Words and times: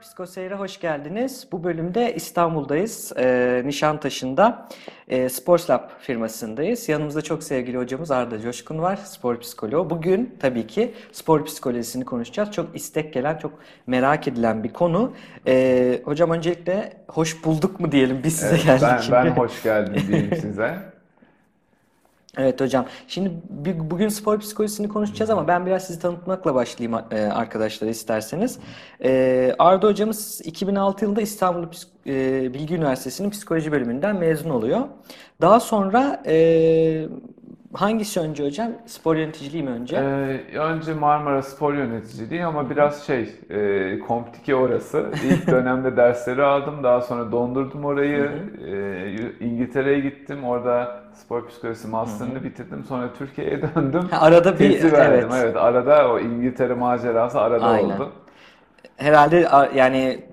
Psikoseyir'e 0.00 0.54
hoş 0.54 0.80
geldiniz. 0.80 1.46
Bu 1.52 1.64
bölümde 1.64 2.14
İstanbul'dayız. 2.14 3.12
Ee, 3.18 3.62
Nişantaşı'nda 3.64 4.68
e, 5.08 5.28
Sports 5.28 5.70
Lab 5.70 5.88
firmasındayız. 6.00 6.88
Yanımızda 6.88 7.22
çok 7.22 7.42
sevgili 7.42 7.78
hocamız 7.78 8.10
Arda 8.10 8.40
Coşkun 8.40 8.78
var, 8.78 8.96
spor 8.96 9.40
psikoloğu. 9.40 9.90
Bugün 9.90 10.36
tabii 10.40 10.66
ki 10.66 10.94
spor 11.12 11.44
psikolojisini 11.44 12.04
konuşacağız. 12.04 12.50
Çok 12.50 12.76
istek 12.76 13.12
gelen, 13.14 13.38
çok 13.38 13.52
merak 13.86 14.28
edilen 14.28 14.64
bir 14.64 14.72
konu. 14.72 15.12
Ee, 15.46 16.00
hocam 16.04 16.30
öncelikle 16.30 16.92
hoş 17.08 17.44
bulduk 17.44 17.80
mu 17.80 17.92
diyelim 17.92 18.20
biz 18.24 18.36
size 18.36 18.54
Evet, 18.54 18.64
geldik 18.64 18.88
ben, 18.90 18.98
şimdi. 18.98 19.12
ben 19.16 19.26
hoş 19.30 19.62
geldim 19.62 20.02
diyeyim 20.08 20.36
size. 20.40 20.78
Evet 22.38 22.60
hocam. 22.60 22.86
Şimdi 23.08 23.32
bugün 23.90 24.08
spor 24.08 24.40
psikolojisini 24.40 24.88
konuşacağız 24.88 25.30
ama 25.30 25.48
ben 25.48 25.66
biraz 25.66 25.86
sizi 25.86 26.00
tanıtmakla 26.00 26.54
başlayayım 26.54 27.00
e, 27.10 27.20
arkadaşlar 27.20 27.88
isterseniz. 27.88 28.58
E, 29.04 29.52
Arda 29.58 29.86
hocamız 29.86 30.40
2006 30.44 31.04
yılında 31.04 31.20
İstanbul 31.20 31.66
e, 32.06 32.54
Bilgi 32.54 32.74
Üniversitesi'nin 32.74 33.30
psikoloji 33.30 33.72
bölümünden 33.72 34.16
mezun 34.16 34.50
oluyor. 34.50 34.80
Daha 35.40 35.60
sonra 35.60 36.22
hangisi 37.72 38.20
önce 38.20 38.44
hocam? 38.46 38.72
Spor 38.86 39.16
yöneticiliği 39.16 39.62
mi 39.62 39.70
önce? 39.70 39.96
Ee, 39.96 40.58
önce 40.58 40.94
Marmara 40.94 41.42
Spor 41.42 41.74
Yöneticiliği 41.74 42.44
ama 42.44 42.70
biraz 42.70 43.06
şey, 43.06 43.34
e, 43.50 43.98
komplike 43.98 44.54
orası. 44.54 45.10
İlk 45.24 45.46
dönemde 45.50 45.96
dersleri 45.96 46.42
aldım, 46.42 46.82
daha 46.82 47.00
sonra 47.00 47.32
dondurdum 47.32 47.84
orayı. 47.84 48.30
Ee, 48.66 49.44
İngiltere'ye 49.44 50.00
gittim, 50.00 50.44
orada 50.44 51.00
spor 51.14 51.48
psikolojisi 51.48 51.88
master'ını 51.88 52.44
bitirdim. 52.44 52.84
Sonra 52.88 53.12
Türkiye'ye 53.18 53.60
döndüm. 53.74 54.02
Ha, 54.10 54.20
arada 54.20 54.52
bir 54.52 54.58
Tezi 54.58 54.92
verdim. 54.92 55.28
evet. 55.32 55.44
Evet, 55.44 55.56
arada 55.56 56.12
o 56.12 56.18
İngiltere 56.18 56.74
macerası 56.74 57.40
arada 57.40 57.66
Aynen. 57.66 57.94
oldu. 57.94 58.12
Herhalde 58.96 59.48
yani 59.74 60.24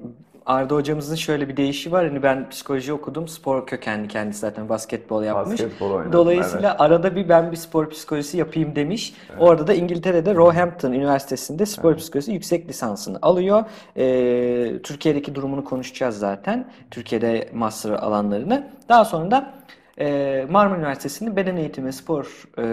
Arda 0.47 0.75
hocamızın 0.75 1.15
şöyle 1.15 1.49
bir 1.49 1.57
deyişi 1.57 1.91
var. 1.91 2.07
Hani 2.07 2.23
ben 2.23 2.49
psikoloji 2.49 2.93
okudum. 2.93 3.27
Spor 3.27 3.67
kökenli 3.67 4.07
kendisi 4.07 4.39
zaten 4.39 4.69
basketbol 4.69 5.23
yapmış. 5.23 5.51
Basketbol 5.51 5.91
oynadım, 5.91 6.13
Dolayısıyla 6.13 6.75
arada 6.79 7.15
bir 7.15 7.29
ben 7.29 7.51
bir 7.51 7.57
spor 7.57 7.89
psikolojisi 7.89 8.37
yapayım 8.37 8.75
demiş. 8.75 9.13
Orada 9.39 9.67
da 9.67 9.73
İngiltere'de 9.73 10.35
Roehampton 10.35 10.91
Üniversitesi'nde 10.91 11.65
spor 11.65 11.95
psikolojisi 11.95 12.31
yüksek 12.31 12.69
lisansını 12.69 13.19
alıyor. 13.21 13.63
Ee, 13.97 14.73
Türkiye'deki 14.83 15.35
durumunu 15.35 15.63
konuşacağız 15.63 16.19
zaten. 16.19 16.67
Türkiye'de 16.91 17.49
master 17.53 17.91
alanlarını. 17.91 18.67
Daha 18.89 19.05
sonra 19.05 19.31
da 19.31 19.53
e, 19.99 20.45
Marmara 20.49 20.79
Üniversitesi'nin 20.79 21.35
Beden 21.35 21.55
Eğitimi 21.57 21.93
Spor 21.93 22.43
e, 22.57 22.65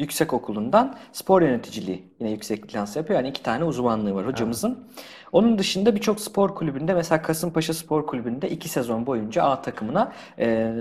Yüksek 0.00 0.32
Okulu'ndan 0.32 0.96
spor 1.12 1.42
yöneticiliği 1.42 2.04
yine 2.20 2.30
yüksek 2.30 2.68
lisans 2.68 2.96
yapıyor. 2.96 3.18
Yani 3.18 3.28
iki 3.28 3.42
tane 3.42 3.64
uzmanlığı 3.64 4.14
var 4.14 4.26
hocamızın. 4.26 4.88
Onun 5.32 5.58
dışında 5.58 5.94
birçok 5.94 6.20
spor 6.20 6.54
kulübünde 6.54 6.94
mesela 6.94 7.22
Kasımpaşa 7.22 7.74
Spor 7.74 8.06
Kulübü'nde 8.06 8.50
iki 8.50 8.68
sezon 8.68 9.06
boyunca 9.06 9.42
A 9.42 9.62
takımına 9.62 10.12
e, 10.38 10.72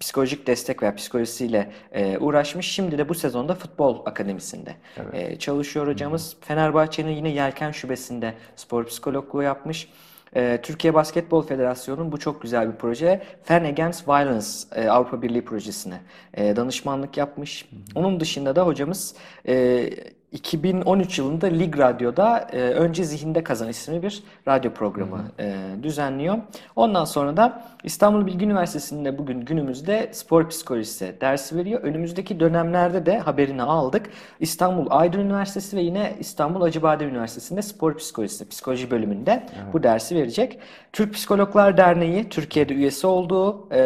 psikolojik 0.00 0.46
destek 0.46 0.82
veya 0.82 0.94
psikolojisiyle 0.94 1.72
e, 1.92 2.18
uğraşmış. 2.18 2.66
Şimdi 2.66 2.98
de 2.98 3.08
bu 3.08 3.14
sezonda 3.14 3.54
futbol 3.54 4.06
akademisinde 4.06 4.74
e, 5.12 5.38
çalışıyor 5.38 5.86
hocamız. 5.86 6.36
Fenerbahçe'nin 6.40 7.12
yine 7.12 7.28
Yelken 7.28 7.70
Şubesi'nde 7.70 8.34
spor 8.56 8.86
psikologluğu 8.86 9.42
yapmış. 9.42 9.88
Ee, 10.36 10.60
Türkiye 10.62 10.94
Basketbol 10.94 11.42
Federasyonu'nun 11.42 12.12
bu 12.12 12.18
çok 12.18 12.42
güzel 12.42 12.72
bir 12.72 12.76
proje. 12.76 13.22
Fan 13.42 13.64
Against 13.64 14.08
Violence 14.08 14.46
e, 14.74 14.88
Avrupa 14.88 15.22
Birliği 15.22 15.44
projesine 15.44 16.00
e, 16.34 16.56
danışmanlık 16.56 17.16
yapmış. 17.16 17.68
Onun 17.94 18.20
dışında 18.20 18.56
da 18.56 18.66
hocamız 18.66 19.14
e, 19.48 19.90
2013 20.34 21.18
yılında 21.18 21.46
Lig 21.46 21.78
Radyo'da 21.78 22.48
e, 22.52 22.60
Önce 22.60 23.04
Zihinde 23.04 23.44
Kazan 23.44 23.68
isimli 23.68 24.02
bir 24.02 24.22
radyo 24.48 24.72
programı 24.72 25.24
e, 25.38 25.54
düzenliyor. 25.82 26.38
Ondan 26.76 27.04
sonra 27.04 27.36
da 27.36 27.62
İstanbul 27.84 28.26
Bilgi 28.26 28.44
Üniversitesi'nde 28.44 29.18
bugün 29.18 29.40
günümüzde 29.40 30.10
spor 30.12 30.48
psikolojisi 30.48 31.14
dersi 31.20 31.56
veriyor. 31.56 31.80
Önümüzdeki 31.82 32.40
dönemlerde 32.40 33.06
de 33.06 33.18
haberini 33.18 33.62
aldık. 33.62 34.10
İstanbul 34.40 34.86
Aydın 34.90 35.20
Üniversitesi 35.20 35.76
ve 35.76 35.80
yine 35.80 36.14
İstanbul 36.20 36.62
Acıbadem 36.62 37.08
Üniversitesi'nde 37.08 37.62
spor 37.62 37.96
psikolojisi, 37.96 38.48
psikoloji 38.48 38.90
bölümünde 38.90 39.46
bu 39.72 39.82
dersi 39.82 40.14
verecek. 40.14 40.58
Türk 40.92 41.14
Psikologlar 41.14 41.76
Derneği, 41.76 42.28
Türkiye'de 42.28 42.74
üyesi 42.74 43.06
olduğu 43.06 43.68
e, 43.72 43.76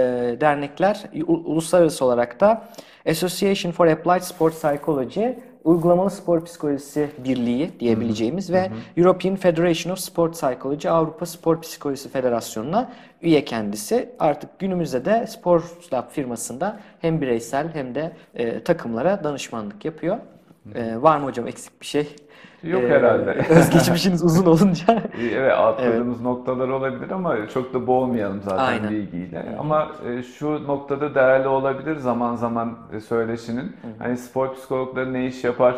dernekler 0.40 1.02
uluslararası 1.26 2.04
olarak 2.04 2.40
da 2.40 2.68
Association 3.08 3.72
for 3.72 3.86
Applied 3.86 4.22
Sport 4.22 4.54
Psychology 4.54 5.26
Uygulamalı 5.68 6.10
Spor 6.10 6.44
Psikolojisi 6.44 7.10
Birliği 7.24 7.80
diyebileceğimiz 7.80 8.52
ve 8.52 8.70
European 8.96 9.36
Federation 9.36 9.92
of 9.92 9.98
Sport 9.98 10.32
Psychology 10.32 10.88
Avrupa 10.88 11.26
Spor 11.26 11.60
Psikolojisi 11.60 12.08
Federasyonu'na 12.08 12.92
üye 13.22 13.44
kendisi. 13.44 14.08
Artık 14.18 14.58
günümüzde 14.58 15.04
de 15.04 15.26
Spor 15.26 15.62
Lab 15.92 16.10
firmasında 16.10 16.80
hem 17.00 17.20
bireysel 17.20 17.74
hem 17.74 17.94
de 17.94 18.12
e, 18.34 18.64
takımlara 18.64 19.24
danışmanlık 19.24 19.84
yapıyor. 19.84 20.16
E, 20.74 21.02
var 21.02 21.18
mı 21.18 21.24
hocam 21.24 21.46
eksik 21.46 21.80
bir 21.80 21.86
şey? 21.86 22.16
Yok 22.62 22.82
E, 22.82 22.88
herhalde. 22.88 23.30
Özgeçmişiniz 23.50 24.24
uzun 24.24 24.46
olunca. 24.46 24.84
Evet 25.34 25.52
atladığımız 25.52 26.20
noktalar 26.20 26.68
olabilir 26.68 27.10
ama 27.10 27.48
çok 27.54 27.74
da 27.74 27.86
boğulmayalım 27.86 28.40
zaten 28.42 28.58
Aynen. 28.64 28.90
bilgiyle. 28.90 29.56
Ama 29.58 29.88
e, 30.08 30.22
şu 30.22 30.66
noktada 30.66 31.14
değerli 31.14 31.48
olabilir 31.48 31.96
zaman 31.96 32.34
zaman 32.34 32.78
e, 32.92 33.00
söyleşinin. 33.00 33.76
Hani 33.98 34.16
spor 34.16 34.54
psikologları 34.54 35.12
ne 35.12 35.26
iş 35.26 35.44
yapar, 35.44 35.76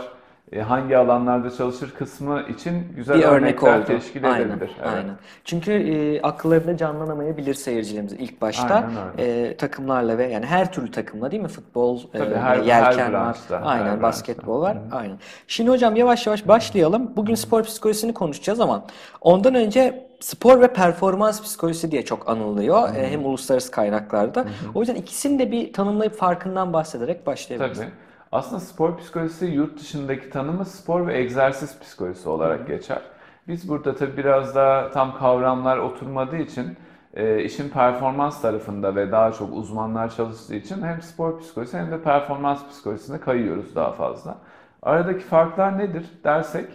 hangi 0.58 0.96
alanlarda 0.96 1.50
çalışır 1.50 1.90
kısmı 1.98 2.42
için 2.48 2.86
güzel 2.96 3.18
bir 3.18 3.22
örnek 3.22 3.62
örnekler 3.62 3.78
oldu. 3.78 3.86
teşkil 3.86 4.32
aynen, 4.32 4.48
edebilir. 4.48 4.70
Evet. 4.78 4.92
aynen. 4.94 5.14
Çünkü 5.44 5.72
e, 5.72 6.22
akıllarında 6.22 6.76
canlanamayabilir 6.76 7.54
seyircilerimiz 7.54 8.12
ilk 8.12 8.40
başta 8.40 8.90
e, 9.18 9.56
takımlarla 9.56 10.18
ve 10.18 10.26
yani 10.26 10.46
her 10.46 10.72
türlü 10.72 10.90
takımla 10.90 11.30
değil 11.30 11.42
mi? 11.42 11.48
Futbol, 11.48 12.00
e, 12.14 12.18
Tabii, 12.18 12.34
her- 12.34 12.58
yelken 12.58 12.98
her 12.98 13.12
var, 13.12 13.38
aynen 13.62 13.86
her 13.86 14.02
basketbol 14.02 14.60
var, 14.60 14.78
aynen. 14.92 15.16
Şimdi 15.46 15.70
hocam 15.70 15.96
yavaş 15.96 16.26
yavaş 16.26 16.48
başlayalım. 16.48 17.12
Bugün 17.16 17.34
spor 17.34 17.62
psikolojisini 17.62 18.14
konuşacağız 18.14 18.60
ama 18.60 18.84
ondan 19.20 19.54
önce 19.54 20.10
spor 20.20 20.60
ve 20.60 20.72
performans 20.72 21.42
psikolojisi 21.42 21.90
diye 21.90 22.04
çok 22.04 22.28
anılıyor 22.28 22.94
e, 22.94 23.10
hem 23.10 23.24
uluslararası 23.26 23.70
kaynaklarda. 23.70 24.44
O 24.74 24.80
yüzden 24.80 24.94
ikisini 24.94 25.38
de 25.38 25.52
bir 25.52 25.72
tanımlayıp 25.72 26.14
farkından 26.14 26.72
bahsederek 26.72 27.26
başlayabiliriz. 27.26 27.78
Tabii. 27.78 27.90
Aslında 28.32 28.60
spor 28.60 28.96
psikolojisi 28.98 29.46
yurt 29.46 29.80
dışındaki 29.80 30.30
tanımı 30.30 30.64
spor 30.64 31.06
ve 31.06 31.18
egzersiz 31.18 31.80
psikolojisi 31.80 32.28
olarak 32.28 32.66
geçer. 32.66 33.02
Biz 33.48 33.68
burada 33.68 33.94
tabii 33.94 34.16
biraz 34.16 34.54
daha 34.54 34.90
tam 34.90 35.18
kavramlar 35.18 35.78
oturmadığı 35.78 36.36
için 36.36 36.76
e, 37.14 37.44
işin 37.44 37.68
performans 37.68 38.42
tarafında 38.42 38.94
ve 38.96 39.12
daha 39.12 39.32
çok 39.32 39.52
uzmanlar 39.52 40.10
çalıştığı 40.16 40.54
için 40.54 40.82
hem 40.82 41.02
spor 41.02 41.40
psikolojisi 41.40 41.78
hem 41.78 41.90
de 41.90 42.02
performans 42.02 42.68
psikolojisine 42.68 43.20
kayıyoruz 43.20 43.74
daha 43.76 43.92
fazla. 43.92 44.38
Aradaki 44.82 45.24
farklar 45.24 45.78
nedir 45.78 46.06
dersek 46.24 46.66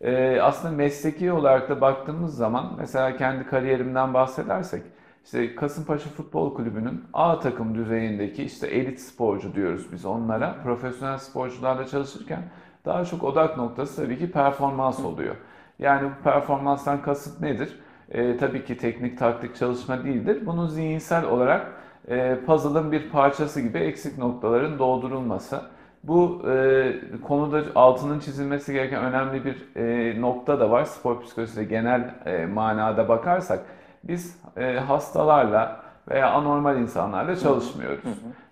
e, 0.00 0.40
aslında 0.40 0.74
mesleki 0.74 1.32
olarak 1.32 1.68
da 1.68 1.80
baktığımız 1.80 2.36
zaman 2.36 2.72
mesela 2.78 3.16
kendi 3.16 3.46
kariyerimden 3.46 4.14
bahsedersek 4.14 4.82
işte 5.24 5.54
Kasımpaşa 5.54 6.10
Futbol 6.10 6.54
Kulübü'nün 6.54 7.04
A 7.12 7.38
takım 7.38 7.74
düzeyindeki 7.74 8.44
işte 8.44 8.66
elit 8.66 9.00
sporcu 9.00 9.54
diyoruz 9.54 9.92
biz 9.92 10.04
onlara. 10.04 10.56
Profesyonel 10.62 11.18
sporcularla 11.18 11.86
çalışırken 11.86 12.42
daha 12.84 13.04
çok 13.04 13.24
odak 13.24 13.56
noktası 13.56 14.02
tabii 14.02 14.18
ki 14.18 14.30
performans 14.30 15.04
oluyor. 15.04 15.36
Yani 15.78 16.10
bu 16.10 16.22
performanstan 16.24 17.02
kasıt 17.02 17.40
nedir? 17.40 17.80
Ee, 18.10 18.36
tabii 18.36 18.64
ki 18.64 18.76
teknik 18.76 19.18
taktik 19.18 19.56
çalışma 19.56 20.04
değildir. 20.04 20.46
Bunun 20.46 20.66
zihinsel 20.66 21.24
olarak 21.24 21.66
e, 22.08 22.38
puzzle'ın 22.46 22.92
bir 22.92 23.10
parçası 23.10 23.60
gibi 23.60 23.78
eksik 23.78 24.18
noktaların 24.18 24.78
doldurulması. 24.78 25.60
Bu 26.02 26.42
e, 26.50 26.92
konuda 27.22 27.62
altının 27.74 28.18
çizilmesi 28.18 28.72
gereken 28.72 29.04
önemli 29.04 29.44
bir 29.44 29.76
e, 29.76 30.20
nokta 30.20 30.60
da 30.60 30.70
var. 30.70 30.84
Spor 30.84 31.22
psikolojisinde 31.22 31.64
genel 31.64 32.14
e, 32.26 32.46
manada 32.46 33.08
bakarsak 33.08 33.60
biz 34.08 34.40
e, 34.56 34.78
hastalarla 34.78 35.80
veya 36.10 36.30
anormal 36.30 36.78
insanlarla 36.78 37.36
çalışmıyoruz. 37.36 38.04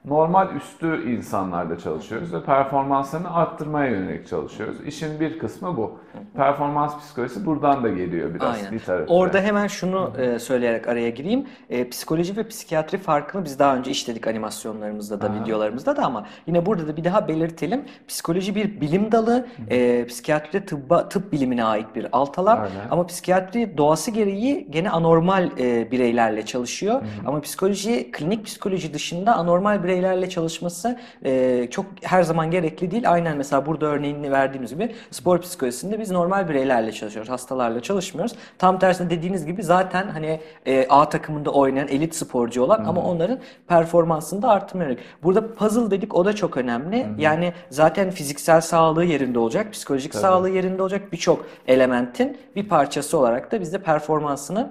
Normal 0.04 0.48
üstü 0.56 1.12
insanlarla 1.12 1.78
çalışıyoruz 1.78 2.34
ve 2.34 2.44
performanslarını 2.44 3.34
arttırmaya 3.34 3.90
yönelik 3.90 4.28
çalışıyoruz. 4.28 4.76
İşin 4.86 5.20
bir 5.20 5.38
kısmı 5.38 5.76
bu. 5.76 5.98
Performans 6.36 6.98
psikolojisi 6.98 7.46
buradan 7.46 7.84
da 7.84 7.88
geliyor 7.88 8.34
biraz 8.34 8.56
Aynen. 8.56 8.72
literatüre. 8.72 9.14
Orada 9.14 9.40
hemen 9.40 9.66
şunu 9.66 10.12
e, 10.18 10.38
söyleyerek 10.38 10.88
araya 10.88 11.10
gireyim. 11.10 11.46
E, 11.70 11.88
psikoloji 11.88 12.36
ve 12.36 12.48
psikiyatri 12.48 12.98
farkını 12.98 13.44
biz 13.44 13.58
daha 13.58 13.76
önce 13.76 13.90
işledik 13.90 14.26
animasyonlarımızda 14.26 15.20
da, 15.20 15.34
videolarımızda 15.34 15.96
da 15.96 16.04
ama 16.04 16.26
yine 16.46 16.66
burada 16.66 16.88
da 16.88 16.96
bir 16.96 17.04
daha 17.04 17.28
belirtelim. 17.28 17.84
Psikoloji 18.08 18.54
bir 18.54 18.80
bilim 18.80 19.12
dalı, 19.12 19.46
e, 19.70 20.06
psikiyatri 20.06 20.52
de 20.52 20.66
tıbba, 20.66 21.08
tıp 21.08 21.32
bilimine 21.32 21.64
ait 21.64 21.86
bir 21.94 22.06
alt 22.12 22.38
alan. 22.38 22.56
Aynen. 22.56 22.88
Ama 22.90 23.06
psikiyatri 23.06 23.78
doğası 23.78 24.10
gereği 24.10 24.66
gene 24.70 24.90
anormal 24.90 25.50
e, 25.58 25.90
bireylerle 25.90 26.46
çalışıyor. 26.46 27.02
Ama 27.26 27.40
psikoloji, 27.40 28.10
klinik 28.12 28.44
psikoloji 28.46 28.94
dışında 28.94 29.34
anormal 29.34 29.84
birey 29.84 29.91
bireylerle 29.92 30.28
çalışması 30.28 30.98
e, 31.24 31.66
çok 31.70 31.86
her 32.02 32.22
zaman 32.22 32.50
gerekli 32.50 32.90
değil. 32.90 33.10
Aynen 33.10 33.36
mesela 33.36 33.66
burada 33.66 33.86
örneğini 33.86 34.32
verdiğimiz 34.32 34.70
gibi 34.70 34.94
spor 35.10 35.40
psikolojisinde 35.40 36.00
biz 36.00 36.10
normal 36.10 36.48
bireylerle 36.48 36.92
çalışıyoruz. 36.92 37.30
Hastalarla 37.30 37.80
çalışmıyoruz. 37.80 38.34
Tam 38.58 38.78
tersine 38.78 39.10
dediğiniz 39.10 39.46
gibi 39.46 39.62
zaten 39.62 40.08
hani 40.08 40.40
e, 40.66 40.86
A 40.88 41.08
takımında 41.08 41.50
oynayan 41.50 41.88
elit 41.88 42.14
sporcu 42.14 42.62
olan 42.62 42.84
ama 42.84 43.02
onların 43.02 43.38
performansını 43.68 44.42
da 44.42 44.48
arttırmıyor. 44.48 44.96
Burada 45.22 45.54
puzzle 45.54 45.90
dedik 45.90 46.14
o 46.14 46.24
da 46.24 46.32
çok 46.32 46.56
önemli. 46.56 47.06
Yani 47.18 47.52
zaten 47.70 48.10
fiziksel 48.10 48.60
sağlığı 48.60 49.04
yerinde 49.04 49.38
olacak, 49.38 49.72
psikolojik 49.72 50.14
sağlığı 50.14 50.50
yerinde 50.50 50.82
olacak 50.82 51.12
birçok 51.12 51.46
elementin 51.68 52.38
bir 52.56 52.68
parçası 52.68 53.18
olarak 53.18 53.52
da 53.52 53.60
bizde 53.60 53.78
performansını 53.78 54.70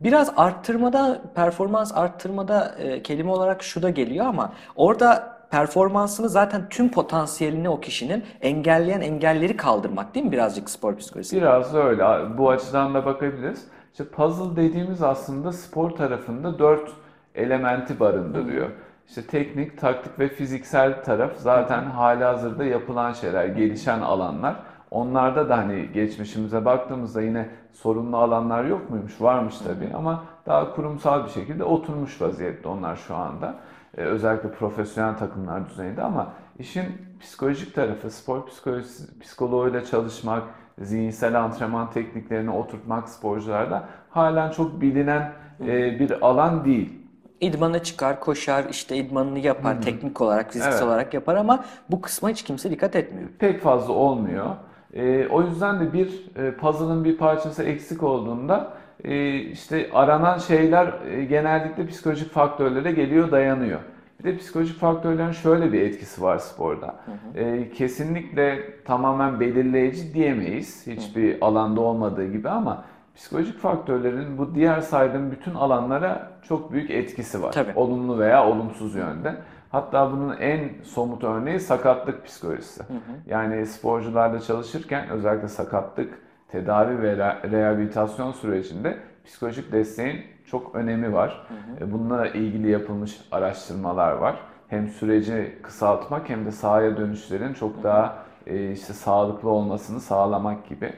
biraz 0.00 0.32
arttırmada, 0.36 1.22
performans 1.34 1.92
arttırmada 1.94 2.74
e, 2.78 3.02
kelime 3.02 3.30
olarak 3.30 3.62
şu 3.62 3.82
da 3.82 3.90
geliyor 3.90 4.26
ama 4.26 4.52
orada 4.76 5.36
performansını 5.50 6.28
zaten 6.28 6.68
tüm 6.68 6.90
potansiyelini 6.90 7.68
o 7.68 7.80
kişinin 7.80 8.24
engelleyen 8.40 9.00
engelleri 9.00 9.56
kaldırmak 9.56 10.14
değil 10.14 10.26
mi 10.26 10.32
birazcık 10.32 10.70
spor 10.70 10.96
psikolojisi? 10.96 11.36
Biraz 11.36 11.74
öyle. 11.74 12.04
Bu 12.38 12.50
açıdan 12.50 12.94
da 12.94 13.04
bakabiliriz. 13.04 13.64
İşte 13.90 14.04
puzzle 14.04 14.56
dediğimiz 14.56 15.02
aslında 15.02 15.52
spor 15.52 15.90
tarafında 15.90 16.58
dört 16.58 16.90
elementi 17.34 18.00
barındırıyor. 18.00 18.70
İşte 19.08 19.26
teknik, 19.26 19.80
taktik 19.80 20.18
ve 20.18 20.28
fiziksel 20.28 21.04
taraf 21.04 21.30
zaten 21.36 21.84
halihazırda 21.84 22.64
yapılan 22.64 23.12
şeyler, 23.12 23.46
gelişen 23.46 24.00
alanlar. 24.00 24.56
Onlarda 24.90 25.48
da 25.48 25.58
hani 25.58 25.92
geçmişimize 25.92 26.64
baktığımızda 26.64 27.22
yine 27.22 27.48
sorunlu 27.72 28.16
alanlar 28.16 28.64
yok 28.64 28.90
muymuş? 28.90 29.20
Varmış 29.20 29.58
tabii 29.58 29.94
ama 29.96 30.24
daha 30.46 30.74
kurumsal 30.74 31.24
bir 31.24 31.30
şekilde 31.30 31.64
oturmuş 31.64 32.20
vaziyette 32.22 32.68
onlar 32.68 32.96
şu 32.96 33.14
anda. 33.16 33.54
Ee, 33.96 34.02
özellikle 34.02 34.50
profesyonel 34.52 35.16
takımlar 35.18 35.70
düzeyinde 35.70 36.02
ama 36.02 36.32
işin 36.58 36.84
psikolojik 37.20 37.74
tarafı, 37.74 38.10
spor 38.10 38.46
psikolojisi, 38.46 39.18
psikoloğuyla 39.20 39.84
çalışmak, 39.84 40.42
zihinsel 40.78 41.40
antrenman 41.42 41.90
tekniklerini 41.90 42.50
oturtmak 42.50 43.08
sporcularda 43.08 43.84
halen 44.10 44.50
çok 44.50 44.80
bilinen 44.80 45.32
e, 45.66 45.98
bir 46.00 46.26
alan 46.26 46.64
değil. 46.64 46.92
İdmana 47.40 47.78
çıkar, 47.82 48.20
koşar, 48.20 48.64
işte 48.70 48.96
idmanını 48.96 49.38
yapar, 49.38 49.82
teknik 49.82 50.20
olarak, 50.20 50.46
fiziksel 50.46 50.72
Evet. 50.72 50.82
olarak 50.82 51.14
yapar 51.14 51.34
ama 51.36 51.64
bu 51.90 52.00
kısma 52.00 52.28
hiç 52.28 52.42
kimse 52.42 52.70
dikkat 52.70 52.96
etmiyor. 52.96 53.28
pek 53.38 53.60
fazla 53.62 53.92
olmuyor. 53.92 54.46
Ee, 54.96 55.28
o 55.30 55.42
yüzden 55.42 55.80
de 55.80 55.92
bir 55.92 56.26
e, 56.36 56.50
puzzle'ın 56.50 57.04
bir 57.04 57.16
parçası 57.16 57.62
eksik 57.62 58.02
olduğunda 58.02 58.72
e, 59.04 59.34
işte 59.38 59.90
aranan 59.92 60.38
şeyler 60.38 60.92
e, 61.10 61.24
genellikle 61.24 61.86
psikolojik 61.86 62.30
faktörlere 62.30 62.92
geliyor, 62.92 63.30
dayanıyor. 63.30 63.80
Bir 64.18 64.24
de 64.24 64.36
psikolojik 64.36 64.78
faktörlerin 64.78 65.32
şöyle 65.32 65.72
bir 65.72 65.80
etkisi 65.80 66.22
var 66.22 66.38
sporda. 66.38 66.94
E, 67.34 67.70
kesinlikle 67.70 68.74
tamamen 68.84 69.40
belirleyici 69.40 70.14
diyemeyiz 70.14 70.86
hiçbir 70.86 71.36
alanda 71.40 71.80
olmadığı 71.80 72.26
gibi 72.26 72.48
ama 72.48 72.84
psikolojik 73.14 73.58
faktörlerin 73.58 74.38
bu 74.38 74.54
diğer 74.54 74.80
saydığım 74.80 75.30
bütün 75.30 75.54
alanlara 75.54 76.30
çok 76.48 76.72
büyük 76.72 76.90
etkisi 76.90 77.42
var. 77.42 77.52
Tabii. 77.52 77.72
Olumlu 77.76 78.18
veya 78.18 78.48
olumsuz 78.48 78.94
yönde. 78.94 79.34
Hatta 79.70 80.12
bunun 80.12 80.36
en 80.36 80.68
somut 80.84 81.24
örneği 81.24 81.60
sakatlık 81.60 82.24
psikolojisi. 82.24 82.82
Yani 83.26 83.66
sporcularla 83.66 84.40
çalışırken 84.40 85.08
özellikle 85.08 85.48
sakatlık 85.48 86.18
tedavi 86.48 87.02
ve 87.02 87.12
re- 87.12 87.50
rehabilitasyon 87.50 88.32
sürecinde 88.32 88.96
psikolojik 89.24 89.72
desteğin 89.72 90.22
çok 90.46 90.74
önemi 90.74 91.12
var. 91.12 91.46
E, 91.80 91.92
Bununla 91.92 92.26
ilgili 92.28 92.70
yapılmış 92.70 93.20
araştırmalar 93.32 94.12
var. 94.12 94.36
Hem 94.68 94.88
süreci 94.88 95.58
kısaltmak 95.62 96.28
hem 96.28 96.46
de 96.46 96.52
sahaya 96.52 96.96
dönüşlerin 96.96 97.52
çok 97.54 97.82
daha 97.82 98.16
e, 98.46 98.70
işte 98.72 98.92
sağlıklı 98.92 99.50
olmasını 99.50 100.00
sağlamak 100.00 100.66
gibi. 100.68 100.92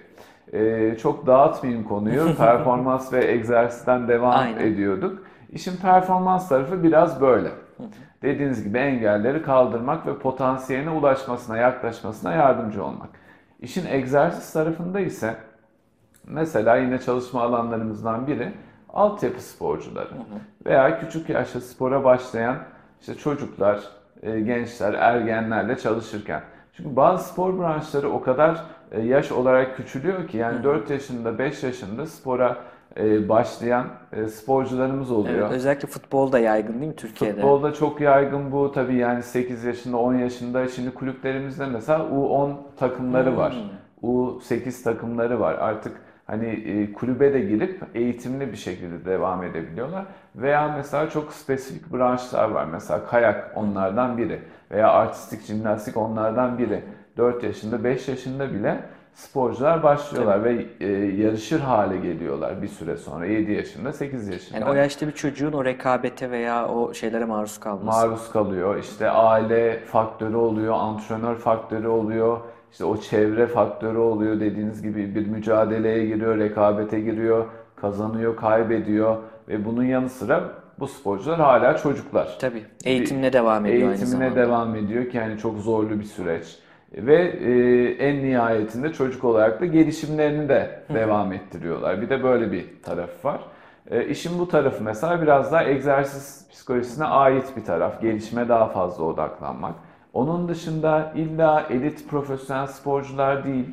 E, 0.53 0.97
çok 0.99 1.27
dağıtmayayım 1.27 1.85
konuyu. 1.85 2.35
Performans 2.39 3.13
ve 3.13 3.33
egzersizden 3.33 4.09
devam 4.09 4.39
Aynen. 4.39 4.61
ediyorduk. 4.61 5.23
İşin 5.53 5.77
performans 5.77 6.49
tarafı 6.49 6.83
biraz 6.83 7.21
böyle. 7.21 7.49
Dediğiniz 8.23 8.65
gibi 8.65 8.79
engelleri 8.79 9.43
kaldırmak 9.43 10.07
ve 10.07 10.19
potansiyeline 10.19 10.91
ulaşmasına, 10.91 11.57
yaklaşmasına 11.57 12.33
yardımcı 12.33 12.85
olmak. 12.85 13.09
İşin 13.61 13.87
egzersiz 13.87 14.53
tarafında 14.53 15.01
ise 15.01 15.37
mesela 16.25 16.77
yine 16.77 16.99
çalışma 16.99 17.43
alanlarımızdan 17.43 18.27
biri 18.27 18.53
altyapı 18.89 19.43
sporcuları 19.43 20.15
veya 20.67 21.01
küçük 21.01 21.29
yaşta 21.29 21.61
spora 21.61 22.05
başlayan 22.05 22.57
işte 23.01 23.15
çocuklar, 23.15 23.81
e, 24.23 24.41
gençler, 24.41 24.95
ergenlerle 24.95 25.79
çalışırken. 25.79 26.43
Çünkü 26.73 26.97
bazı 26.97 27.29
spor 27.29 27.59
branşları 27.59 28.11
o 28.11 28.21
kadar 28.21 28.65
e, 28.91 29.01
yaş 29.01 29.33
olarak 29.33 29.77
küçülüyor 29.77 30.29
ki 30.29 30.37
yani 30.37 30.65
4 30.65 30.91
yaşında, 30.91 31.39
5 31.39 31.63
yaşında 31.63 32.07
spora 32.07 32.57
başlayan 33.29 33.87
e, 34.13 34.29
sporcularımız 34.29 35.11
oluyor. 35.11 35.39
Evet, 35.39 35.53
özellikle 35.53 35.89
futbolda 35.89 36.39
yaygın 36.39 36.75
değil 36.75 36.87
mi 36.87 36.97
Türkiye'de? 36.97 37.35
Futbolda 37.41 37.73
çok 37.73 38.01
yaygın 38.01 38.53
bu 38.53 38.73
tabii 38.73 38.97
yani 38.97 39.23
8 39.23 39.65
yaşında 39.65 39.97
10 39.97 40.15
yaşında 40.15 40.69
şimdi 40.69 40.95
kulüplerimizde 40.95 41.67
mesela 41.67 41.99
U10 41.99 42.53
takımları 42.79 43.37
var. 43.37 43.57
U8 44.03 44.83
takımları 44.85 45.41
var. 45.41 45.55
Artık 45.55 45.97
hani 46.27 46.47
e, 46.47 46.93
kulübe 46.93 47.33
de 47.35 47.41
girip 47.41 47.83
eğitimli 47.95 48.53
bir 48.53 48.57
şekilde 48.57 49.05
devam 49.05 49.43
edebiliyorlar. 49.43 50.05
Veya 50.37 50.75
mesela 50.77 51.11
çok 51.11 51.33
spesifik 51.33 51.93
branşlar 51.93 52.51
var. 52.51 52.65
Mesela 52.65 53.07
kayak 53.07 53.53
onlardan 53.57 54.19
biri 54.19 54.41
veya 54.71 54.93
artistik 54.93 55.43
jimnastik 55.43 55.97
onlardan 55.97 56.59
biri. 56.59 56.83
4 57.17 57.45
yaşında 57.45 57.85
5 57.85 58.09
yaşında 58.09 58.53
bile 58.53 58.81
sporcular 59.19 59.83
başlıyorlar 59.83 60.45
ve 60.45 60.67
e, 60.81 60.87
yarışır 61.23 61.61
hale 61.61 61.97
geliyorlar 61.97 62.63
bir 62.63 62.69
süre 62.69 62.97
sonra 62.97 63.27
7 63.27 63.53
yaşında 63.53 63.93
8 63.93 64.29
yaşında. 64.29 64.59
Yani 64.59 64.71
o 64.71 64.75
yaşta 64.75 65.07
bir 65.07 65.13
çocuğun 65.13 65.53
o 65.53 65.65
rekabete 65.65 66.31
veya 66.31 66.69
o 66.69 66.95
şeylere 66.95 67.25
maruz 67.25 67.61
kalması. 67.61 68.01
maruz 68.01 68.31
kalıyor. 68.33 68.79
İşte 68.79 69.11
aile 69.11 69.81
faktörü 69.81 70.37
oluyor, 70.37 70.75
antrenör 70.75 71.35
faktörü 71.35 71.89
oluyor, 71.89 72.41
işte 72.73 72.85
o 72.85 72.97
çevre 72.97 73.47
faktörü 73.47 73.99
oluyor. 73.99 74.41
Dediğiniz 74.41 74.83
gibi 74.83 75.15
bir 75.15 75.27
mücadeleye 75.27 76.07
giriyor, 76.07 76.39
rekabete 76.39 77.01
giriyor, 77.01 77.47
kazanıyor, 77.77 78.37
kaybediyor 78.37 79.17
ve 79.49 79.65
bunun 79.65 79.85
yanı 79.85 80.09
sıra 80.09 80.45
bu 80.79 80.89
sporcular 80.89 81.41
hala 81.41 81.77
çocuklar. 81.77 82.37
Tabii. 82.41 82.65
Eğitimine 82.85 83.33
devam 83.33 83.67
ediyor 83.67 83.89
aynı 83.89 84.01
Eğitimine 84.01 84.37
devam 84.37 84.77
ediyor 84.77 85.11
ki 85.11 85.17
yani 85.17 85.39
çok 85.39 85.59
zorlu 85.59 86.01
bir 86.01 86.05
süreç. 86.05 86.59
Ve 86.93 87.23
e, 87.23 87.53
en 88.09 88.25
nihayetinde 88.25 88.93
çocuk 88.93 89.25
olarak 89.25 89.61
da 89.61 89.67
gelişimlerini 89.67 90.49
de 90.49 90.83
devam 90.95 91.33
ettiriyorlar. 91.33 92.03
Bir 92.03 92.11
de 92.11 92.23
böyle 92.23 92.53
bir 92.53 92.67
taraf 92.83 93.25
var. 93.25 93.41
E, 93.91 94.07
işin 94.07 94.39
bu 94.39 94.49
tarafı 94.49 94.85
mesela 94.85 95.23
biraz 95.23 95.53
daha 95.53 95.65
egzersiz 95.65 96.49
psikolojisine 96.51 97.05
ait 97.05 97.57
bir 97.57 97.65
taraf. 97.65 98.03
Gelişime 98.03 98.49
daha 98.49 98.67
fazla 98.67 99.05
odaklanmak. 99.05 99.75
Onun 100.13 100.49
dışında 100.49 101.13
illa 101.17 101.67
elit 101.71 102.09
profesyonel 102.09 102.67
sporcular 102.67 103.45
değil, 103.45 103.67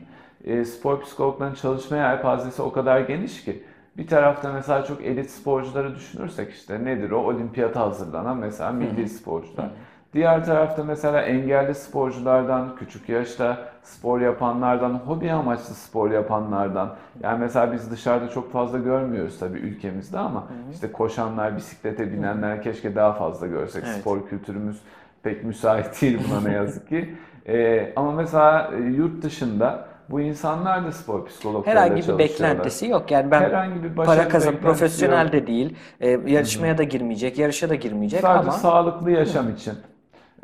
e, 0.43 0.65
spor 0.65 1.01
psikologlarının 1.01 1.55
çalışma 1.55 1.97
yelpazesi 1.97 2.61
o 2.61 2.71
kadar 2.71 2.99
geniş 2.99 3.43
ki. 3.45 3.63
Bir 3.97 4.07
tarafta 4.07 4.53
mesela 4.53 4.83
çok 4.83 5.01
elit 5.01 5.29
sporcuları 5.29 5.95
düşünürsek 5.95 6.53
işte 6.53 6.85
nedir 6.85 7.11
o? 7.11 7.17
Olimpiyata 7.17 7.79
hazırlanan 7.79 8.37
mesela 8.37 8.71
milli 8.71 9.09
sporcular. 9.09 9.69
Diğer 10.15 10.45
tarafta 10.45 10.83
mesela 10.83 11.21
engelli 11.21 11.75
sporculardan, 11.75 12.75
küçük 12.75 13.09
yaşta 13.09 13.57
spor 13.83 14.21
yapanlardan, 14.21 14.93
hobi 14.93 15.31
amaçlı 15.31 15.73
spor 15.73 16.11
yapanlardan. 16.11 16.95
Yani 17.23 17.39
mesela 17.39 17.73
biz 17.73 17.91
dışarıda 17.91 18.29
çok 18.29 18.51
fazla 18.51 18.77
görmüyoruz 18.77 19.39
tabii 19.39 19.57
ülkemizde 19.57 20.19
ama 20.19 20.47
işte 20.73 20.91
koşanlar, 20.91 21.57
bisiklete 21.57 22.11
binenler 22.11 22.61
keşke 22.61 22.95
daha 22.95 23.13
fazla 23.13 23.47
görsek. 23.47 23.83
Evet. 23.87 23.97
Spor 23.97 24.27
kültürümüz 24.27 24.77
pek 25.23 25.43
müsait 25.43 26.01
değil 26.01 26.19
buna 26.29 26.41
ne 26.41 26.53
yazık 26.53 26.89
ki. 26.89 27.15
Ee, 27.47 27.93
ama 27.95 28.11
mesela 28.11 28.71
e, 28.77 28.81
yurt 28.81 29.23
dışında 29.23 29.87
bu 30.09 30.21
insanlar 30.21 30.85
da 30.85 30.91
spor 30.91 31.25
psikologlarıyla 31.25 31.83
Herhangi 31.83 32.07
bir 32.07 32.17
beklentisi 32.17 32.87
yok. 32.87 33.11
Yani 33.11 33.31
ben 33.31 33.41
Herhangi 33.41 33.83
bir 33.83 33.95
para 33.95 34.29
kazan 34.29 34.55
profesyonel 34.55 35.23
yok. 35.23 35.33
de 35.33 35.47
değil. 35.47 35.75
E, 36.01 36.09
yarışmaya 36.09 36.77
da 36.77 36.83
girmeyecek, 36.83 37.39
yarışa 37.39 37.69
da 37.69 37.75
girmeyecek 37.75 38.21
Sadece 38.21 38.49
ama 38.49 38.51
sağlıklı 38.51 39.11
yaşam 39.11 39.49
için. 39.49 39.73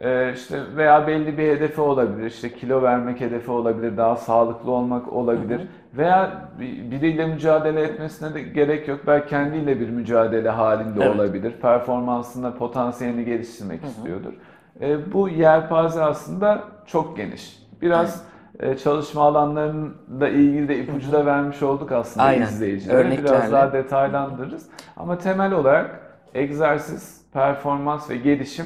Ee, 0.03 0.31
işte 0.35 0.59
veya 0.75 1.07
belli 1.07 1.37
bir 1.37 1.47
hedefi 1.47 1.81
olabilir. 1.81 2.25
İşte 2.25 2.53
kilo 2.53 2.81
vermek 2.81 3.21
hedefi 3.21 3.51
olabilir, 3.51 3.97
daha 3.97 4.15
sağlıklı 4.15 4.71
olmak 4.71 5.13
olabilir. 5.13 5.61
Veya 5.93 6.31
bir- 6.59 6.91
biriyle 6.91 7.25
mücadele 7.27 7.81
etmesine 7.81 8.33
de 8.33 8.41
gerek 8.41 8.87
yok. 8.87 8.99
Belki 9.07 9.29
kendiyle 9.29 9.79
bir 9.79 9.89
mücadele 9.89 10.49
halinde 10.49 11.03
Evet. 11.05 11.15
olabilir. 11.15 11.51
Performansında 11.61 12.53
potansiyelini 12.57 13.25
geliştirmek 13.25 13.83
istiyordur. 13.83 14.33
Ee, 14.81 15.13
bu 15.13 15.29
yelpaze 15.29 16.03
aslında 16.03 16.63
çok 16.85 17.17
geniş. 17.17 17.57
Biraz 17.81 18.23
e, 18.59 18.77
çalışma 18.77 19.21
alanlarıyla 19.21 20.27
ilgili 20.29 20.67
de 20.67 20.77
ipucu 20.79 21.11
da 21.11 21.25
vermiş 21.25 21.63
olduk 21.63 21.91
aslında 21.91 22.25
Aynen. 22.25 22.43
izleyicilere. 22.45 23.17
Biraz 23.17 23.51
daha 23.51 23.73
detaylandırırız. 23.73 24.69
Ama 24.97 25.17
temel 25.17 25.53
olarak 25.53 25.99
egzersiz, 26.33 27.21
performans 27.33 28.09
ve 28.09 28.15
gelişim 28.17 28.65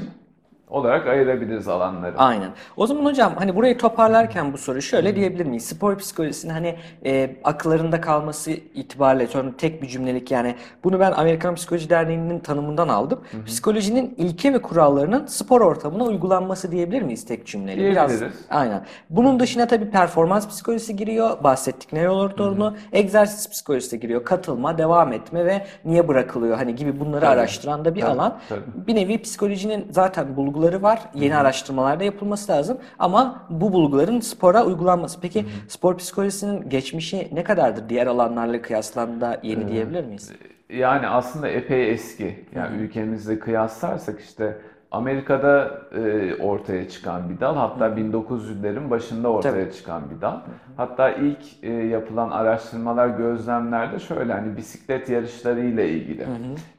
olarak 0.69 1.07
ayırabiliriz 1.07 1.67
alanları. 1.67 2.17
Aynen. 2.17 2.49
O 2.77 2.87
zaman 2.87 3.05
hocam 3.05 3.33
hani 3.35 3.55
burayı 3.55 3.77
toparlarken 3.77 4.53
bu 4.53 4.57
soru 4.57 4.81
şöyle 4.81 5.15
diyebilir 5.15 5.45
miyiz? 5.45 5.65
Spor 5.65 5.97
psikolojisinin 5.97 6.53
hani 6.53 6.75
e, 7.05 7.35
akıllarında 7.43 8.01
kalması 8.01 8.51
itibariyle 8.51 9.27
sonra 9.27 9.49
tek 9.57 9.81
bir 9.81 9.87
cümlelik 9.87 10.31
yani 10.31 10.55
bunu 10.83 10.99
ben 10.99 11.11
Amerikan 11.11 11.55
Psikoloji 11.55 11.89
Derneği'nin 11.89 12.39
tanımından 12.39 12.87
aldım. 12.87 13.19
Psikolojinin 13.45 14.15
ilke 14.17 14.53
ve 14.53 14.61
kurallarının 14.61 15.25
spor 15.25 15.61
ortamına 15.61 16.03
uygulanması 16.03 16.71
diyebilir 16.71 17.01
miyiz 17.01 17.25
tek 17.25 17.45
cümleyle? 17.47 17.91
Biraz 17.91 18.09
Diyebiliriz. 18.09 18.41
aynen. 18.49 18.85
Bunun 19.09 19.39
dışına 19.39 19.67
tabii 19.67 19.89
performans 19.89 20.47
psikolojisi 20.49 20.95
giriyor. 20.95 21.43
Bahsettik 21.43 21.93
nöral 21.93 22.27
torunu. 22.29 22.75
Egzersiz 22.93 23.49
psikolojisi 23.49 23.99
giriyor. 23.99 24.23
Katılma, 24.25 24.77
devam 24.77 25.13
etme 25.13 25.45
ve 25.45 25.65
niye 25.85 26.07
bırakılıyor 26.07 26.57
hani 26.57 26.75
gibi 26.75 26.99
bunları 26.99 27.21
Tabii. 27.21 27.33
araştıran 27.39 27.85
da 27.85 27.95
bir 27.95 28.01
Tabii, 28.01 28.11
alan. 28.11 28.37
tabii. 28.49 28.61
Bir 28.87 28.95
nevi 28.95 29.21
psikolojinin 29.21 29.87
zaten 29.91 30.37
bulguları 30.55 30.81
var. 30.81 30.99
Yeni 31.13 31.35
araştırmalarda 31.35 32.03
yapılması 32.03 32.51
lazım. 32.51 32.77
Ama 32.99 33.45
bu 33.49 33.73
bulguların 33.73 34.19
spora 34.19 34.65
uygulanması. 34.65 35.21
Peki 35.21 35.45
spor 35.67 35.97
psikolojisinin 35.97 36.69
geçmişi 36.69 37.29
ne 37.33 37.43
kadardır 37.43 37.89
diğer 37.89 38.07
alanlarla 38.07 38.61
kıyaslandığında 38.61 39.39
yeni 39.43 39.67
diyebilir 39.67 40.05
miyiz? 40.05 40.31
Yani 40.69 41.07
aslında 41.07 41.47
epey 41.47 41.91
eski. 41.91 42.45
Yani 42.55 42.77
ülkemizle 42.77 43.39
kıyaslarsak 43.39 44.19
işte 44.19 44.57
Amerika'da 44.91 45.81
e, 45.95 46.35
ortaya 46.35 46.89
çıkan 46.89 47.29
bir 47.29 47.39
dal, 47.39 47.55
hatta 47.55 47.87
1900'lerin 47.87 48.89
başında 48.89 49.29
ortaya 49.29 49.51
Tabii. 49.51 49.73
çıkan 49.73 50.03
bir 50.15 50.21
dal. 50.21 50.39
Hatta 50.77 51.11
ilk 51.11 51.63
e, 51.63 51.71
yapılan 51.71 52.29
araştırmalar, 52.29 53.07
gözlemlerde 53.07 53.99
şöyle 53.99 54.33
hani 54.33 54.57
bisiklet 54.57 55.09
yarışları 55.09 55.59
ile 55.65 55.89
ilgili 55.89 56.25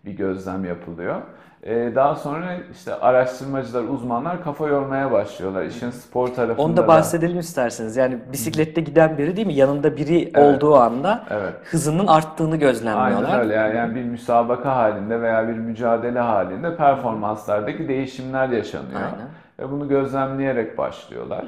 bir 0.04 0.12
gözlem 0.12 0.64
yapılıyor. 0.64 1.22
E, 1.66 1.94
daha 1.94 2.14
sonra 2.14 2.56
işte 2.72 2.94
araştırmacılar, 2.94 3.82
uzmanlar 3.84 4.44
kafa 4.44 4.68
yormaya 4.68 5.12
başlıyorlar 5.12 5.64
işin 5.64 5.90
spor 5.90 6.28
tarafında 6.28 6.62
Onu 6.62 6.76
da 6.76 6.82
da. 6.82 6.88
bahsedelim 6.88 7.38
isterseniz. 7.38 7.96
Yani 7.96 8.18
bisiklette 8.32 8.80
giden 8.80 9.18
biri 9.18 9.36
değil 9.36 9.46
mi? 9.46 9.54
Yanında 9.54 9.96
biri 9.96 10.32
Evet. 10.34 10.36
olduğu 10.36 10.76
anda 10.76 11.24
Evet. 11.30 11.52
hızının 11.70 12.06
arttığını 12.06 12.56
gözlemliyorlar. 12.56 13.28
Aynen 13.28 13.40
öyle 13.40 13.54
yani, 13.54 13.76
yani 13.76 13.94
bir 13.94 14.04
müsabaka 14.04 14.76
halinde 14.76 15.22
veya 15.22 15.48
bir 15.48 15.52
mücadele 15.54 16.20
halinde 16.20 16.76
performanslardaki 16.76 17.88
değişimler 17.88 18.48
yaşanıyor. 18.48 19.00
Aynen. 19.00 19.28
Ve 19.58 19.72
bunu 19.72 19.88
gözlemleyerek 19.88 20.78
başlıyorlar. 20.78 21.44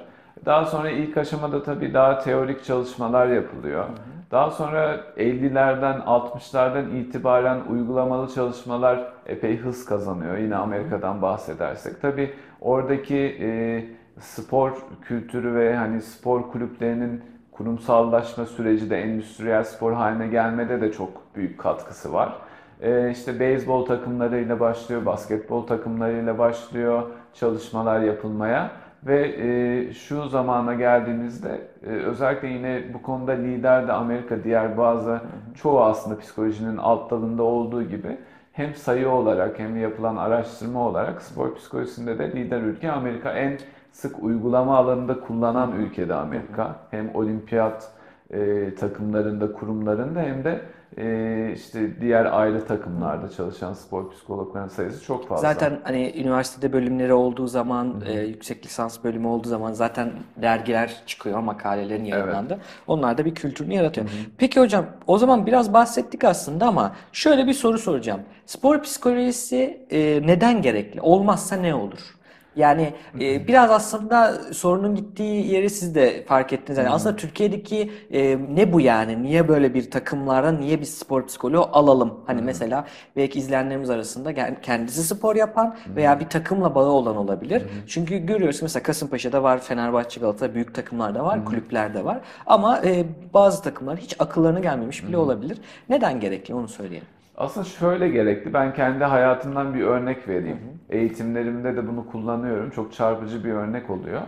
Daha 0.46 0.64
sonra 0.64 0.90
ilk 0.90 1.16
aşamada 1.16 1.62
tabii 1.62 1.94
daha 1.94 2.18
teorik 2.18 2.64
çalışmalar 2.64 3.26
yapılıyor. 3.26 3.84
Daha 4.30 4.50
sonra 4.50 5.00
50'lerden 5.16 5.98
60'lardan 5.98 6.96
itibaren 6.96 7.60
uygulamalı 7.70 8.34
çalışmalar 8.34 9.12
epey 9.26 9.56
hız 9.56 9.84
kazanıyor. 9.84 10.36
Yine 10.36 10.56
Amerika'dan 10.56 11.22
bahsedersek. 11.22 12.02
Tabii 12.02 12.34
oradaki 12.60 13.36
e, 13.40 13.84
spor 14.20 14.72
kültürü 15.02 15.54
ve 15.54 15.76
hani 15.76 16.02
spor 16.02 16.50
kulüplerinin 16.50 17.22
kurumsallaşma 17.52 18.46
süreci 18.46 18.90
de 18.90 19.00
endüstriyel 19.00 19.64
spor 19.64 19.92
haline 19.92 20.26
gelmede 20.26 20.80
de 20.80 20.92
çok 20.92 21.10
büyük 21.36 21.60
katkısı 21.60 22.12
var. 22.12 22.34
Ee, 22.80 23.10
işte 23.10 23.40
beyzbol 23.40 23.86
takımlarıyla 23.86 24.60
başlıyor, 24.60 25.06
basketbol 25.06 25.66
takımlarıyla 25.66 26.38
başlıyor 26.38 27.02
çalışmalar 27.34 28.00
yapılmaya 28.00 28.70
ve 29.06 29.34
e, 29.38 29.92
şu 29.92 30.28
zamana 30.28 30.74
geldiğimizde 30.74 31.60
e, 31.86 31.88
özellikle 31.88 32.48
yine 32.48 32.82
bu 32.94 33.02
konuda 33.02 33.32
lider 33.32 33.88
de 33.88 33.92
Amerika 33.92 34.44
diğer 34.44 34.78
bazı 34.78 35.20
çoğu 35.54 35.80
aslında 35.80 36.18
psikolojinin 36.18 36.76
alt 36.76 37.10
dalında 37.10 37.42
olduğu 37.42 37.82
gibi 37.82 38.18
hem 38.52 38.74
sayı 38.74 39.08
olarak 39.08 39.58
hem 39.58 39.76
yapılan 39.76 40.16
araştırma 40.16 40.80
olarak 40.88 41.22
spor 41.22 41.54
psikolojisinde 41.54 42.18
de 42.18 42.32
lider 42.32 42.60
ülke 42.60 42.92
Amerika. 42.92 43.32
En 43.32 43.58
sık 43.92 44.22
uygulama 44.22 44.76
alanında 44.76 45.20
kullanan 45.20 45.72
ülkede 45.72 46.14
Amerika. 46.14 46.76
Hem 46.90 47.14
olimpiyat 47.14 47.92
e, 48.30 48.74
takımlarında, 48.74 49.52
kurumlarında 49.52 50.20
hem 50.20 50.44
de 50.44 50.60
e, 50.98 51.52
işte 51.54 52.00
diğer 52.00 52.24
ayrı 52.24 52.66
takımlarda 52.66 53.28
çalışan 53.28 53.72
spor 53.72 54.10
psikologlarının 54.10 54.68
sayısı 54.68 55.04
çok 55.04 55.28
fazla. 55.28 55.42
Zaten 55.42 55.80
hani 55.84 56.12
üniversitede 56.16 56.72
bölümleri 56.72 57.12
olduğu 57.12 57.46
zaman, 57.46 58.02
e, 58.06 58.20
yüksek 58.20 58.66
lisans 58.66 59.04
bölümü 59.04 59.26
olduğu 59.26 59.48
zaman 59.48 59.72
zaten 59.72 60.10
dergiler 60.36 61.02
çıkıyor, 61.06 61.40
makalelerin 61.40 62.04
yayınlandı. 62.04 62.58
Onlar 62.86 63.18
da 63.18 63.24
bir 63.24 63.34
kültürünü 63.34 63.74
yaratıyor. 63.74 64.06
Peki 64.38 64.60
hocam, 64.60 64.86
o 65.06 65.18
zaman 65.18 65.46
biraz 65.46 65.72
bahsettik 65.72 66.24
aslında 66.24 66.66
ama 66.66 66.92
şöyle 67.12 67.46
bir 67.46 67.52
soru 67.54 67.78
soracağım. 67.78 68.20
Spor 68.46 68.82
psikolojisi 68.82 69.86
e, 69.90 70.22
neden 70.26 70.62
gerekli? 70.62 71.00
Olmazsa 71.00 71.56
ne 71.56 71.74
olur? 71.74 72.17
Yani 72.56 72.94
e, 73.20 73.48
biraz 73.48 73.70
aslında 73.70 74.40
sorunun 74.52 74.94
gittiği 74.94 75.52
yeri 75.52 75.70
siz 75.70 75.94
de 75.94 76.24
fark 76.24 76.52
ettiniz. 76.52 76.78
Yani 76.78 76.90
aslında 76.90 77.16
Türkiye'deki 77.16 77.92
e, 78.12 78.38
ne 78.54 78.72
bu 78.72 78.80
yani? 78.80 79.22
Niye 79.22 79.48
böyle 79.48 79.74
bir 79.74 79.90
takımlara 79.90 80.52
niye 80.52 80.80
bir 80.80 80.84
spor 80.84 81.26
psikoloğu 81.26 81.68
alalım? 81.72 82.20
Hani 82.26 82.42
mesela 82.42 82.86
belki 83.16 83.38
izleyenlerimiz 83.38 83.90
arasında 83.90 84.60
kendisi 84.62 85.02
spor 85.02 85.36
yapan 85.36 85.76
veya 85.96 86.20
bir 86.20 86.28
takımla 86.28 86.74
bağı 86.74 86.86
olan 86.88 87.16
olabilir. 87.16 87.62
Çünkü 87.86 88.18
görüyoruz 88.18 88.62
mesela 88.62 88.82
Kasımpaşa'da 88.82 89.42
var, 89.42 89.60
Fenerbahçe, 89.60 90.20
Galatasaray 90.20 90.54
büyük 90.54 90.74
takımlarda 90.74 91.24
var, 91.24 91.44
kulüplerde 91.44 92.04
var. 92.04 92.20
Ama 92.46 92.80
e, 92.84 93.04
bazı 93.34 93.62
takımlar 93.62 93.96
hiç 93.96 94.16
akıllarına 94.18 94.60
gelmemiş 94.60 95.06
bile 95.08 95.16
olabilir. 95.16 95.58
Neden 95.88 96.20
gerekli 96.20 96.54
onu 96.54 96.68
söyleyelim. 96.68 97.17
Aslında 97.38 97.66
şöyle 97.66 98.08
gerekli. 98.08 98.54
Ben 98.54 98.74
kendi 98.74 99.04
hayatımdan 99.04 99.74
bir 99.74 99.82
örnek 99.82 100.28
vereyim. 100.28 100.58
Eğitimlerimde 100.90 101.76
de 101.76 101.88
bunu 101.88 102.06
kullanıyorum. 102.06 102.70
Çok 102.70 102.92
çarpıcı 102.92 103.44
bir 103.44 103.52
örnek 103.52 103.90
oluyor. 103.90 104.20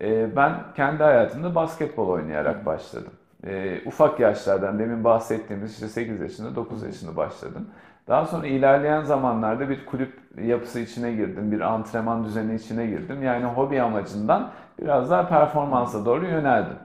Ee, 0.00 0.36
Ben 0.36 0.52
kendi 0.76 1.02
hayatımda 1.02 1.54
basketbol 1.54 2.08
oynayarak 2.08 2.66
başladım. 2.66 3.12
Ee, 3.46 3.80
Ufak 3.86 4.20
yaşlardan 4.20 4.78
demin 4.78 5.04
bahsettiğimiz 5.04 5.72
işte 5.74 5.88
8 5.88 6.20
yaşında 6.20 6.56
9 6.56 6.82
yaşında 6.82 7.16
başladım. 7.16 7.66
Daha 8.08 8.26
sonra 8.26 8.46
ilerleyen 8.46 9.02
zamanlarda 9.02 9.68
bir 9.68 9.86
kulüp 9.86 10.12
yapısı 10.44 10.80
içine 10.80 11.12
girdim. 11.12 11.52
Bir 11.52 11.60
antrenman 11.60 12.24
düzeni 12.24 12.54
içine 12.54 12.86
girdim. 12.86 13.22
Yani 13.22 13.44
hobi 13.44 13.82
amacından 13.82 14.50
biraz 14.82 15.10
daha 15.10 15.28
performansa 15.28 16.04
doğru 16.04 16.26
yöneldim. 16.26 16.76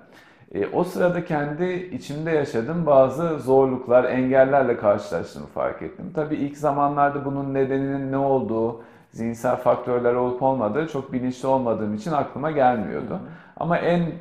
E, 0.54 0.68
o 0.68 0.84
sırada 0.84 1.26
kendi 1.26 1.90
içimde 1.94 2.32
yaşadığım 2.32 2.86
bazı 2.86 3.40
zorluklar, 3.40 4.04
engellerle 4.04 4.78
karşılaştığımı 4.78 5.48
fark 5.48 5.82
ettim. 5.82 6.12
Tabii 6.16 6.36
ilk 6.36 6.58
zamanlarda 6.58 7.26
bunun 7.26 7.54
nedeninin 7.54 8.12
ne 8.12 8.18
olduğu, 8.18 8.82
zihinsel 9.12 9.56
faktörler 9.56 10.14
olup 10.14 10.44
olmadığı 10.44 10.88
çok 10.88 11.14
bilinçli 11.14 11.48
olmadığım 11.48 11.94
için 11.94 12.12
aklıma 12.12 12.52
gelmiyordu. 12.52 13.20
Ama 13.58 13.78
en 13.78 14.12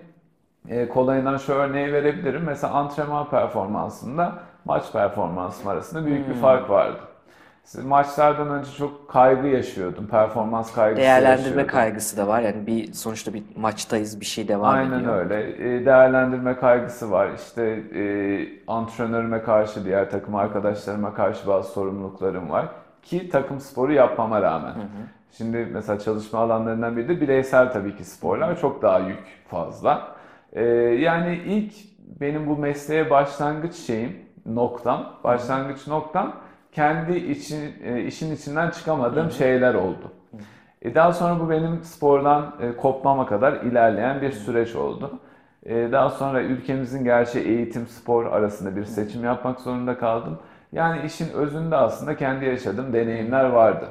e, 0.69 0.89
kolayından 0.89 1.37
şu 1.37 1.53
örneği 1.53 1.93
verebilirim. 1.93 2.43
Mesela 2.43 2.73
antrenman 2.73 3.31
performansında 3.31 4.33
maç 4.65 4.93
performansım 4.93 5.69
arasında 5.69 6.07
büyük 6.07 6.29
bir 6.29 6.35
fark 6.35 6.71
vardı. 6.71 6.99
Siz 7.67 7.85
maçlardan 7.85 8.51
önce 8.51 8.71
çok 8.79 9.09
kaygı 9.09 9.47
yaşıyordum. 9.47 10.07
Performans 10.07 10.73
kaygısı 10.75 11.03
Değerlendirme 11.03 11.43
yaşıyordum. 11.49 11.67
kaygısı 11.67 12.17
da 12.17 12.29
var. 12.29 12.41
Yani 12.41 12.67
bir 12.67 12.93
sonuçta 12.93 13.35
bir 13.35 13.43
maçtayız, 13.57 14.21
bir 14.21 14.27
şey 14.27 14.49
devam 14.49 14.75
Aynen 14.75 14.99
ediyor. 14.99 15.17
öyle. 15.19 15.75
E, 15.77 15.87
Değerlendirme 15.87 16.57
kaygısı 16.57 17.11
var. 17.11 17.29
İşte 17.37 17.63
e, 17.95 18.03
antrenörüme 18.67 19.43
karşı, 19.43 19.85
diğer 19.85 20.11
takım 20.11 20.35
arkadaşlarıma 20.35 21.15
karşı 21.15 21.47
bazı 21.47 21.73
sorumluluklarım 21.73 22.51
var. 22.51 22.69
Ki 23.03 23.29
takım 23.29 23.61
sporu 23.61 23.93
yapmama 23.93 24.43
rağmen. 24.43 24.75
Şimdi 25.33 25.69
mesela 25.73 25.99
çalışma 25.99 26.39
alanlarından 26.39 26.97
biri 26.97 27.09
de 27.09 27.21
bireysel 27.21 27.73
tabii 27.73 27.97
ki 27.97 28.05
sporlar. 28.05 28.61
Çok 28.61 28.83
daha 28.83 28.99
yük 28.99 29.19
fazla. 29.49 30.09
E, 30.53 30.65
yani 30.65 31.41
ilk 31.47 31.73
benim 32.21 32.47
bu 32.47 32.57
mesleğe 32.57 33.11
başlangıç 33.11 33.75
şeyim, 33.75 34.17
noktam, 34.47 35.13
başlangıç 35.25 35.87
noktam 35.87 36.33
kendi 36.77 37.17
için, 37.19 37.75
e, 37.85 38.03
işin 38.03 38.35
içinden 38.35 38.71
çıkamadığım 38.71 39.31
şeyler 39.31 39.75
oldu. 39.75 40.13
E, 40.83 40.95
Daha 40.95 41.13
sonra 41.13 41.41
bu 41.41 41.51
benim 41.51 41.83
spordan 41.85 42.55
e, 42.61 42.77
kopmama 42.77 43.27
kadar 43.27 43.53
ilerleyen 43.53 44.23
bir 44.23 44.33
süreç 44.33 44.75
oldu. 44.77 45.19
E, 45.67 45.93
Daha 45.93 46.11
sonra 46.11 46.43
ülkemizin 46.43 47.05
gerçi 47.05 47.41
eğitim 47.41 47.87
spor 47.87 48.27
arasında 48.27 48.77
bir 48.77 48.85
seçim 48.85 49.25
yapmak 49.25 49.61
zorunda 49.61 49.99
kaldım. 49.99 50.39
Yani 50.73 51.07
işin 51.07 51.33
özünde 51.33 51.77
aslında 51.77 52.17
kendi 52.17 52.45
yaşadığım 52.45 52.93
deneyimler 52.93 53.45
vardı. 53.45 53.87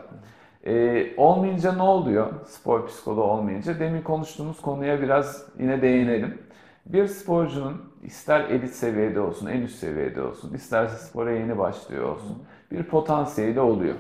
E, 0.68 1.06
olmayınca 1.18 1.74
ne 1.74 1.82
oluyor? 1.82 2.28
Spor 2.48 2.88
psikoloğu 2.88 3.24
olmayınca 3.24 3.80
demin 3.80 4.02
konuştuğumuz 4.02 4.62
konuya 4.62 5.02
biraz 5.02 5.46
yine 5.60 5.82
değinelim. 5.82 6.38
Bir 6.86 7.08
sporcunun 7.08 7.82
ister 8.04 8.42
elit 8.42 8.74
seviyede 8.74 9.20
olsun, 9.20 9.48
en 9.48 9.62
üst 9.62 9.76
seviyede 9.76 10.22
olsun, 10.22 10.54
isterse 10.54 10.98
spora 10.98 11.32
yeni 11.32 11.58
başlıyor 11.58 12.10
olsun 12.10 12.44
bir 12.72 12.84
potansiyeli 12.84 13.60
oluyor. 13.60 13.96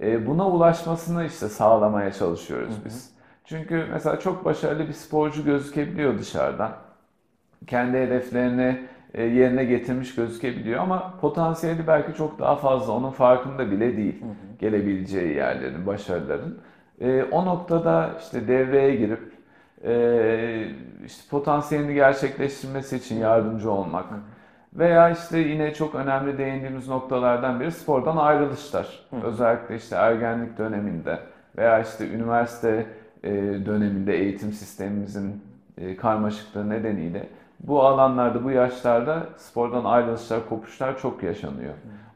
E, 0.00 0.26
buna 0.26 0.48
ulaşmasını 0.48 1.24
işte 1.24 1.48
sağlamaya 1.48 2.12
çalışıyoruz 2.12 2.74
biz. 2.84 3.14
Çünkü 3.44 3.86
mesela 3.92 4.20
çok 4.20 4.44
başarılı 4.44 4.88
bir 4.88 4.92
sporcu 4.92 5.44
gözükebiliyor 5.44 6.18
dışarıdan. 6.18 6.72
Kendi 7.66 7.98
hedeflerini 7.98 8.86
e, 9.14 9.22
yerine 9.22 9.64
getirmiş 9.64 10.14
gözükebiliyor 10.14 10.80
ama 10.80 11.14
potansiyeli 11.20 11.86
belki 11.86 12.14
çok 12.14 12.38
daha 12.38 12.56
fazla. 12.56 12.92
Onun 12.92 13.10
farkında 13.10 13.70
bile 13.70 13.96
değil 13.96 14.24
gelebileceği 14.58 15.36
yerlerin, 15.36 15.86
başarıların. 15.86 16.58
E, 17.00 17.22
o 17.22 17.46
noktada 17.46 18.10
işte 18.20 18.48
devreye 18.48 18.96
girip 18.96 19.32
e, 19.84 20.68
işte 21.06 21.22
potansiyelini 21.30 21.94
gerçekleştirmesi 21.94 22.96
için 22.96 23.18
yardımcı 23.18 23.70
olmak 23.70 24.04
veya 24.74 25.10
işte 25.10 25.38
yine 25.38 25.74
çok 25.74 25.94
önemli 25.94 26.38
değindiğimiz 26.38 26.88
noktalardan 26.88 27.60
biri 27.60 27.72
spordan 27.72 28.16
ayrılışlar. 28.16 29.06
Özellikle 29.22 29.76
işte 29.76 29.96
ergenlik 29.96 30.58
döneminde 30.58 31.18
veya 31.58 31.80
işte 31.80 32.10
üniversite 32.10 32.86
e, 33.22 33.32
döneminde 33.66 34.14
eğitim 34.18 34.52
sistemimizin 34.52 35.42
e, 35.78 35.96
karmaşıklığı 35.96 36.70
nedeniyle 36.70 37.28
bu 37.60 37.82
alanlarda, 37.82 38.44
bu 38.44 38.50
yaşlarda 38.50 39.26
spordan 39.36 39.84
ayrılışlar, 39.84 40.48
kopuşlar 40.48 40.98
çok 40.98 41.22
yaşanıyor. 41.22 41.74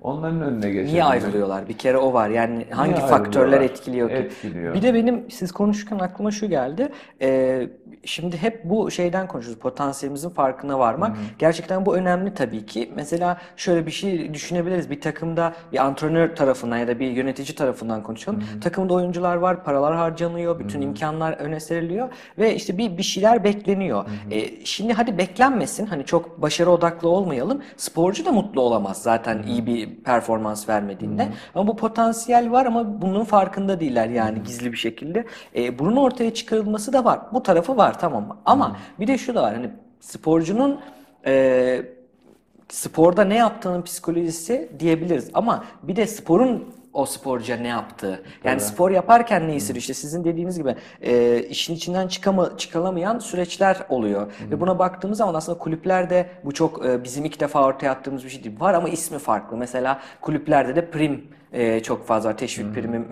Onların 0.09 0.43
önüne 0.43 0.67
geçebilmek. 0.67 0.93
Niye 0.93 1.05
ayrılıyorlar? 1.05 1.69
Bir 1.69 1.79
kere 1.79 1.99
o 1.99 2.13
var. 2.13 2.29
Yani 2.29 2.67
hangi 2.71 2.95
Niye 2.95 3.07
faktörler 3.07 3.61
etkiliyor 3.61 4.09
ki? 4.09 4.15
Etkiliyor. 4.15 4.75
Bir 4.75 4.83
de 4.83 4.95
benim 4.95 5.31
siz 5.31 5.53
konuşurken 5.53 5.99
aklıma 5.99 6.31
şu 6.31 6.47
geldi. 6.47 6.89
Ee, 7.23 7.69
şimdi 8.05 8.37
hep 8.37 8.65
bu 8.65 8.91
şeyden 8.91 9.29
konuşuyoruz. 9.29 9.61
Potansiyelimizin 9.61 10.31
farkına 10.31 10.79
varmak. 10.79 11.17
Gerçekten 11.39 11.87
bu 11.87 11.97
önemli 11.97 12.35
tabii 12.35 12.67
ki. 12.67 12.93
Mesela 12.97 13.39
şöyle 13.57 13.87
bir 13.87 13.91
şey 13.91 14.35
düşünebiliriz. 14.35 14.91
Bir 14.91 15.01
takımda 15.01 15.53
bir 15.73 15.79
antrenör 15.79 16.37
tarafından 16.37 16.79
ya 16.79 16.89
da 16.89 17.01
bir 17.01 17.11
yönetici 17.11 17.55
tarafından 17.55 18.03
konuşalım. 18.03 18.45
Takımda 18.61 18.95
oyuncular 18.95 19.37
var, 19.37 19.65
paralar 19.65 19.97
harcanıyor, 19.97 20.59
bütün 20.59 20.81
imkanlar 20.81 21.33
öne 21.33 21.61
seriliyor 21.61 22.09
ve 22.39 22.55
işte 22.55 22.79
bir 22.79 22.99
bir 22.99 23.03
şeyler 23.03 23.45
bekleniyor. 23.45 24.05
Ee, 24.31 24.65
şimdi 24.65 24.93
hadi 24.93 25.19
beklenmesin. 25.19 25.87
Hani 25.87 26.05
çok 26.05 26.43
başarı 26.43 26.71
odaklı 26.71 27.09
olmayalım. 27.09 27.63
Sporcu 27.77 28.25
da 28.25 28.33
mutlu 28.33 28.61
olamaz 28.61 29.03
zaten 29.03 29.43
iyi 29.43 29.67
bir 29.67 29.98
performans 30.05 30.69
vermediğinde. 30.69 31.29
Ama 31.55 31.67
bu 31.67 31.77
potansiyel 31.77 32.51
var 32.51 32.67
ama 32.67 33.03
bunun 33.03 33.25
farkında 33.25 33.81
değiller 33.81 34.09
yani 34.09 34.43
gizli 34.43 34.73
bir 34.73 34.77
şekilde. 34.77 35.25
Ee, 35.57 35.79
bunun 35.79 35.97
ortaya 35.97 36.35
çıkarılması 36.35 36.93
da 36.93 37.05
var. 37.05 37.21
Bu 37.33 37.43
tarafı 37.43 37.77
var 37.77 37.99
tamam. 37.99 38.39
Ama 38.45 38.77
bir 39.01 39.07
de 39.07 39.19
şu 39.19 39.35
da 39.35 39.43
var. 39.43 39.55
Hani 39.55 39.71
sporcunun 40.01 40.81
e, 41.27 41.83
sporda 42.69 43.25
ne 43.25 43.37
yaptığının 43.37 43.83
psikolojisi 43.83 44.71
diyebiliriz. 44.79 45.31
Ama 45.35 45.65
bir 45.83 45.97
de 45.97 46.07
sporun 46.07 46.75
o 46.99 47.07
sporcuya 47.07 47.59
ne 47.59 47.69
yaptığı. 47.69 48.23
Yani 48.45 48.61
spor 48.61 48.91
yaparken 48.91 49.49
ne 49.49 49.55
hissediyor? 49.55 49.81
İşte 49.81 49.95
sizin 49.95 50.25
dediğiniz 50.25 50.59
gibi 50.59 50.75
e, 51.01 51.43
işin 51.43 51.75
içinden 51.75 52.09
çıkama, 52.09 52.57
çıkalamayan 52.57 53.19
süreçler 53.19 53.77
oluyor. 53.89 54.33
Ve 54.51 54.61
buna 54.61 54.79
baktığımız 54.79 55.19
zaman 55.19 55.35
aslında 55.35 55.59
kulüplerde 55.59 56.27
bu 56.45 56.55
çok 56.55 56.87
e, 56.87 57.05
bizim 57.05 57.25
ilk 57.25 57.41
defa 57.41 57.65
ortaya 57.65 57.91
attığımız 57.91 58.25
bir 58.25 58.31
şey 58.31 58.45
değil. 58.45 58.61
Var 58.61 58.75
ama 58.75 58.89
ismi 58.89 59.19
farklı. 59.19 59.57
Mesela 59.57 60.01
kulüplerde 60.21 60.77
de 60.77 60.91
prim 60.91 61.27
e, 61.53 61.83
çok 61.83 62.07
fazla 62.07 62.29
var. 62.31 62.37
Teşvik 62.37 62.75
primi 62.75 62.99
m- 62.99 63.05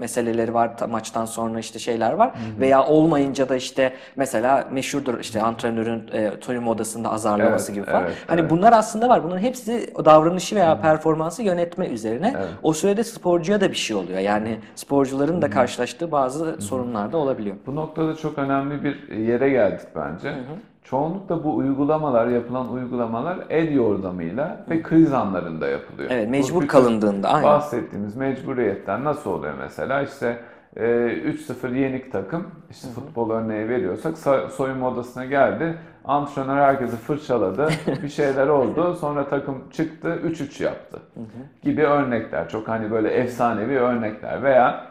meseleleri 0.00 0.54
var. 0.54 0.76
Ta- 0.76 0.86
maçtan 0.86 1.24
sonra 1.24 1.58
işte 1.58 1.78
şeyler 1.78 2.12
var. 2.12 2.32
Veya 2.60 2.86
olmayınca 2.86 3.48
da 3.48 3.56
işte 3.56 3.92
mesela 4.16 4.68
meşhurdur 4.70 5.20
işte 5.20 5.42
antrenörün 5.42 6.08
e, 6.12 6.30
soyunma 6.40 6.70
odasında 6.70 7.10
azarlaması 7.12 7.72
Evet, 7.72 7.82
gibi 7.82 7.92
falan. 7.92 8.04
evet, 8.04 8.16
hani 8.26 8.40
evet. 8.40 8.50
bunlar 8.50 8.72
aslında 8.72 9.08
var. 9.08 9.24
Bunların 9.24 9.42
hepsi 9.42 9.94
davranışı 10.04 10.56
veya 10.56 10.80
performansı 10.80 11.42
yönetme 11.42 11.86
üzerine. 11.86 12.36
O 12.62 12.72
sürede 12.72 13.04
sporcuya 13.04 13.60
da 13.60 13.70
bir 13.70 13.76
şey 13.76 13.96
oluyor. 13.96 14.18
Yani 14.18 14.58
sporcuların 14.74 15.42
da 15.42 15.50
karşılaştığı 15.50 16.12
bazı 16.12 16.60
sorunlar 16.60 17.12
da 17.12 17.16
olabiliyor. 17.16 17.56
Bu 17.66 17.74
noktada 17.76 18.16
çok 18.16 18.38
önemli 18.38 18.84
bir 18.84 19.16
yere 19.16 19.48
geldik 19.50 19.86
bence. 19.96 20.34
Çoğunlukla 20.84 21.44
bu 21.44 21.56
uygulamalar, 21.56 22.26
yapılan 22.26 22.72
uygulamalar 22.72 23.38
el 23.50 23.72
yordamıyla 23.74 24.64
ve 24.70 24.82
kriz 24.82 25.12
anlarında 25.12 25.68
yapılıyor. 25.68 26.10
Evet, 26.12 26.26
Bu 26.26 26.30
mecbur 26.30 26.68
kalındığında, 26.68 27.28
aynen. 27.28 27.48
Bahsettiğimiz 27.48 28.16
mecburiyetten 28.16 29.04
nasıl 29.04 29.30
oluyor 29.30 29.54
mesela? 29.60 30.02
İşte 30.02 30.38
e, 30.76 30.82
3-0 30.82 31.76
yenik 31.76 32.12
takım, 32.12 32.46
işte 32.70 32.88
futbol 32.88 33.30
örneği 33.30 33.68
veriyorsak 33.68 34.16
so- 34.16 34.48
soyunma 34.50 34.88
odasına 34.88 35.24
geldi. 35.24 35.78
Antrenör 36.04 36.56
herkesi 36.56 36.96
fırçaladı, 36.96 37.68
bir 38.02 38.08
şeyler 38.08 38.46
oldu. 38.48 38.94
Sonra 39.00 39.28
takım 39.28 39.64
çıktı, 39.72 40.18
3-3 40.24 40.62
yaptı 40.64 40.98
gibi 41.62 41.82
örnekler. 41.82 42.48
Çok 42.48 42.68
hani 42.68 42.90
böyle 42.90 43.08
efsanevi 43.10 43.78
örnekler 43.78 44.42
veya 44.42 44.86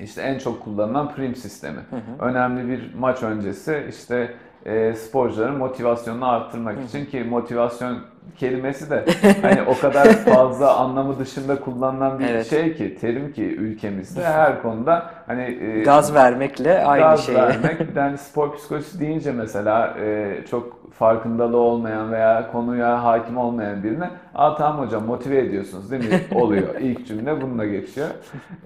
işte 0.00 0.22
en 0.22 0.38
çok 0.38 0.64
kullanılan 0.64 1.14
prim 1.14 1.34
sistemi. 1.34 1.80
Önemli 2.20 2.68
bir 2.68 2.94
maç 2.94 3.22
öncesi 3.22 3.86
işte 3.88 4.34
e, 4.66 4.94
sporcuların 4.94 5.56
motivasyonunu 5.56 6.28
arttırmak 6.28 6.84
için 6.88 7.06
ki 7.06 7.24
motivasyon 7.24 7.96
kelimesi 8.36 8.90
de 8.90 9.04
hani 9.42 9.62
o 9.62 9.80
kadar 9.80 10.06
fazla 10.06 10.76
anlamı 10.76 11.18
dışında 11.18 11.60
kullanılan 11.60 12.18
bir 12.18 12.24
Evet. 12.24 12.50
şey 12.50 12.74
ki 12.74 12.96
terim 13.00 13.32
ki 13.32 13.42
ülkemizde 13.56 14.24
her 14.24 14.62
konuda 14.62 15.10
hani 15.26 15.42
e, 15.42 15.82
Gaz 15.82 16.14
vermekle 16.14 16.84
aynı 16.84 17.02
gaz 17.02 17.26
şey. 17.26 17.34
vermek 17.34 17.80
bir 17.80 17.94
de 17.94 18.00
hani 18.00 18.18
spor 18.18 18.54
psikolojisi 18.56 19.00
deyince 19.00 19.32
mesela 19.32 19.94
e, 20.00 20.36
çok 20.50 20.92
farkındalığı 20.92 21.56
olmayan 21.56 22.12
veya 22.12 22.52
konuya 22.52 23.04
hakim 23.04 23.36
olmayan 23.36 23.82
birine 23.82 24.10
aa 24.34 24.54
tamam 24.56 24.86
hocam 24.86 25.04
motive 25.04 25.38
ediyorsunuz 25.38 25.90
değil 25.90 26.08
mi? 26.08 26.20
Oluyor. 26.40 26.74
İlk 26.80 27.06
cümle 27.06 27.42
bununla 27.42 27.66
geçiyor. 27.66 28.08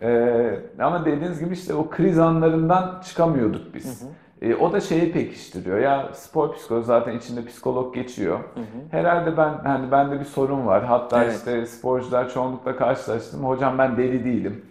E, 0.03 0.31
ama 0.79 1.05
dediğiniz 1.05 1.41
gibi 1.45 1.55
işte 1.55 1.75
o 1.75 1.91
kriz 1.91 2.19
anlarından 2.19 3.01
çıkamıyorduk 3.09 3.75
biz. 3.75 4.03
E, 4.43 4.55
o 4.55 4.73
da 4.73 4.81
şeyi 4.81 5.13
pekiştiriyor. 5.13 5.79
Ya 5.79 6.09
spor 6.13 6.55
psikoloji 6.55 6.87
zaten 6.87 7.17
içinde 7.17 7.45
psikolog 7.45 7.95
geçiyor. 7.95 8.39
Herhalde 8.91 9.37
ben 9.37 9.55
hani 9.65 9.91
bende 9.91 10.21
bir 10.21 10.25
sorun 10.25 10.67
var. 10.67 10.85
Hatta 10.85 11.25
Evet. 11.25 11.37
işte 11.37 11.67
sporcular 11.67 12.31
çoğunlukla 12.31 12.77
karşılaştım. 12.77 13.45
Hocam 13.45 13.79
ben 13.79 13.97
deli 13.97 14.25
değilim 14.25 14.63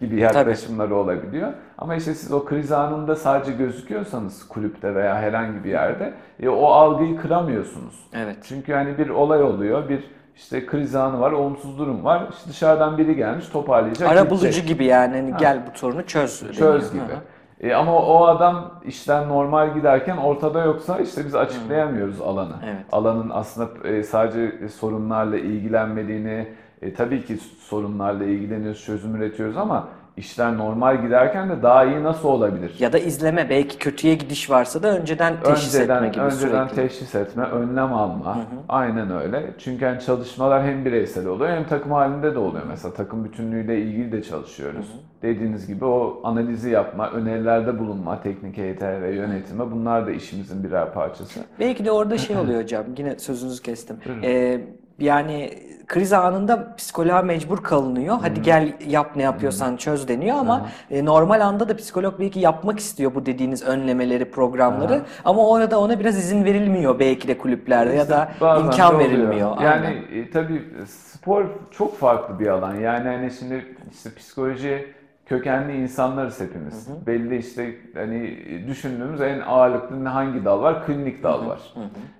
gibi 0.00 0.20
yaklaşımları 0.20 0.96
olabiliyor. 0.96 1.52
Ama 1.78 1.94
işte 1.94 2.14
siz 2.14 2.32
o 2.32 2.44
kriz 2.44 2.72
anında 2.72 3.16
sadece 3.16 3.52
gözüküyorsanız 3.52 4.48
kulüpte 4.48 4.94
veya 4.94 5.16
herhangi 5.16 5.64
bir 5.64 5.70
yerde 5.70 6.14
e, 6.40 6.48
o 6.48 6.66
algıyı 6.66 7.16
kıramıyorsunuz. 7.16 7.94
Evet. 8.12 8.36
Çünkü 8.42 8.72
hani 8.72 8.98
bir 8.98 9.08
olay 9.08 9.42
oluyor, 9.42 9.88
bir 9.88 10.04
işte 10.36 10.66
kriz 10.66 10.94
anı 10.94 11.20
var, 11.20 11.32
olumsuz 11.32 11.78
durum 11.78 12.04
var. 12.04 12.26
İşte 12.32 12.50
dışarıdan 12.50 12.98
biri 12.98 13.16
gelmiş 13.16 13.48
toparlayacak. 13.48 14.08
Ara 14.08 14.20
gidecek. 14.20 14.30
bulucu 14.30 14.60
gibi 14.66 14.84
yani 14.84 15.16
hani 15.16 15.34
gel 15.36 15.62
bu 15.74 15.78
sorunu 15.78 16.06
çöz. 16.06 16.40
Çöz 16.40 16.58
deniyor. 16.92 17.06
gibi. 17.06 17.14
Hı 17.14 17.16
hı. 17.16 17.33
E, 17.64 17.74
ama 17.74 17.98
o 17.98 18.24
adam 18.26 18.70
işten 18.84 19.28
normal 19.28 19.74
giderken 19.74 20.16
ortada 20.16 20.64
yoksa 20.64 20.98
işte 20.98 21.24
biz 21.24 21.34
açıklayamıyoruz 21.34 22.20
alanı. 22.20 22.54
Evet. 22.64 22.84
Alanın 22.92 23.30
aslında 23.30 23.88
e, 23.88 24.02
sadece 24.02 24.68
sorunlarla 24.68 25.38
ilgilenmediğini, 25.38 26.48
e, 26.82 26.94
tabii 26.94 27.24
ki 27.24 27.36
sorunlarla 27.60 28.24
ilgileniyoruz, 28.24 28.84
çözüm 28.84 29.16
üretiyoruz 29.16 29.56
ama 29.56 29.88
işler 30.16 30.56
normal 30.56 31.02
giderken 31.02 31.48
de 31.48 31.62
daha 31.62 31.84
iyi 31.84 32.02
nasıl 32.02 32.28
olabilir? 32.28 32.74
Ya 32.78 32.92
da 32.92 32.98
izleme 32.98 33.50
belki 33.50 33.78
kötüye 33.78 34.14
gidiş 34.14 34.50
varsa 34.50 34.82
da 34.82 34.98
önceden 34.98 35.34
teşhis 35.42 35.74
önceden, 35.74 35.96
etme 35.96 36.08
gibi 36.08 36.20
önceden 36.20 36.66
sürekli. 36.68 36.88
teşhis 36.88 37.14
etme, 37.14 37.44
önlem 37.44 37.92
alma. 37.92 38.38
Aynen 38.68 39.10
öyle. 39.10 39.50
Çünkü 39.58 39.84
hani 39.84 40.00
çalışmalar 40.00 40.62
hem 40.64 40.84
bireysel 40.84 41.26
oluyor 41.26 41.50
hem 41.50 41.66
takım 41.66 41.92
halinde 41.92 42.34
de 42.34 42.38
oluyor. 42.38 42.64
Mesela 42.68 42.94
takım 42.94 43.24
bütünlüğüyle 43.24 43.80
ilgili 43.80 44.12
de 44.12 44.22
çalışıyoruz. 44.22 44.86
Dediğiniz 45.22 45.66
gibi 45.66 45.84
o 45.84 46.20
analizi 46.24 46.70
yapma, 46.70 47.10
önerilerde 47.10 47.78
bulunma, 47.78 48.22
teknik 48.22 48.56
heyete 48.56 49.02
ve 49.02 49.14
yönetime 49.14 49.70
bunlar 49.70 50.06
da 50.06 50.10
işimizin 50.10 50.64
birer 50.64 50.92
parçası. 50.94 51.40
Belki 51.60 51.84
de 51.84 51.90
orada 51.90 52.18
şey 52.18 52.36
oluyor 52.38 52.62
hocam. 52.62 52.84
Yine 52.98 53.18
sözünüzü 53.18 53.62
kestim. 53.62 53.96
Ee, 54.22 54.60
yani 54.98 55.50
kriz 55.86 56.12
anında 56.12 56.74
psikoloğa 56.76 57.22
mecbur 57.22 57.62
kalınıyor. 57.62 58.16
Hadi 58.20 58.42
gel 58.42 58.72
yap 58.86 59.10
ne 59.16 59.22
yapıyorsan 59.22 59.76
çöz 59.76 60.08
deniyor 60.08 60.36
ama 60.36 60.66
e, 60.90 61.04
normal 61.04 61.40
anda 61.40 61.68
da 61.68 61.76
psikolog 61.76 62.20
belki 62.20 62.40
yapmak 62.40 62.78
istiyor 62.78 63.14
bu 63.14 63.26
dediğiniz 63.26 63.62
önlemeleri, 63.62 64.30
programları. 64.30 65.02
Ama 65.24 65.48
orada 65.48 65.80
ona 65.80 66.00
biraz 66.00 66.18
izin 66.18 66.44
verilmiyor 66.44 66.98
belki 66.98 67.28
de 67.28 67.38
kulüplerde 67.38 67.94
ya 67.94 68.08
da 68.08 68.28
Bazen 68.40 68.64
imkan 68.64 68.92
de 68.92 68.96
oluyor. 68.96 69.10
verilmiyor. 69.10 69.60
Yani 69.60 69.86
Aynen. 69.86 70.22
e, 70.22 70.30
tabii 70.30 70.62
spor 70.86 71.44
çok 71.70 71.98
farklı 71.98 72.38
bir 72.38 72.46
alan. 72.46 72.74
Yani 72.74 73.08
hani 73.08 73.30
şimdi 73.30 73.76
işte 73.92 74.10
psikoloji 74.16 74.94
kökenli 75.26 75.76
insanlarız 75.76 76.40
hepimiz. 76.40 76.88
Belli 77.06 77.36
işte 77.36 77.74
hani 77.94 78.38
düşündüğümüz 78.68 79.20
en 79.20 79.40
ağırlıklı 79.40 80.04
hangi 80.04 80.44
dal 80.44 80.62
var? 80.62 80.86
Klinik 80.86 81.22
dal 81.22 81.46
var. 81.46 81.60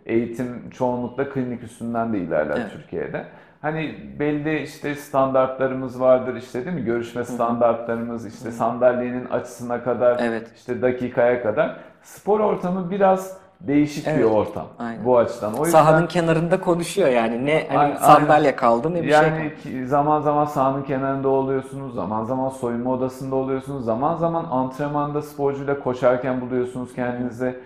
Eğitim 0.06 0.70
çoğunlukla 0.70 1.30
klinik 1.30 1.62
üstünden 1.62 2.12
de 2.12 2.18
ilerler. 2.18 2.70
Türkiye'de. 2.70 3.24
Hani 3.64 3.94
belli 4.18 4.62
işte 4.62 4.94
standartlarımız 4.94 6.00
vardır 6.00 6.34
işte 6.34 6.64
değil 6.64 6.76
mi? 6.76 6.84
Görüşme 6.84 7.24
standartlarımız 7.24 8.26
işte 8.34 8.50
sandalyenin 8.50 9.24
açısına 9.24 9.84
kadar 9.84 10.18
Evet. 10.20 10.50
işte 10.56 10.82
dakikaya 10.82 11.42
kadar. 11.42 11.76
Spor 12.02 12.40
ortamı 12.40 12.90
biraz 12.90 13.38
değişik 13.60 14.06
bir 14.06 14.12
Evet. 14.12 14.24
ortam 14.24 14.66
Aynen. 14.78 15.04
bu 15.04 15.18
açıdan. 15.18 15.52
O 15.54 15.64
yüzden 15.64 15.78
Sahanın 15.78 16.06
kenarında 16.06 16.60
konuşuyor 16.60 17.08
yani. 17.08 17.46
Ne 17.46 17.66
hani 17.68 17.78
Aynen. 17.78 17.96
sandalye 17.96 18.56
kaldı 18.56 18.94
ne 18.94 19.02
bir 19.02 19.10
şey 19.10 19.20
kaldı. 19.20 19.30
yani 19.66 19.86
zaman 19.86 20.20
zaman 20.20 20.44
sahanın 20.44 20.82
kenarında 20.82 21.28
oluyorsunuz, 21.28 21.94
zaman 21.94 22.24
zaman 22.24 22.48
soyunma 22.48 22.90
odasında 22.90 23.34
oluyorsunuz, 23.36 23.84
zaman 23.84 24.16
zaman 24.16 24.44
antrenmanda 24.50 25.22
sporcuyla 25.22 25.80
koşarken 25.80 26.40
buluyorsunuz 26.40 26.94
kendinizi. 26.94 27.60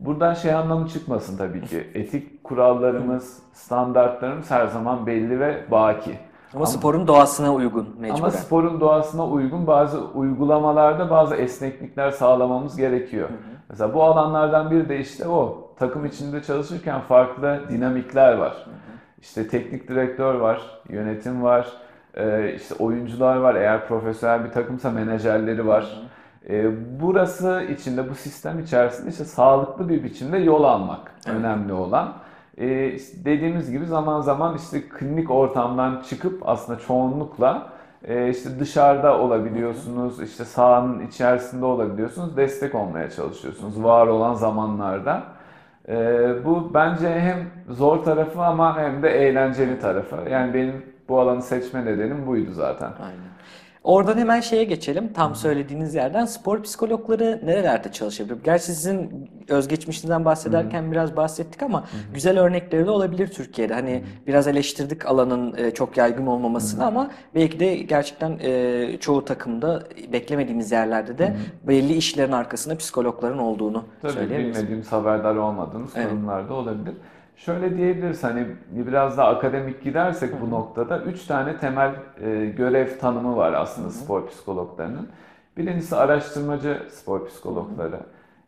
Buradan 0.00 0.34
şey 0.34 0.54
anlamı 0.54 0.88
çıkmasın 0.88 1.36
tabii 1.36 1.62
ki. 1.62 1.90
Etik 1.94 2.44
kurallarımız, 2.44 3.38
standartlarımız 3.52 4.50
her 4.50 4.66
zaman 4.66 5.06
belli 5.06 5.40
ve 5.40 5.64
baki. 5.70 6.18
Ama, 6.54 6.66
sporun 6.66 7.06
doğasına 7.06 7.54
uygun 7.54 7.88
mecburen. 7.98 8.20
Ama 8.20 8.30
sporun 8.30 8.80
doğasına 8.80 9.26
uygun 9.26 9.66
bazı 9.66 10.04
uygulamalarda 10.04 11.10
bazı 11.10 11.34
esneklikler 11.34 12.10
sağlamamız 12.10 12.76
gerekiyor. 12.76 13.28
Mesela 13.70 13.94
bu 13.94 14.02
alanlardan 14.02 14.70
biri 14.70 14.88
de 14.88 14.98
işte 14.98 15.28
o. 15.28 15.70
Takım 15.78 16.04
içinde 16.06 16.42
çalışırken 16.42 17.00
farklı 17.00 17.60
dinamikler 17.70 18.34
var. 18.34 18.66
İşte 19.20 19.48
teknik 19.48 19.88
direktör 19.88 20.34
var, 20.34 20.62
yönetim 20.88 21.42
var, 21.42 21.68
işte 22.56 22.74
oyuncular 22.78 23.36
var. 23.36 23.54
Eğer 23.54 23.88
profesyonel 23.88 24.44
bir 24.44 24.50
takımsa 24.50 24.90
menajerleri 24.90 25.66
var. 25.66 26.02
E, 26.48 26.70
burası 27.00 27.62
içinde, 27.70 28.10
bu 28.10 28.14
sistem 28.14 28.58
içerisinde 28.58 29.10
işte 29.10 29.24
sağlıklı 29.24 29.88
bir 29.88 30.04
biçimde 30.04 30.38
yol 30.38 30.64
almak 30.64 31.14
önemli 31.26 31.72
olan. 31.72 32.12
E, 32.58 32.92
işte 32.92 33.24
dediğimiz 33.24 33.70
gibi 33.70 33.86
zaman 33.86 34.20
zaman 34.20 34.56
işte 34.56 34.88
klinik 34.88 35.30
ortamdan 35.30 36.02
çıkıp 36.08 36.48
aslında 36.48 36.78
çoğunlukla 36.78 37.72
e, 38.04 38.28
işte 38.28 38.60
dışarıda 38.60 39.18
olabiliyorsunuz, 39.18 40.22
işte 40.22 40.44
sahanın 40.44 41.06
içerisinde 41.06 41.64
olabiliyorsunuz, 41.64 42.36
destek 42.36 42.74
olmaya 42.74 43.10
çalışıyorsunuz 43.10 43.84
var 43.84 44.06
olan 44.06 44.34
zamanlarda. 44.34 45.22
E, 45.88 45.94
bu 46.44 46.70
bence 46.74 47.20
hem 47.20 47.38
zor 47.74 48.04
tarafı 48.04 48.42
ama 48.42 48.78
hem 48.78 49.02
de 49.02 49.10
eğlenceli 49.10 49.80
tarafı. 49.80 50.16
Yani 50.30 50.54
benim 50.54 50.82
bu 51.08 51.20
alanı 51.20 51.42
seçme 51.42 51.84
nedenim 51.84 52.26
buydu 52.26 52.50
zaten. 52.52 52.90
Aynen. 53.02 53.34
Oradan 53.84 54.18
hemen 54.18 54.40
şeye 54.40 54.64
geçelim. 54.64 55.12
Tam 55.12 55.34
söylediğiniz 55.34 55.94
yerden 55.94 56.24
spor 56.24 56.62
psikologları 56.62 57.40
nerelerde 57.44 57.92
çalışabilir? 57.92 58.36
Gerçi 58.44 58.64
sizin 58.64 59.30
özgeçmişinizden 59.48 60.24
bahsederken 60.24 60.92
biraz 60.92 61.16
bahsettik 61.16 61.62
ama 61.62 61.84
güzel 62.14 62.40
örnekleri 62.40 62.86
de 62.86 62.90
olabilir 62.90 63.28
Türkiye'de. 63.28 63.74
Hani 63.74 64.04
biraz 64.26 64.46
eleştirdik 64.48 65.06
alanın 65.06 65.54
e, 65.56 65.70
çok 65.70 65.96
yaygın 65.96 66.26
olmamasını 66.26 66.84
ama 66.86 67.10
belki 67.34 67.60
de 67.60 67.74
gerçekten 67.76 68.38
e, 68.42 68.96
çoğu 69.00 69.24
takımda 69.24 69.82
beklemediğimiz 70.12 70.72
yerlerde 70.72 71.18
de 71.18 71.36
belli 71.62 71.92
işlerin 71.94 72.32
arkasında 72.32 72.76
psikologların 72.76 73.38
olduğunu 73.38 73.84
Tabii 74.02 74.12
söyleyebiliriz. 74.12 74.56
bilmediğimiz, 74.56 74.92
haberdar 74.92 75.36
olmadığımız 75.36 75.90
Evet. 75.96 76.08
sorunlar 76.10 76.48
da 76.48 76.54
olabilir. 76.54 76.94
Şöyle 77.44 77.76
diyebiliriz 77.76 78.24
hani 78.24 78.46
biraz 78.70 79.18
daha 79.18 79.28
akademik 79.28 79.82
gidersek 79.82 80.40
bu 80.40 80.50
noktada 80.50 80.98
üç 81.02 81.24
tane 81.26 81.56
temel 81.56 81.92
e, 82.20 82.46
görev 82.46 82.98
tanımı 82.98 83.36
var 83.36 83.52
aslında 83.52 83.90
spor 83.90 84.26
psikologlarının. 84.26 85.08
Birincisi 85.56 85.96
araştırmacı 85.96 86.82
spor 86.90 87.26
psikologları. 87.26 88.00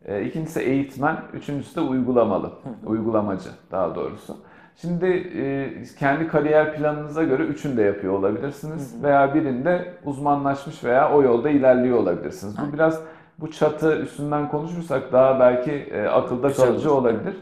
E, 0.05 0.23
ikincisi 0.23 0.61
eğitmen, 0.61 1.17
üçüncüsü 1.33 1.75
de 1.75 1.81
uygulamalı, 1.81 2.51
uygulamacı 2.85 3.49
daha 3.71 3.95
doğrusu. 3.95 4.37
Şimdi 4.75 5.05
e, 5.37 5.73
kendi 5.99 6.27
kariyer 6.27 6.75
planınıza 6.77 7.23
göre 7.23 7.43
üçünü 7.43 7.77
de 7.77 7.81
yapıyor 7.81 8.13
olabilirsiniz 8.13 9.03
veya 9.03 9.33
birinde 9.35 9.93
uzmanlaşmış 10.05 10.83
veya 10.83 11.13
o 11.13 11.23
yolda 11.23 11.49
ilerliyor 11.49 11.97
olabilirsiniz. 11.97 12.55
Bu 12.57 12.73
biraz 12.73 13.01
bu 13.39 13.51
çatı 13.51 13.95
üstünden 13.97 14.49
konuşursak 14.49 15.11
daha 15.11 15.39
belki 15.39 15.71
e, 15.71 16.07
akılda 16.07 16.47
Güzel 16.47 16.65
kalıcı 16.67 16.93
olur. 16.93 17.01
olabilir. 17.01 17.35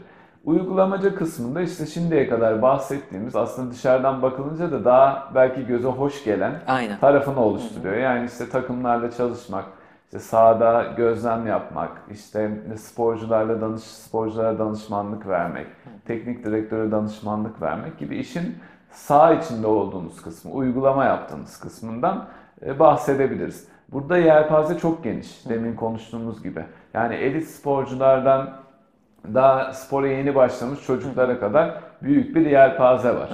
Uygulamacı 0.46 1.14
kısmında 1.14 1.60
işte 1.60 1.86
şimdiye 1.86 2.28
kadar 2.28 2.62
bahsettiğimiz 2.62 3.36
aslında 3.36 3.70
dışarıdan 3.70 4.22
bakılınca 4.22 4.72
da 4.72 4.84
daha 4.84 5.30
belki 5.34 5.66
göze 5.66 5.88
hoş 5.88 6.24
gelen 6.24 6.52
Aynen. 6.66 6.98
tarafını 6.98 7.40
oluşturuyor. 7.40 7.96
Yani 7.96 8.26
işte 8.26 8.48
takımlarla 8.48 9.10
çalışmak, 9.10 9.64
işte 10.04 10.18
sahada 10.18 10.84
gözlem 10.96 11.46
yapmak, 11.46 11.90
işte 12.10 12.50
sporcularla 12.76 13.60
danış 13.60 13.82
sporculara 13.82 14.58
danışmanlık 14.58 15.26
vermek, 15.28 15.66
teknik 16.04 16.44
direktöre 16.44 16.90
danışmanlık 16.90 17.62
vermek 17.62 17.98
gibi 17.98 18.16
işin 18.16 18.54
saha 18.90 19.32
içinde 19.32 19.66
olduğunuz 19.66 20.22
kısmı, 20.22 20.52
uygulama 20.52 21.04
yaptığınız 21.04 21.60
kısmından 21.60 22.28
e, 22.66 22.78
bahsedebiliriz. 22.78 23.68
Burada 23.92 24.18
yelpaze 24.18 24.78
çok 24.78 25.04
geniş. 25.04 25.48
Demin 25.48 25.76
konuştuğumuz 25.76 26.42
gibi. 26.42 26.64
Yani 26.94 27.14
elit 27.14 27.48
sporculardan 27.48 28.65
daha 29.34 29.72
spora 29.72 30.08
yeni 30.08 30.34
başlamış 30.34 30.86
çocuklara 30.86 31.40
kadar 31.40 31.80
büyük 32.02 32.36
bir 32.36 32.46
yelpaze 32.46 33.14
var. 33.14 33.30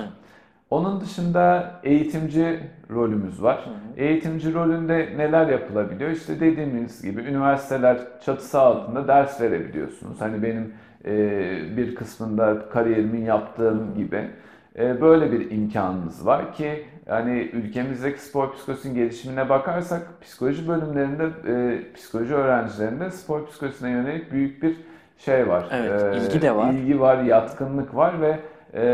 Onun 0.71 1.01
dışında 1.01 1.71
eğitimci 1.83 2.61
rolümüz 2.91 3.43
var. 3.43 3.65
Eğitimci 3.97 4.55
rolünde 4.55 5.13
neler 5.17 5.47
yapılabiliyor? 5.47 6.11
İşte 6.11 6.41
dediğimiz 6.41 7.03
gibi 7.03 7.21
üniversiteler 7.21 7.99
çatısı 8.25 8.61
altında 8.61 9.09
ders 9.09 9.41
verebiliyorsunuz. 9.41 10.21
Hani 10.21 10.43
benim 10.43 10.75
e, 11.05 11.77
bir 11.77 11.95
kısmında 11.95 12.69
kariyerimin 12.69 13.25
yaptığım 13.25 13.95
gibi. 13.95 14.31
E, 14.79 15.01
böyle 15.01 15.33
bir 15.33 15.51
imkanınız 15.51 16.27
var 16.27 16.55
ki 16.55 16.85
yani 17.07 17.51
ülkemizdeki 17.53 18.21
spor 18.21 18.53
psikolojisinin 18.53 18.95
gelişimine 18.95 19.49
bakarsak 19.49 20.23
psikoloji 20.23 20.69
bölümlerinde 20.69 21.29
e, 21.47 21.93
psikoloji 21.95 22.35
öğrencilerinde 22.35 23.11
spor 23.11 23.47
psikolojisine 23.47 23.91
yönelik 23.91 24.33
büyük 24.33 24.63
bir 24.63 24.77
şey 25.25 25.49
var. 25.49 25.65
Evet, 25.73 26.15
E, 26.15 26.17
ilgi 26.17 26.43
de 26.43 26.57
var. 26.57 26.73
İlgi 26.73 27.01
var, 27.01 27.19
yatkınlık 27.23 27.95
var 27.95 28.21
ve 28.21 28.39
e, 28.75 28.85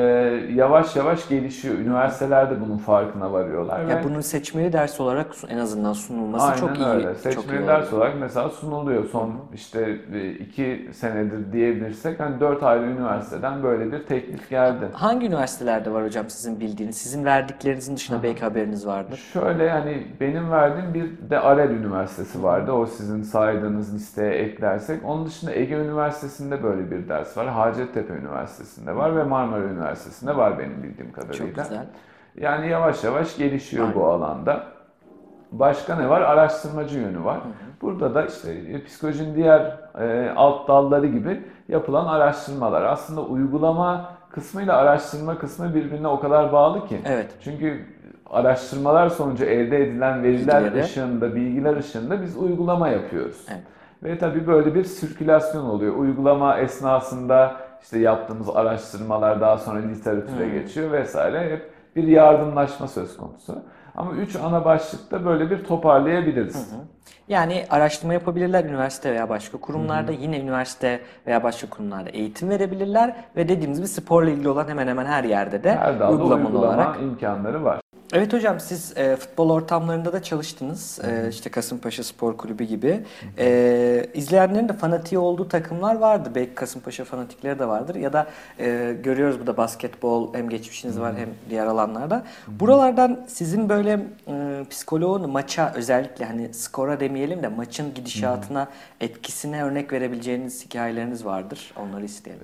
yavaş 0.55 0.97
yavaş 0.97 1.29
gelişiyor. 1.29 1.75
Üniversiteler 1.79 2.51
de 2.51 2.61
bunun 2.61 2.79
farkına 2.79 3.33
varıyorlar. 3.33 3.81
Ya 3.81 3.88
ve 3.88 4.05
bunun 4.05 4.21
seçmeli 4.21 4.73
ders 4.73 5.01
olarak 5.01 5.27
en 5.49 5.59
azından 5.59 5.93
sunulması 5.93 6.45
Aynen 6.45 6.57
çok 6.57 6.79
iyi. 6.79 6.87
öyle. 6.87 7.03
çok 7.14 7.17
iyi 7.17 7.33
Seçmeli 7.33 7.59
oldu. 7.61 7.69
ders 7.69 7.93
olarak 7.93 8.14
mesela 8.21 8.49
sunuluyor. 8.49 9.05
Son 9.05 9.35
işte 9.55 9.97
e, 10.12 10.31
iki 10.31 10.91
senedir 10.93 11.53
diyebilirsek 11.53 12.21
hani 12.21 12.41
dört 12.41 12.62
ayrı 12.62 12.85
üniversiteden 12.85 13.62
böyle 13.62 13.93
bir 13.93 14.07
teklif 14.07 14.51
geldi. 14.51 14.88
Hangi 14.93 15.27
üniversitelerde 15.27 15.93
var 15.93 16.05
hocam 16.05 16.25
sizin 16.29 16.61
bildiğiniz? 16.61 16.97
Sizin 16.97 17.25
verdiklerinizin 17.25 17.97
dışında 17.97 18.23
belki 18.23 18.41
haberiniz 18.41 18.87
vardır. 18.87 19.17
Şöyle 19.33 19.64
yani 19.64 20.07
benim 20.21 20.51
verdiğim 20.51 20.95
bir 20.95 21.31
de 21.31 21.41
Arel 21.41 21.71
Üniversitesi 21.71 22.43
vardı. 22.43 22.73
O 22.73 22.87
sizin 22.87 23.23
saydığınız 23.23 23.95
listeye 23.95 24.33
eklersek. 24.33 25.05
Onun 25.05 25.27
dışında 25.27 25.55
Ege 25.55 25.75
Üniversitesi'nde 25.75 26.62
böyle 26.62 26.91
bir 26.91 27.09
ders 27.09 27.37
var. 27.37 27.49
Hacettepe 27.49 28.14
Üniversitesi'nde 28.14 28.97
var 28.97 29.17
ve 29.17 29.23
Marmara 29.25 29.67
Üniversitesi'nde 29.68 30.37
var 30.37 30.59
benim 30.59 30.83
bildiğim 30.83 31.12
kadarıyla. 31.12 31.46
Çok 31.46 31.57
güzel. 31.57 31.87
Yani 32.37 32.68
yavaş 32.68 33.04
yavaş 33.04 33.37
gelişiyor 33.37 33.94
bu 33.94 34.07
alanda. 34.07 34.62
Başka 35.52 35.96
ne 35.96 36.09
var? 36.09 36.20
Araştırmacı 36.20 36.98
yönü 36.98 37.24
var. 37.24 37.38
Burada 37.83 38.14
da 38.14 38.26
işte 38.26 38.52
e, 38.52 38.85
psikolojinin 38.85 39.35
diğer 39.35 39.76
e, 40.00 40.33
alt 40.37 40.68
dalları 40.68 41.07
gibi 41.07 41.42
yapılan 41.68 42.07
araştırmalar. 42.07 42.83
Aslında 42.83 43.22
uygulama 43.22 44.11
kısmıyla 44.31 44.76
araştırma 44.76 45.38
kısmı 45.38 45.74
birbirine 45.74 46.09
o 46.09 46.20
kadar 46.20 46.52
bağlı 46.52 46.87
ki. 46.88 47.00
Evet. 47.07 47.31
Çünkü 47.44 47.85
araştırmalar 48.31 49.09
sonucu 49.09 49.44
elde 49.44 49.83
edilen 49.83 50.22
veriler 50.22 50.64
Bilgileri. 50.64 50.85
ışığında, 50.85 51.35
bilgiler 51.35 51.76
ışığında 51.76 52.22
biz 52.22 52.37
uygulama 52.37 52.88
yapıyoruz. 52.88 53.46
Evet. 53.48 53.62
Ve 54.02 54.18
tabii 54.18 54.46
böyle 54.46 54.74
bir 54.74 54.85
sirkülasyon 54.85 55.64
oluyor. 55.64 55.96
Uygulama 55.96 56.59
esnasında 56.59 57.57
işte 57.83 57.99
yaptığımız 57.99 58.49
araştırmalar 58.57 59.41
daha 59.41 59.59
sonra 59.59 59.79
literatüre 59.79 60.45
Hmm. 60.47 60.53
geçiyor 60.53 60.93
vesaire. 60.93 61.51
Hep 61.51 61.71
bir 61.97 62.05
yardımlaşma 62.09 62.88
söz 62.88 63.17
konusu. 63.17 63.59
Ama 63.97 64.12
üç 64.12 64.37
ana 64.37 64.64
başlıkta 64.64 65.25
böyle 65.25 65.51
bir 65.51 65.64
toparlayabiliriz. 65.64 66.71
Yani 67.29 67.64
araştırma 67.71 68.12
yapabilirler 68.14 68.64
üniversite 68.64 69.11
veya 69.12 69.29
başka 69.29 69.59
kurumlarda. 69.61 70.12
Yine 70.12 70.41
üniversite 70.41 71.01
veya 71.27 71.43
başka 71.43 71.71
kurumlarda 71.71 72.11
eğitim 72.11 72.51
verebilirler. 72.51 73.17
Ve 73.37 73.49
dediğimiz 73.49 73.79
gibi 73.79 73.88
sporla 73.88 74.31
ilgili 74.31 74.49
olan 74.49 74.69
hemen 74.69 74.87
hemen 74.88 75.07
her 75.07 75.25
yerde 75.25 75.64
de 75.64 75.77
Her 75.77 75.93
uygulamalı 75.93 76.47
uygulama 76.47 76.59
olarak. 76.59 77.03
imkanları 77.03 77.64
var. 77.64 77.81
Evet 78.12 78.33
hocam 78.33 78.61
siz 78.61 78.97
e, 78.97 79.16
futbol 79.16 79.51
ortamlarında 79.51 80.12
da 80.12 80.23
çalıştınız. 80.23 81.01
E, 81.05 81.29
işte 81.31 81.51
Kasımpaşa 81.51 82.05
Spor 82.05 82.37
Kulübü 82.37 82.64
gibi. 82.64 83.01
E, 83.38 84.07
izleyenlerin 84.14 84.68
de 84.68 84.73
fanatiği 84.73 85.18
olduğu 85.18 85.49
takımlar 85.49 85.97
vardır. 85.97 86.33
Belki 86.35 86.55
Kasımpaşa 86.55 87.05
fanatikleri 87.05 87.59
de 87.59 87.68
vardır. 87.68 87.94
Ya 87.94 88.12
da 88.12 88.27
e, 88.59 88.97
görüyoruz 89.03 89.38
burada 89.38 89.57
basketbol 89.57 90.35
hem 90.35 90.49
geçmişiniz 90.49 91.01
var 91.01 91.16
hem 91.16 91.29
diğer 91.51 91.66
alanlarda. 91.66 92.25
Buralardan 92.47 93.21
sizin 93.29 93.68
böyle 93.68 94.07
e, 94.29 94.64
psikoloğun 94.71 95.31
maça 95.31 95.73
özellikle 95.77 96.25
hani 96.25 96.55
skora 96.55 97.01
demeyelim 97.01 97.42
de 97.42 97.49
maçın 97.49 97.94
gidişatına 97.94 98.68
etkisine 99.01 99.64
örnek 99.64 99.92
verebileceğiniz 99.92 100.64
hikayeleriniz 100.64 101.25
vardır. 101.25 101.73
Onları 101.77 102.05
isteyelim. 102.05 102.42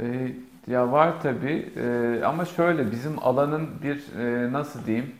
Ee, 0.68 0.72
ya 0.72 0.92
var 0.92 1.14
tabii 1.22 1.72
Ee, 1.76 2.24
ama 2.24 2.44
şöyle 2.44 2.92
bizim 2.92 3.18
alanın 3.24 3.68
bir 3.82 4.20
e, 4.20 4.52
nasıl 4.52 4.86
diyeyim 4.86 5.12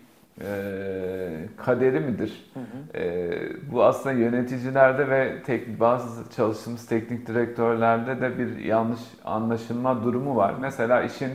kaderi 1.56 2.00
midir? 2.00 2.52
Ee, 2.94 3.30
bu 3.72 3.84
aslında 3.84 4.14
yöneticilerde 4.14 5.08
ve 5.08 5.42
tek, 5.42 5.80
bazı 5.80 6.30
çalıştığımız 6.36 6.86
teknik 6.86 7.26
direktörlerde 7.26 8.20
de 8.20 8.38
bir 8.38 8.58
yanlış 8.58 9.00
anlaşılma 9.24 10.04
durumu 10.04 10.36
var. 10.36 10.54
Mesela 10.60 11.02
işin 11.02 11.30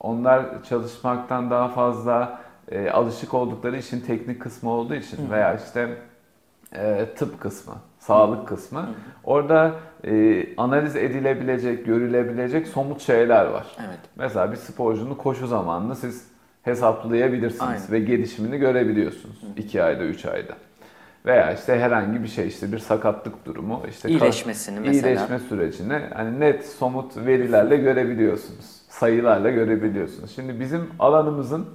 onlar 0.00 0.62
çalışmaktan 0.62 1.50
daha 1.50 1.68
fazla 1.68 2.40
e, 2.70 2.90
alışık 2.90 3.34
oldukları 3.34 3.76
işin 3.76 4.00
teknik 4.00 4.42
kısmı 4.42 4.70
olduğu 4.70 4.94
için 4.94 5.30
veya 5.30 5.54
işte 5.54 5.96
e, 6.74 7.06
tıp 7.16 7.40
kısmı, 7.40 7.74
sağlık 7.98 8.48
kısmı. 8.48 8.88
Orada 9.24 9.72
e, 10.04 10.46
analiz 10.56 10.96
edilebilecek, 10.96 11.86
görülebilecek 11.86 12.66
somut 12.66 13.00
şeyler 13.00 13.46
var. 13.46 13.66
Evet. 13.78 14.00
Mesela 14.16 14.52
bir 14.52 14.56
sporcunun 14.56 15.14
koşu 15.14 15.46
zamanını 15.46 15.96
siz 15.96 16.35
hesaplayabilirsiniz 16.66 17.62
Aynen. 17.62 17.92
ve 17.92 17.98
gelişimini 18.00 18.58
görebiliyorsunuz 18.58 19.36
2 19.56 19.82
ayda 19.82 20.04
3 20.04 20.24
ayda. 20.26 20.52
Veya 21.26 21.52
işte 21.52 21.78
herhangi 21.78 22.22
bir 22.22 22.28
şey 22.28 22.46
işte 22.48 22.72
bir 22.72 22.78
sakatlık 22.78 23.46
durumu 23.46 23.82
işte 23.88 24.08
İyileşmesini 24.08 24.80
mesela. 24.80 25.08
iyileşme 25.08 25.38
sürecini 25.38 26.00
hani 26.14 26.40
net 26.40 26.66
somut 26.66 27.16
verilerle 27.16 27.76
görebiliyorsunuz. 27.76 28.76
Sayılarla 28.88 29.50
görebiliyorsunuz. 29.50 30.30
Şimdi 30.34 30.60
bizim 30.60 30.80
alanımızın 30.98 31.66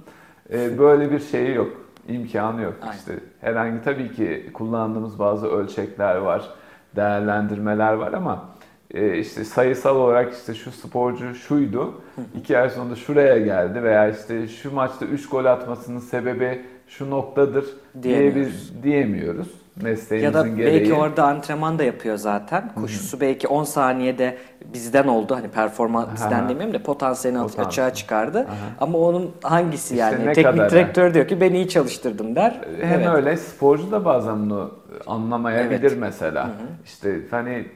e, 0.52 0.78
böyle 0.78 1.10
bir 1.10 1.18
şeyi 1.18 1.54
yok. 1.54 1.70
imkanı 2.08 2.62
yok. 2.62 2.74
Aynen. 2.82 2.94
İşte 2.96 3.12
herhangi 3.40 3.82
tabii 3.84 4.12
ki 4.12 4.50
kullandığımız 4.54 5.18
bazı 5.18 5.46
ölçekler 5.46 6.16
var, 6.16 6.48
değerlendirmeler 6.96 7.92
var 7.92 8.12
ama 8.12 8.48
e, 8.94 9.18
işte 9.18 9.44
sayısal 9.44 9.96
olarak 9.96 10.32
işte 10.32 10.54
şu 10.54 10.70
sporcu 10.70 11.34
şuydu, 11.34 12.00
iki 12.38 12.58
ay 12.58 12.70
sonunda 12.70 12.96
şuraya 12.96 13.38
geldi 13.38 13.82
veya 13.82 14.08
işte 14.08 14.48
şu 14.48 14.74
maçta 14.74 15.04
3 15.06 15.28
gol 15.28 15.44
atmasının 15.44 15.98
sebebi 15.98 16.60
şu 16.88 17.10
noktadır 17.10 17.64
Diyemiyoruz. 18.02 18.36
diyebil- 18.72 18.82
diyemiyoruz. 18.82 19.48
Mesleğimizin 19.82 20.38
Ya 20.38 20.44
da 20.44 20.48
gereği. 20.48 20.80
belki 20.80 20.94
orada 20.94 21.24
antrenman 21.24 21.78
da 21.78 21.84
yapıyor 21.84 22.16
zaten. 22.16 22.72
Koşusu 22.74 23.20
belki 23.20 23.48
10 23.48 23.64
saniyede 23.64 24.36
bizden 24.74 25.06
oldu. 25.08 25.34
Hani 25.34 25.48
performans 25.48 26.08
bizden 26.14 26.40
Aha. 26.40 26.48
demeyeyim 26.48 26.74
de 26.74 26.82
potansiyelini 26.82 27.40
Potansiyel. 27.42 27.66
açığa 27.68 27.94
çıkardı. 27.94 28.46
Ama 28.80 28.98
onun 28.98 29.30
hangisi 29.42 29.94
İşte 29.94 29.96
yani? 29.96 30.24
Teknik 30.24 30.44
kadar 30.44 30.70
direktör 30.70 31.14
diyor 31.14 31.28
ki 31.28 31.40
ben 31.40 31.52
iyi 31.54 31.68
çalıştırdım 31.68 32.36
der. 32.36 32.60
Hem 32.80 33.00
Evet. 33.00 33.08
öyle 33.14 33.36
sporcu 33.36 33.90
da 33.92 34.04
bazen 34.04 34.50
bunu 34.50 34.70
anlamayabilir 35.06 35.80
Evet. 35.82 35.96
mesela. 36.00 36.50
İşte 36.84 37.20
hani 37.30 37.66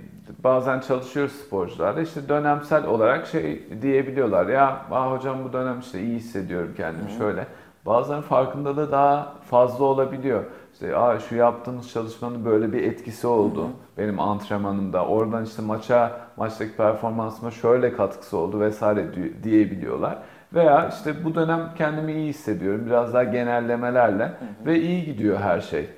bazen 0.45 0.81
çalışıyoruz 0.81 1.33
sporcularla 1.33 2.01
işte 2.01 2.29
dönemsel 2.29 2.87
olarak 2.87 3.27
şey 3.27 3.63
diyebiliyorlar 3.83 4.47
ya 4.47 4.81
ah 4.91 5.13
hocam 5.13 5.45
bu 5.45 5.53
dönem 5.53 5.81
işte 5.81 6.01
iyi 6.03 6.17
hissediyorum 6.17 6.75
kendimi 6.77 7.11
şöyle. 7.19 7.47
Bazen 7.87 8.21
farkındalığı 8.21 8.93
daha 8.93 9.33
fazla 9.51 9.85
olabiliyor. 9.85 10.45
İşte 10.73 10.97
Aa, 10.97 11.19
şu 11.19 11.37
yaptığınız 11.37 11.91
çalışmanın 11.91 12.45
böyle 12.45 12.73
bir 12.73 12.83
etkisi 12.83 13.27
oldu 13.27 13.67
benim 13.99 14.21
antrenmanımda. 14.21 15.07
Oradan 15.07 15.45
işte 15.45 15.63
maça, 15.63 16.21
maçtaki 16.37 16.77
performansıma 16.77 17.51
şöyle 17.51 17.93
katkısı 17.93 18.37
oldu 18.37 18.61
vesaire 18.61 19.15
di- 19.15 19.45
diyebiliyorlar. 19.45 20.19
Veya 20.55 20.89
işte 20.89 21.25
bu 21.25 21.35
dönem 21.35 21.61
kendimi 21.79 22.13
iyi 22.13 22.29
hissediyorum. 22.29 22.83
Biraz 22.87 23.15
daha 23.15 23.25
genellemelerle 23.25 24.33
ve 24.67 24.81
iyi 24.81 25.05
gidiyor 25.05 25.39
her 25.39 25.61
şey 25.61 25.89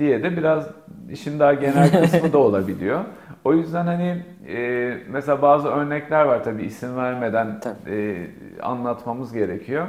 diye 0.00 0.22
de 0.22 0.36
biraz 0.36 0.66
işin 1.10 1.38
daha 1.38 1.54
genel 1.54 2.02
kısmı 2.02 2.32
da 2.32 2.38
olabiliyor. 2.38 3.04
O 3.44 3.54
yüzden 3.54 3.86
hani 3.86 4.24
e, 4.48 4.96
mesela 5.08 5.42
bazı 5.42 5.68
örnekler 5.68 6.24
var 6.24 6.44
tabii 6.44 6.62
isim 6.62 6.96
vermeden 6.96 7.60
Tabii. 7.60 7.90
e, 7.90 8.28
anlatmamız 8.62 9.32
gerekiyor. 9.32 9.86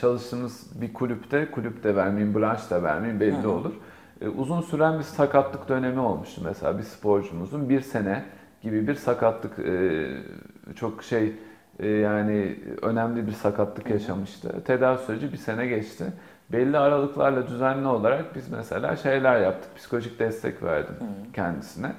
Çalıştığımız 0.00 0.80
bir 0.80 0.92
kulüpte, 0.92 1.50
kulüp 1.50 1.84
de 1.84 1.96
vermeyeyim, 1.96 2.34
branş 2.34 2.70
da 2.70 2.82
vermeyeyim 2.82 3.20
belli 3.20 3.46
olur. 3.46 3.72
E, 4.20 4.28
uzun 4.28 4.60
süren 4.60 4.98
bir 4.98 5.04
sakatlık 5.04 5.68
dönemi 5.68 6.00
olmuştu 6.00 6.40
mesela 6.44 6.78
bir 6.78 6.82
sporcumuzun 6.82 7.68
bir 7.68 7.80
sene 7.80 8.24
gibi 8.62 8.88
bir 8.88 8.94
sakatlık 8.94 9.58
e, 9.58 10.06
çok 10.74 11.02
şey 11.02 11.32
e, 11.78 11.88
yani 11.88 12.56
önemli 12.82 13.26
bir 13.26 13.32
sakatlık 13.32 13.90
yaşamıştı. 13.90 14.64
Tedavi 14.64 14.98
süreci 14.98 15.32
bir 15.32 15.36
sene 15.36 15.66
geçti. 15.66 16.04
Belli 16.52 16.78
aralıklarla 16.78 17.46
düzenli 17.46 17.88
olarak 17.88 18.34
biz 18.34 18.48
mesela 18.48 18.96
şeyler 18.96 19.40
yaptık. 19.40 19.76
Psikolojik 19.76 20.18
destek 20.18 20.62
verdim 20.62 20.94
kendisine. 21.32 21.92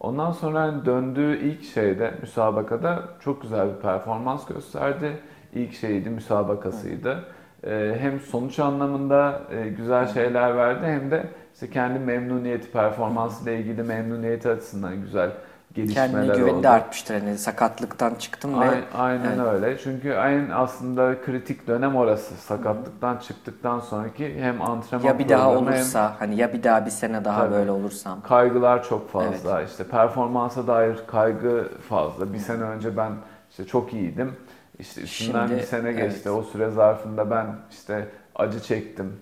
Ondan 0.00 0.32
sonra 0.32 0.60
hani 0.60 0.84
döndüğü 0.84 1.36
ilk 1.36 1.64
şeyde 1.64 2.14
müsabakada 2.20 3.02
çok 3.20 3.42
güzel 3.42 3.68
bir 3.68 3.80
performans 3.82 4.46
gösterdi. 4.46 5.18
İlk 5.52 5.74
şeydi 5.74 6.10
müsabakasıydı. 6.10 7.24
Ee, 7.66 7.96
hem 7.98 8.20
sonuç 8.20 8.58
anlamında 8.58 9.40
e, 9.50 9.68
güzel 9.68 10.06
şeyler 10.06 10.56
verdi 10.56 10.86
hem 10.86 11.10
de 11.10 11.26
işte 11.54 11.70
kendi 11.70 11.98
memnuniyeti, 11.98 12.72
performansıyla 12.72 13.52
ilgili 13.52 13.82
memnuniyeti 13.82 14.48
açısından 14.48 15.00
güzel 15.00 15.30
gelişmeler 15.74 16.10
Kendine 16.10 16.36
güveni 16.36 16.54
oldu. 16.54 16.62
de 16.62 16.68
artmıştır. 16.68 17.14
Hani 17.14 17.38
sakatlıktan 17.38 18.14
çıktım 18.14 18.60
ve 18.60 18.64
Ay- 18.64 18.84
Aynen 18.98 19.38
öyle. 19.46 19.78
Çünkü 19.78 20.08
en 20.10 20.50
aslında 20.50 21.20
kritik 21.24 21.66
dönem 21.66 21.96
orası. 21.96 22.34
Sakatlıktan 22.34 23.16
çıktıktan 23.16 23.80
sonraki 23.80 24.40
hem 24.42 24.62
antrenman 24.62 25.06
ya 25.06 25.18
bir 25.18 25.28
daha 25.28 25.44
programı 25.48 25.70
hem 25.70 25.76
olursa 25.78 26.14
hani 26.18 26.36
ya 26.36 26.52
bir 26.52 26.62
daha 26.62 26.86
bir 26.86 26.90
sene 26.90 27.24
daha 27.24 27.40
Tabii. 27.40 27.52
böyle 27.54 27.70
olursam. 27.70 28.20
kaygılar 28.22 28.82
çok 28.84 29.10
fazla. 29.10 29.62
İşte 29.62 29.84
performansa 29.84 30.66
dair 30.66 30.96
kaygı 31.06 31.68
fazla. 31.88 32.32
Bir 32.32 32.38
sene 32.38 32.62
önce 32.62 32.96
ben 32.96 33.12
işte 33.50 33.64
çok 33.66 33.92
iyiydim. 33.94 34.32
İşte 34.78 35.00
üstünden 35.00 35.46
Şimdi, 35.46 35.60
bir 35.60 35.66
sene 35.66 35.88
evet. 35.88 36.12
geçti. 36.12 36.30
O 36.30 36.42
süre 36.42 36.70
zarfında 36.70 37.30
ben 37.30 37.46
işte 37.70 38.08
acı 38.34 38.60
çektim. 38.60 39.12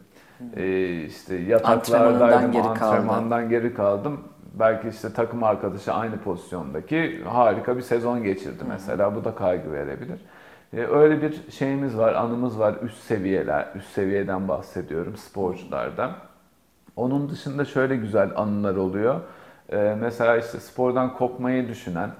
Ee, 0.56 1.02
işte 1.02 1.34
yataklardaydım, 1.36 2.52
geri 2.52 2.62
kaldı. 2.62 2.68
antrenmandan 2.84 3.48
geri 3.48 3.74
kaldım. 3.74 4.20
Belki 4.54 4.88
işte 4.88 5.12
takım 5.12 5.44
arkadaşı 5.44 5.92
aynı 5.92 6.18
pozisyondaki 6.18 7.24
harika 7.24 7.76
bir 7.76 7.82
sezon 7.82 8.22
geçirdi 8.22 8.64
mesela. 8.68 9.14
Bu 9.14 9.24
da 9.24 9.34
kaygı 9.34 9.72
verebilir. 9.72 10.20
Ee, 10.72 10.80
öyle 10.86 11.22
bir 11.22 11.50
şeyimiz 11.50 11.98
var, 11.98 12.14
anımız 12.14 12.58
var. 12.58 12.74
Üst 12.82 12.98
seviyeler, 12.98 13.68
üst 13.74 13.88
seviyeden 13.88 14.48
bahsediyorum 14.48 15.16
sporculardan. 15.16 16.12
Onun 16.96 17.28
dışında 17.30 17.64
şöyle 17.64 17.96
güzel 17.96 18.30
anılar 18.36 18.76
oluyor. 18.76 19.20
Ee, 19.72 19.96
mesela 20.00 20.36
işte 20.36 20.60
spordan 20.60 21.14
kopmayı 21.14 21.68
düşünen, 21.68 22.10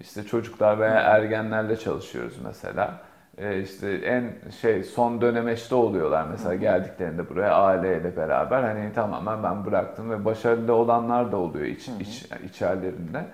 işte 0.00 0.22
çocuklar 0.24 0.80
veya 0.80 0.94
ergenlerle 0.94 1.76
çalışıyoruz 1.76 2.38
mesela. 2.44 3.00
Ee, 3.38 3.60
işte 3.62 3.92
en 3.92 4.50
şey 4.60 4.82
son 4.84 5.20
dönemeçte 5.20 5.74
oluyorlar 5.74 6.26
mesela 6.30 6.54
geldiklerinde 6.54 7.28
buraya 7.30 7.54
aileyle 7.54 8.16
beraber 8.16 8.62
hani 8.62 8.92
tamamen 8.92 9.42
ben 9.42 9.66
bıraktım 9.66 10.10
ve 10.10 10.24
başarılı 10.24 10.74
olanlar 10.74 11.32
da 11.32 11.36
oluyor 11.36 11.66
iç, 11.66 11.88
iç 11.88 12.26
içerlerinde. 12.44 13.24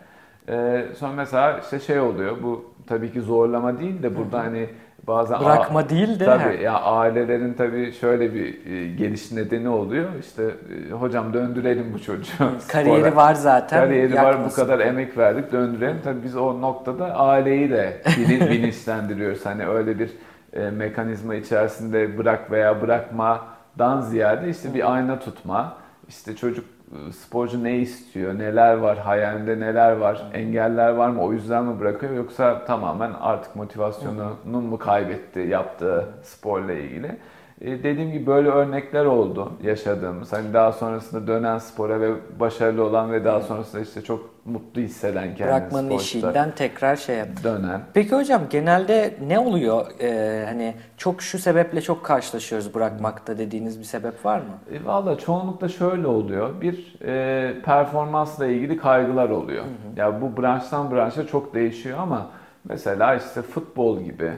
Ee, 0.48 0.84
sonra 0.98 1.12
mesela 1.12 1.58
işte 1.58 1.80
şey 1.80 2.00
oluyor 2.00 2.36
bu 2.42 2.64
tabii 2.86 3.12
ki 3.12 3.20
zorlama 3.20 3.80
değil 3.80 4.02
de 4.02 4.16
burada 4.16 4.38
hani 4.38 4.68
bazen 5.06 5.40
Bırakma 5.40 5.88
değil 5.88 6.20
de 6.20 6.24
tabii 6.24 6.62
ya 6.62 6.80
ailelerin 6.80 7.54
tabii 7.54 7.92
şöyle 7.92 8.34
bir 8.34 8.66
e, 8.66 8.94
geliş 8.94 9.32
nedeni 9.32 9.68
oluyor. 9.68 10.08
İşte 10.20 10.42
e, 10.88 10.92
hocam 10.92 11.32
döndürelim 11.34 11.92
bu 11.94 12.02
çocuğu. 12.02 12.32
Kariyeri 12.68 13.00
spora. 13.00 13.16
var 13.16 13.34
zaten. 13.34 13.80
Kariyeri 13.80 14.14
var 14.14 14.24
bu 14.24 14.28
yakmasın. 14.28 14.62
kadar 14.62 14.78
emek 14.78 15.18
verdik 15.18 15.52
döndürelim. 15.52 15.96
Tabii 16.04 16.22
biz 16.24 16.36
o 16.36 16.60
noktada 16.60 17.14
aileyi 17.14 17.70
de 17.70 18.02
bilin- 18.06 18.46
bilinçlendiriyoruz. 18.50 19.46
Hani 19.46 19.66
öyle 19.66 19.98
bir 19.98 20.10
e, 20.52 20.70
mekanizma 20.70 21.34
içerisinde 21.34 22.18
bırak 22.18 22.50
veya 22.50 22.82
bırakmadan 22.82 24.00
ziyade 24.00 24.48
işte 24.48 24.74
bir 24.74 24.94
ayna 24.94 25.18
tutma. 25.18 25.76
İşte 26.08 26.36
çocuk 26.36 26.64
e, 26.64 26.68
sporcu 27.12 27.64
ne 27.64 27.76
istiyor, 27.76 28.38
neler 28.38 28.74
var, 28.74 28.98
hayalinde 28.98 29.60
neler 29.60 29.92
var, 29.92 30.30
engeller 30.34 30.90
var 30.90 31.08
mı, 31.08 31.22
o 31.22 31.32
yüzden 31.32 31.64
mi 31.64 31.80
bırakıyor 31.80 32.14
yoksa 32.14 32.64
tamamen 32.64 33.12
artık 33.20 33.56
motivasyonunu 33.56 34.60
mu 34.60 34.78
kaybetti 34.78 35.40
yaptığı 35.40 36.08
sporla 36.22 36.72
ilgili. 36.72 37.16
E, 37.60 37.82
dediğim 37.82 38.12
gibi 38.12 38.26
böyle 38.26 38.48
örnekler 38.48 39.04
oldu 39.04 39.52
yaşadığımız. 39.62 40.32
Hani 40.32 40.54
daha 40.54 40.72
sonrasında 40.72 41.26
dönen 41.26 41.58
spora 41.58 42.00
ve 42.00 42.10
başarılı 42.40 42.84
olan 42.84 43.12
ve 43.12 43.24
daha 43.24 43.40
sonrasında 43.40 43.82
işte 43.82 44.02
çok 44.02 44.30
mutlu 44.44 44.80
hisseden 44.80 45.22
kendini 45.34 45.46
Bırakmanın 45.46 45.90
eşiğinden 45.90 46.50
tekrar 46.54 46.96
şey 46.96 47.16
yap. 47.16 47.28
dönen. 47.44 47.80
Peki 47.94 48.16
hocam 48.16 48.42
genelde 48.50 49.14
ne 49.26 49.38
oluyor? 49.38 49.86
Ee, 50.00 50.44
hani 50.48 50.74
çok 50.96 51.22
şu 51.22 51.38
sebeple 51.38 51.80
çok 51.80 52.04
karşılaşıyoruz 52.04 52.74
bırakmakta 52.74 53.38
dediğiniz 53.38 53.78
bir 53.78 53.84
sebep 53.84 54.24
var 54.24 54.38
mı? 54.38 54.76
E, 54.76 54.84
Valla 54.84 55.18
çoğunlukla 55.18 55.68
şöyle 55.68 56.06
oluyor. 56.06 56.60
Bir 56.60 56.94
e, 57.04 57.54
performansla 57.62 58.46
ilgili 58.46 58.76
kaygılar 58.76 59.30
oluyor. 59.30 59.64
Ya 59.96 60.20
bu 60.20 60.42
branştan 60.42 60.90
branşa 60.90 61.26
çok 61.26 61.54
değişiyor 61.54 61.98
ama 61.98 62.26
mesela 62.64 63.14
işte 63.14 63.42
futbol 63.42 64.00
gibi, 64.00 64.32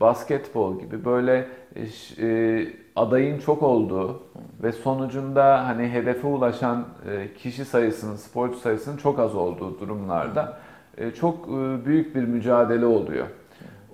basketbol 0.00 0.80
gibi 0.80 1.04
böyle 1.04 1.48
e, 1.76 2.26
e, 2.26 2.66
adayın 2.96 3.38
çok 3.38 3.62
olduğu 3.62 4.22
ve 4.62 4.72
sonucunda 4.72 5.66
hani 5.66 5.88
hedefe 5.88 6.26
ulaşan 6.26 6.86
e, 7.10 7.34
kişi 7.34 7.64
sayısının, 7.64 8.16
sporcu 8.16 8.58
sayısının 8.58 8.96
çok 8.96 9.18
az 9.18 9.34
olduğu 9.34 9.80
durumlarda 9.80 10.58
e, 10.98 11.10
çok 11.10 11.48
e, 11.48 11.84
büyük 11.86 12.16
bir 12.16 12.24
mücadele 12.24 12.86
oluyor. 12.86 13.26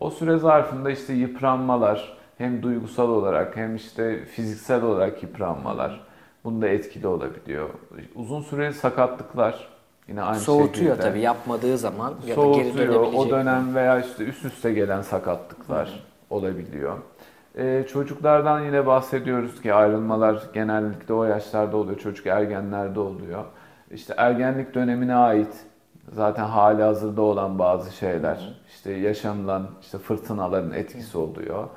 O 0.00 0.10
süre 0.10 0.38
zarfında 0.38 0.90
işte 0.90 1.12
yıpranmalar 1.12 2.18
hem 2.38 2.62
duygusal 2.62 3.08
olarak 3.08 3.56
hem 3.56 3.76
işte 3.76 4.24
fiziksel 4.24 4.82
olarak 4.82 5.22
yıpranmalar 5.22 6.06
bunda 6.44 6.68
etkili 6.68 7.06
olabiliyor. 7.06 7.68
Uzun 8.14 8.40
süreli 8.40 8.72
sakatlıklar 8.72 9.68
yine 10.08 10.22
aynı 10.22 10.40
Soğutuyor 10.40 10.90
şekilde. 10.96 11.10
tabii 11.10 11.20
yapmadığı 11.20 11.78
zaman 11.78 12.14
ya 12.26 12.36
da 12.36 12.44
geri 12.44 12.76
dönebilecek. 12.76 13.14
O 13.18 13.30
dönem 13.30 13.74
veya 13.74 14.00
işte 14.00 14.24
üst 14.24 14.44
üste 14.44 14.72
gelen 14.72 15.02
sakatlıklar 15.02 16.04
olabiliyor. 16.30 16.98
Ee, 17.58 17.84
çocuklardan 17.92 18.60
yine 18.64 18.86
bahsediyoruz 18.86 19.62
ki 19.62 19.74
ayrılmalar 19.74 20.42
genellikle 20.54 21.14
o 21.14 21.24
yaşlarda 21.24 21.76
oluyor. 21.76 21.98
Çocuk 21.98 22.26
ergenlerde 22.26 23.00
oluyor. 23.00 23.44
İşte 23.90 24.14
ergenlik 24.16 24.74
dönemine 24.74 25.14
ait 25.14 25.56
zaten 26.12 26.44
hali 26.44 26.82
hazırda 26.82 27.22
olan 27.22 27.58
bazı 27.58 27.96
şeyler. 27.96 28.54
işte 28.68 28.92
yaşanılan 28.92 29.66
işte 29.80 29.98
fırtınaların 29.98 30.72
etkisi 30.72 31.18
oluyor. 31.18 31.68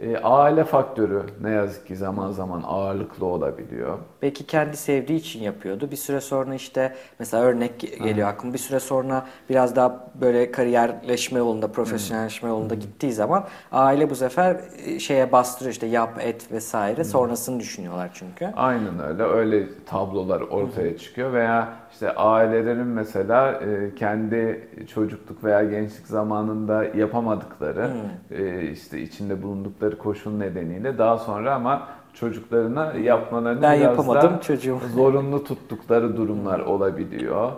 E, 0.00 0.18
aile 0.18 0.64
faktörü 0.64 1.22
ne 1.40 1.50
yazık 1.50 1.86
ki 1.86 1.96
zaman 1.96 2.30
zaman 2.30 2.62
ağırlıklı 2.66 3.26
olabiliyor. 3.26 3.98
Belki 4.22 4.46
kendi 4.46 4.76
sevdiği 4.76 5.18
için 5.18 5.40
yapıyordu. 5.40 5.90
Bir 5.90 5.96
süre 5.96 6.20
sonra 6.20 6.54
işte 6.54 6.94
mesela 7.18 7.42
örnek 7.42 7.80
geliyor 7.80 8.28
aklıma. 8.28 8.54
Bir 8.54 8.58
süre 8.58 8.80
sonra 8.80 9.26
biraz 9.50 9.76
daha 9.76 10.10
böyle 10.20 10.50
kariyerleşme 10.50 11.38
yolunda, 11.38 11.72
profesyonelleşme 11.72 12.48
yolunda 12.48 12.74
gittiği 12.74 13.12
zaman 13.12 13.44
aile 13.72 14.10
bu 14.10 14.14
sefer 14.14 14.60
e, 14.86 14.98
şeye 14.98 15.32
bastırıyor 15.32 15.72
işte 15.72 15.86
yap 15.86 16.18
et 16.20 16.52
vesaire. 16.52 17.04
Sonrasını 17.04 17.60
düşünüyorlar 17.60 18.10
çünkü. 18.14 18.48
Aynen 18.56 19.00
öyle. 19.08 19.22
Öyle 19.22 19.84
tablolar 19.86 20.40
ortaya 20.40 20.98
çıkıyor 20.98 21.32
veya 21.32 21.68
işte 21.92 22.14
ailelerin 22.14 22.86
mesela 22.86 23.52
e, 23.52 23.94
kendi 23.94 24.68
çocukluk 24.94 25.44
veya 25.44 25.64
gençlik 25.64 26.06
zamanında 26.06 26.84
yapamadıkları 26.84 27.90
e, 28.30 28.62
işte 28.62 29.00
içinde 29.00 29.42
bulundukları 29.42 29.98
koşul 29.98 30.36
nedeniyle 30.36 30.98
daha 30.98 31.18
sonra 31.18 31.54
ama 31.54 31.88
çocuklarına 32.14 32.92
yapmalarını 32.92 33.62
Ben 33.62 33.80
biraz 33.80 33.82
yapamadım 33.82 34.30
daha 34.30 34.40
çocuğum. 34.40 34.78
zorunlu 34.94 35.44
tuttukları 35.44 36.16
durumlar 36.16 36.60
olabiliyor. 36.60 37.52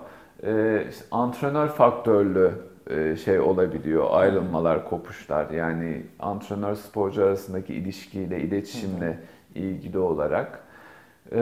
E, 0.47 0.85
işte 0.91 1.05
antrenör 1.11 1.69
faktörlü 1.69 2.53
e, 2.91 3.17
şey 3.17 3.41
olabiliyor. 3.41 4.07
Ayrılmalar, 4.11 4.89
kopuşlar. 4.89 5.51
Yani 5.51 6.03
antrenör 6.21 6.75
sporcu 6.75 7.25
arasındaki 7.25 7.75
ilişkiyle, 7.75 8.41
iletişimle 8.41 9.19
ilgili 9.55 9.99
olarak. 9.99 10.62
E, 11.35 11.39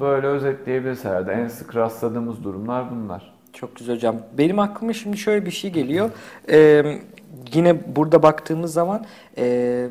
böyle 0.00 0.26
özetleyebiliriz 0.26 1.04
herhalde. 1.04 1.32
En 1.32 1.48
sık 1.48 1.76
rastladığımız 1.76 2.44
durumlar 2.44 2.90
bunlar. 2.90 3.32
Çok 3.52 3.76
güzel 3.76 3.96
hocam. 3.96 4.16
Benim 4.38 4.58
aklıma 4.58 4.92
şimdi 4.92 5.16
şöyle 5.16 5.46
bir 5.46 5.50
şey 5.50 5.70
geliyor. 5.70 6.10
Ee, 6.50 6.98
yine 7.54 7.96
burada 7.96 8.22
baktığımız 8.22 8.72
zaman 8.72 9.04
e, 9.38 9.88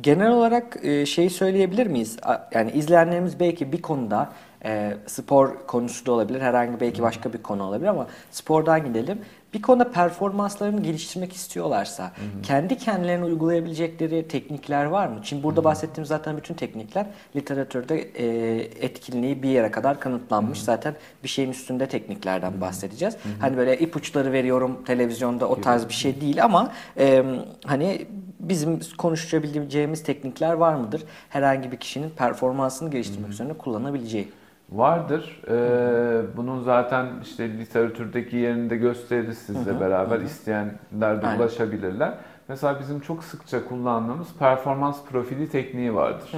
genel 0.00 0.30
olarak 0.30 0.78
e, 0.82 1.06
şeyi 1.06 1.30
söyleyebilir 1.30 1.86
miyiz? 1.86 2.16
Yani 2.54 2.70
izleyenlerimiz 2.70 3.40
belki 3.40 3.72
bir 3.72 3.82
konuda 3.82 4.32
e, 4.64 4.96
spor 5.06 5.66
konusu 5.66 6.06
da 6.06 6.12
olabilir, 6.12 6.40
herhangi 6.40 6.80
belki 6.80 7.02
başka 7.02 7.32
bir 7.32 7.42
konu 7.42 7.62
olabilir 7.62 7.88
ama 7.88 8.06
spordan 8.30 8.84
gidelim. 8.84 9.18
Bir 9.54 9.62
konuda 9.62 9.90
performanslarını 9.90 10.82
geliştirmek 10.82 11.32
istiyorlarsa 11.32 12.12
kendi 12.42 12.76
kendilerine 12.78 13.24
uygulayabilecekleri 13.24 14.28
teknikler 14.28 14.84
var 14.84 15.06
mı? 15.06 15.20
Şimdi 15.22 15.42
burada 15.42 15.64
bahsettiğim 15.64 16.06
zaten 16.06 16.36
bütün 16.36 16.54
teknikler 16.54 17.06
literatürde 17.36 18.00
e, 18.00 18.26
etkinliği 18.86 19.42
bir 19.42 19.48
yere 19.48 19.70
kadar 19.70 20.00
kanıtlanmış. 20.00 20.62
Zaten 20.62 20.94
bir 21.24 21.28
şeyin 21.28 21.50
üstünde 21.50 21.88
tekniklerden 21.88 22.60
bahsedeceğiz. 22.60 23.16
Hani 23.40 23.56
böyle 23.56 23.78
ipuçları 23.78 24.32
veriyorum 24.32 24.82
televizyonda 24.86 25.48
o 25.48 25.60
tarz 25.60 25.88
bir 25.88 25.94
şey 25.94 26.20
değil 26.20 26.44
ama 26.44 26.72
e, 26.98 27.24
hani 27.66 28.06
bizim 28.40 28.80
konuşabileceğimiz 28.98 30.02
teknikler 30.02 30.52
var 30.52 30.74
mıdır? 30.74 31.02
Herhangi 31.28 31.72
bir 31.72 31.76
kişinin 31.76 32.10
performansını 32.10 32.90
geliştirmek 32.90 33.30
üzerine 33.30 33.52
kullanabileceği. 33.52 34.28
Vardır. 34.72 35.42
Ee, 35.48 36.36
bunun 36.36 36.62
zaten 36.62 37.06
işte 37.22 37.58
literatürdeki 37.58 38.36
yerini 38.36 38.70
de 38.70 38.76
gösteririz 38.76 39.38
sizle 39.38 39.80
beraber. 39.80 40.20
İsteyenler 40.20 41.22
de 41.22 41.26
Aynen. 41.26 41.38
ulaşabilirler. 41.38 42.14
Mesela 42.48 42.80
bizim 42.80 43.00
çok 43.00 43.24
sıkça 43.24 43.64
kullandığımız 43.64 44.28
performans 44.38 45.04
profili 45.04 45.48
tekniği 45.48 45.94
vardır. 45.94 46.32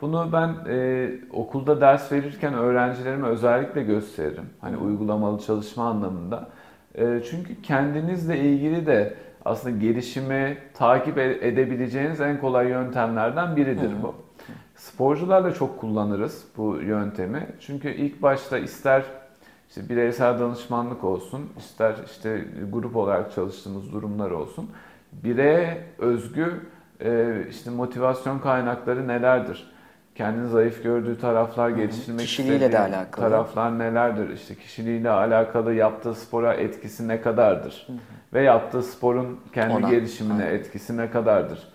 Bunu 0.00 0.28
ben 0.32 0.54
e, 0.68 1.08
okulda 1.32 1.80
ders 1.80 2.12
verirken 2.12 2.54
öğrencilerime 2.54 3.28
özellikle 3.28 3.82
gösteririm. 3.82 4.46
Hani 4.60 4.76
uygulamalı 4.76 5.40
çalışma 5.40 5.84
anlamında. 5.84 6.48
E, 6.94 7.20
çünkü 7.30 7.62
kendinizle 7.62 8.38
ilgili 8.38 8.86
de 8.86 9.14
aslında 9.44 9.78
gelişimi 9.78 10.58
takip 10.74 11.18
e- 11.18 11.48
edebileceğiniz 11.48 12.20
en 12.20 12.40
kolay 12.40 12.68
yöntemlerden 12.68 13.56
biridir 13.56 13.90
bu. 14.02 14.14
Sporcularla 14.94 15.54
çok 15.54 15.80
kullanırız 15.80 16.44
bu 16.56 16.76
yöntemi. 16.76 17.46
Çünkü 17.60 17.90
ilk 17.90 18.22
başta 18.22 18.58
ister 18.58 19.02
işte 19.68 19.88
bireysel 19.88 20.38
danışmanlık 20.38 21.04
olsun, 21.04 21.48
ister 21.58 21.94
işte 22.06 22.44
grup 22.72 22.96
olarak 22.96 23.34
çalıştığımız 23.34 23.92
durumlar 23.92 24.30
olsun. 24.30 24.70
Bireye 25.12 25.84
özgü 25.98 26.60
e, 27.00 27.42
işte 27.50 27.70
motivasyon 27.70 28.38
kaynakları 28.38 29.08
nelerdir? 29.08 29.70
Kendini 30.14 30.48
zayıf 30.48 30.82
gördüğü 30.82 31.20
taraflar, 31.20 31.70
geliştirmek 31.70 32.28
istediği 32.30 32.60
de 32.60 32.78
alakalı. 32.78 33.28
taraflar 33.28 33.78
nelerdir? 33.78 34.28
İşte 34.28 34.54
kişiliğiyle 34.54 35.10
alakalı 35.10 35.74
yaptığı 35.74 36.14
spora 36.14 36.54
etkisi 36.54 37.08
ne 37.08 37.20
kadardır? 37.20 37.86
Ve 38.32 38.42
yaptığı 38.42 38.82
sporun 38.82 39.40
kendi 39.52 39.74
Ona. 39.74 39.90
gelişimine 39.90 40.44
etkisi 40.44 40.96
ne 40.96 41.10
kadardır? 41.10 41.68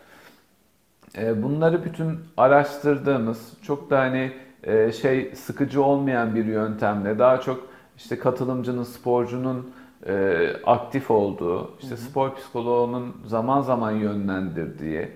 E, 1.17 1.43
Bunları 1.43 1.86
bütün 1.86 2.19
araştırdığımız, 2.38 3.54
çok 3.62 3.89
da 3.89 3.99
hani 3.99 4.32
e, 4.63 4.91
şey 4.91 5.36
sıkıcı 5.36 5.84
olmayan 5.84 6.36
bir 6.36 6.45
yöntemle 6.45 7.19
daha 7.19 7.41
çok 7.41 7.67
işte 7.97 8.19
katılımcının, 8.19 8.84
sporcunun 8.84 9.71
e, 10.08 10.47
aktif 10.65 11.12
olduğu, 11.12 11.78
işte 11.82 11.97
spor 11.97 12.36
psikoloğunun 12.36 13.15
zaman 13.25 13.62
zaman 13.62 13.91
yönlendirdiği 13.91 15.08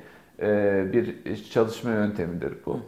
e, 0.42 0.86
bir 0.94 1.36
çalışma 1.52 1.92
yöntemidir 1.92 2.54
bu. 2.66 2.80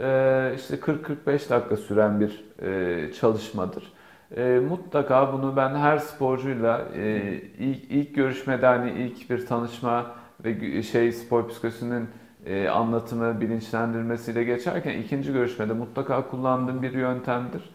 E, 0.00 0.52
işte 0.56 0.76
40-45 0.76 1.50
dakika 1.50 1.76
süren 1.76 2.20
bir 2.20 2.44
e, 2.62 3.12
çalışmadır. 3.12 3.92
E, 4.36 4.60
mutlaka 4.68 5.32
bunu 5.32 5.56
ben 5.56 5.74
her 5.74 5.98
sporcuyla 5.98 6.88
e, 6.96 7.34
ilk, 7.58 7.90
ilk 7.90 8.14
görüşmede 8.14 8.66
hani 8.66 8.90
ilk 8.90 9.30
bir 9.30 9.46
tanışma 9.46 10.06
ve 10.44 10.82
şey 10.82 11.12
spor 11.12 11.48
psikolojisinin 11.48 12.08
e, 12.46 12.68
anlatımı, 12.68 13.40
bilinçlendirmesiyle 13.40 14.44
geçerken 14.44 14.98
ikinci 14.98 15.32
görüşmede 15.32 15.72
mutlaka 15.72 16.28
kullandığım 16.28 16.82
bir 16.82 16.92
yöntemdir. 16.92 17.70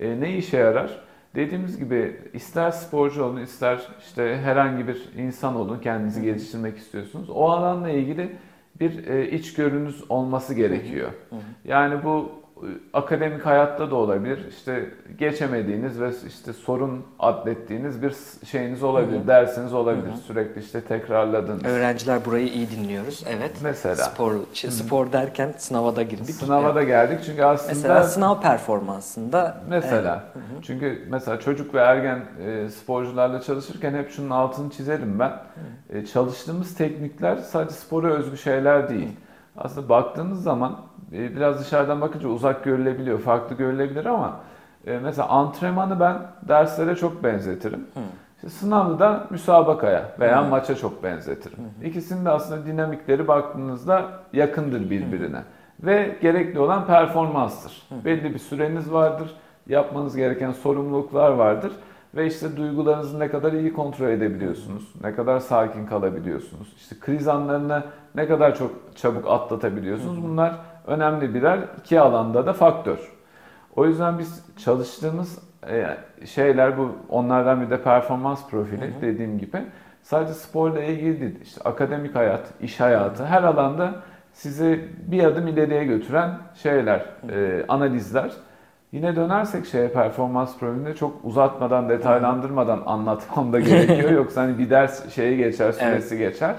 E, 0.00 0.20
ne 0.20 0.36
işe 0.36 0.56
yarar? 0.56 1.00
Dediğimiz 1.34 1.78
gibi 1.78 2.20
ister 2.32 2.70
sporcu 2.70 3.24
olun, 3.24 3.40
ister 3.40 3.88
işte 4.00 4.40
herhangi 4.42 4.88
bir 4.88 5.08
insan 5.16 5.56
olun, 5.56 5.78
kendinizi 5.78 6.22
geliştirmek 6.22 6.78
istiyorsunuz. 6.78 7.30
O 7.30 7.50
alanla 7.50 7.90
ilgili 7.90 8.36
bir 8.80 9.06
e, 9.06 9.30
içgörünüz 9.30 10.04
olması 10.08 10.54
gerekiyor. 10.54 11.10
Yani 11.64 12.04
bu 12.04 12.30
akademik 12.92 13.46
hayatta 13.46 13.90
da 13.90 13.94
olabilir. 13.94 14.46
İşte 14.48 14.90
geçemediğiniz 15.18 16.00
ve 16.00 16.10
işte 16.26 16.52
sorun 16.52 17.04
adlettiğiniz 17.18 18.02
bir 18.02 18.14
şeyiniz 18.46 18.82
olabilir, 18.82 19.26
dersiniz 19.26 19.72
olabilir. 19.72 20.12
Sürekli 20.26 20.60
işte 20.60 20.80
tekrarladığınız. 20.80 21.64
Öğrenciler 21.64 22.24
burayı 22.24 22.48
iyi 22.48 22.70
dinliyoruz. 22.70 23.24
Evet. 23.28 23.52
Mesela. 23.62 23.96
Spor, 23.96 24.32
şey, 24.52 24.70
spor 24.70 25.12
derken 25.12 25.54
sınava 25.58 25.96
da 25.96 26.02
girdik. 26.02 26.34
Sınava 26.34 26.66
Evet. 26.66 26.74
da 26.74 26.82
geldik 26.82 27.20
çünkü 27.26 27.42
aslında 27.42 27.74
Mesela 27.74 28.02
sınav 28.02 28.40
performansında 28.40 29.60
Mesela. 29.68 30.24
Çünkü 30.62 31.06
mesela 31.10 31.40
çocuk 31.40 31.74
ve 31.74 31.78
ergen 31.78 32.24
e, 32.46 32.68
sporcularla 32.70 33.40
çalışırken 33.40 33.94
hep 33.94 34.10
şunun 34.10 34.30
altını 34.30 34.70
çizerim 34.70 35.18
ben. 35.18 35.32
E, 35.90 36.06
çalıştığımız 36.06 36.74
teknikler 36.74 37.36
sadece 37.36 37.74
spora 37.74 38.08
özgü 38.08 38.36
şeyler 38.36 38.88
değil. 38.88 39.08
Aslında 39.56 39.88
baktığınız 39.88 40.42
zaman 40.42 40.87
biraz 41.12 41.60
dışarıdan 41.60 42.00
bakınca 42.00 42.28
uzak 42.28 42.64
görülebiliyor, 42.64 43.18
farklı 43.18 43.56
görülebilir 43.56 44.06
ama 44.06 44.40
e, 44.86 44.98
mesela 44.98 45.28
antrenmanı 45.28 46.00
ben 46.00 46.16
derslere 46.48 46.96
çok 46.96 47.24
benzetirim. 47.24 47.86
İşte 48.36 48.48
sınavı 48.48 48.98
da 48.98 49.26
müsabakaya 49.30 50.12
veya 50.20 50.42
maça 50.42 50.74
çok 50.74 51.02
benzetirim. 51.02 51.58
İkisinin 51.84 52.24
de 52.24 52.30
aslında 52.30 52.66
dinamikleri 52.66 53.28
baktığınızda 53.28 54.04
yakındır 54.32 54.90
birbirine. 54.90 55.42
Ve 55.80 56.16
gerekli 56.22 56.60
olan 56.60 56.86
performanstır. 56.86 57.82
Belli 58.04 58.34
bir 58.34 58.38
süreniz 58.38 58.92
vardır. 58.92 59.34
Yapmanız 59.68 60.16
gereken 60.16 60.52
sorumluluklar 60.52 61.30
vardır. 61.30 61.72
Ve 62.14 62.26
işte 62.26 62.56
duygularınızı 62.56 63.18
ne 63.18 63.28
kadar 63.28 63.52
iyi 63.52 63.72
kontrol 63.72 64.08
edebiliyorsunuz, 64.08 64.92
ne 65.02 65.14
kadar 65.14 65.40
sakin 65.40 65.86
kalabiliyorsunuz, 65.86 66.74
işte 66.76 66.96
kriz 67.00 67.28
anlarını 67.28 67.82
ne 68.14 68.26
kadar 68.28 68.56
çok 68.56 68.70
çabuk 68.96 69.26
atlatabiliyorsunuz. 69.26 70.22
Bunlar 70.22 70.54
önemli 70.88 71.34
birer 71.34 71.58
iki 71.78 72.00
alanda 72.00 72.46
da 72.46 72.52
faktör. 72.52 72.98
O 73.76 73.86
yüzden 73.86 74.18
biz 74.18 74.44
çalıştığımız 74.56 75.38
e, 75.68 75.96
şeyler 76.26 76.78
bu 76.78 76.92
onlardan 77.08 77.60
bir 77.60 77.70
de 77.70 77.82
performans 77.82 78.50
profili 78.50 78.94
dediğim 79.00 79.38
gibi 79.38 79.62
sadece 80.02 80.34
sporla 80.34 80.82
ilgili 80.82 81.20
değil. 81.20 81.40
İşte 81.42 81.60
akademik 81.64 82.14
hayat, 82.14 82.42
iş 82.60 82.80
hayatı 82.80 83.24
her 83.24 83.42
alanda 83.42 83.94
sizi 84.32 84.88
bir 85.06 85.24
adım 85.24 85.46
ileriye 85.46 85.84
götüren 85.84 86.30
şeyler, 86.62 87.06
e, 87.32 87.64
analizler. 87.68 88.32
Yine 88.92 89.16
dönersek 89.16 89.66
şeye 89.66 89.88
performans 89.88 90.58
profilinde 90.58 90.94
çok 90.94 91.24
uzatmadan, 91.24 91.88
detaylandırmadan 91.88 92.82
anlatmam 92.86 93.52
da 93.52 93.60
gerekiyor. 93.60 94.10
Yoksa 94.20 94.42
hani 94.42 94.58
bir 94.58 94.70
ders 94.70 95.10
şeyi 95.14 95.36
geçer, 95.36 95.72
süresi 95.72 96.18
geçer. 96.18 96.54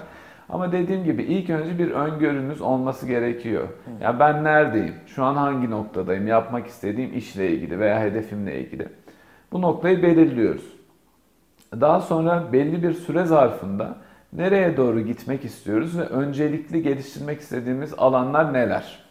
Ama 0.52 0.72
dediğim 0.72 1.04
gibi 1.04 1.22
ilk 1.22 1.50
önce 1.50 1.78
bir 1.78 1.90
öngörünüz 1.90 2.60
olması 2.60 3.06
gerekiyor. 3.06 3.68
Ya 4.00 4.20
ben 4.20 4.44
neredeyim? 4.44 4.94
Şu 5.06 5.24
an 5.24 5.34
hangi 5.34 5.70
noktadayım? 5.70 6.26
Yapmak 6.26 6.66
istediğim 6.66 7.18
işle 7.18 7.50
ilgili 7.50 7.80
veya 7.80 8.00
hedefimle 8.00 8.60
ilgili. 8.60 8.88
Bu 9.52 9.62
noktayı 9.62 10.02
belirliyoruz. 10.02 10.64
Daha 11.80 12.00
sonra 12.00 12.52
belli 12.52 12.82
bir 12.82 12.92
süre 12.92 13.24
zarfında 13.24 13.96
Nereye 14.32 14.76
doğru 14.76 15.00
gitmek 15.00 15.44
istiyoruz 15.44 15.98
ve 15.98 16.02
öncelikli 16.02 16.82
geliştirmek 16.82 17.40
istediğimiz 17.40 17.94
alanlar 17.98 18.52
neler? 18.52 19.06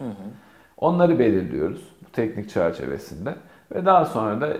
Onları 0.78 1.20
belirliyoruz 1.20 1.82
bu 2.08 2.12
teknik 2.12 2.50
çerçevesinde 2.50 3.36
ve 3.76 3.86
daha 3.86 4.06
sonra 4.06 4.42
da 4.42 4.54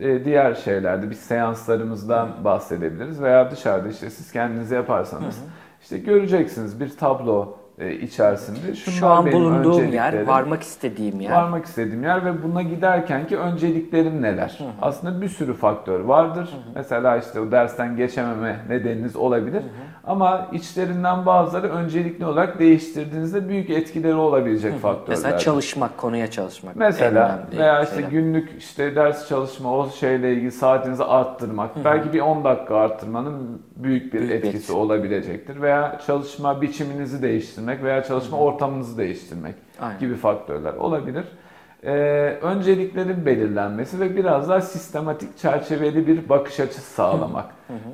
e, 0.00 0.24
diğer 0.24 0.54
şeylerde 0.54 1.10
biz 1.10 1.18
seanslarımızdan 1.18 2.44
bahsedebiliriz 2.44 3.22
veya 3.22 3.50
dışarıda 3.50 3.88
işte 3.88 4.10
siz 4.10 4.32
kendiniz 4.32 4.70
yaparsanız 4.70 5.44
işte 5.84 5.98
göreceksiniz 5.98 6.80
bir 6.80 6.88
tablo 6.88 7.56
e, 7.78 7.94
içerisinde 7.94 8.74
şunlar 8.74 8.96
Şu 8.96 9.06
an 9.06 9.32
bulunduğum 9.32 9.92
yer, 9.92 10.26
varmak 10.26 10.62
istediğim 10.62 11.20
yer. 11.20 11.32
Varmak 11.32 11.64
istediğim 11.64 12.02
yer 12.02 12.24
ve 12.24 12.42
buna 12.42 12.62
giderken 12.62 13.26
ki 13.26 13.38
önceliklerim 13.38 14.22
neler? 14.22 14.58
Aslında 14.82 15.22
bir 15.22 15.28
sürü 15.28 15.54
faktör 15.54 16.00
vardır. 16.00 16.48
Mesela 16.74 17.16
işte 17.16 17.40
o 17.40 17.50
dersten 17.50 17.96
geçememe 17.96 18.56
nedeniniz 18.68 19.16
olabilir. 19.16 19.62
Ama 20.06 20.48
içlerinden 20.52 21.26
bazıları 21.26 21.68
öncelikli 21.68 22.26
olarak 22.26 22.58
değiştirdiğinizde 22.58 23.48
büyük 23.48 23.70
etkileri 23.70 24.14
olabilecek 24.14 24.78
faktörler. 24.80 25.08
Mesela 25.18 25.38
çalışmak, 25.38 25.98
konuya 25.98 26.30
çalışmak. 26.30 26.76
Mesela 26.76 27.46
veya 27.58 27.82
işte 27.82 27.94
şeyler. 27.94 28.08
günlük 28.10 28.50
işte 28.58 28.96
ders 28.96 29.28
çalışma 29.28 29.76
o 29.78 29.90
şeyle 29.90 30.32
ilgili 30.32 30.52
saatinizi 30.52 31.04
arttırmak. 31.04 31.84
Belki 31.84 32.12
bir 32.12 32.20
10 32.20 32.44
dakika 32.44 32.76
arttırmanın 32.76 33.62
büyük 33.76 34.14
bir 34.14 34.18
Büyük 34.18 34.30
bir 34.30 34.36
etkisi 34.36 34.56
etkisi. 34.56 34.72
olabilecektir. 34.72 35.62
Veya 35.62 36.00
çalışma 36.06 36.60
biçiminizi 36.62 37.22
değiştirmek 37.22 37.82
veya 37.82 38.02
çalışma 38.04 38.38
ortamınızı 38.38 38.98
değiştirmek 38.98 39.54
Aynen. 39.80 39.98
gibi 39.98 40.14
faktörler 40.14 40.74
olabilir. 40.74 41.24
Ee, 41.84 41.90
önceliklerin 42.42 43.26
belirlenmesi 43.26 44.00
ve 44.00 44.16
biraz 44.16 44.48
daha 44.48 44.60
sistematik 44.60 45.38
çerçeveli 45.38 46.06
bir 46.06 46.28
bakış 46.28 46.60
açısı 46.60 46.94
sağlamak. 46.94 47.46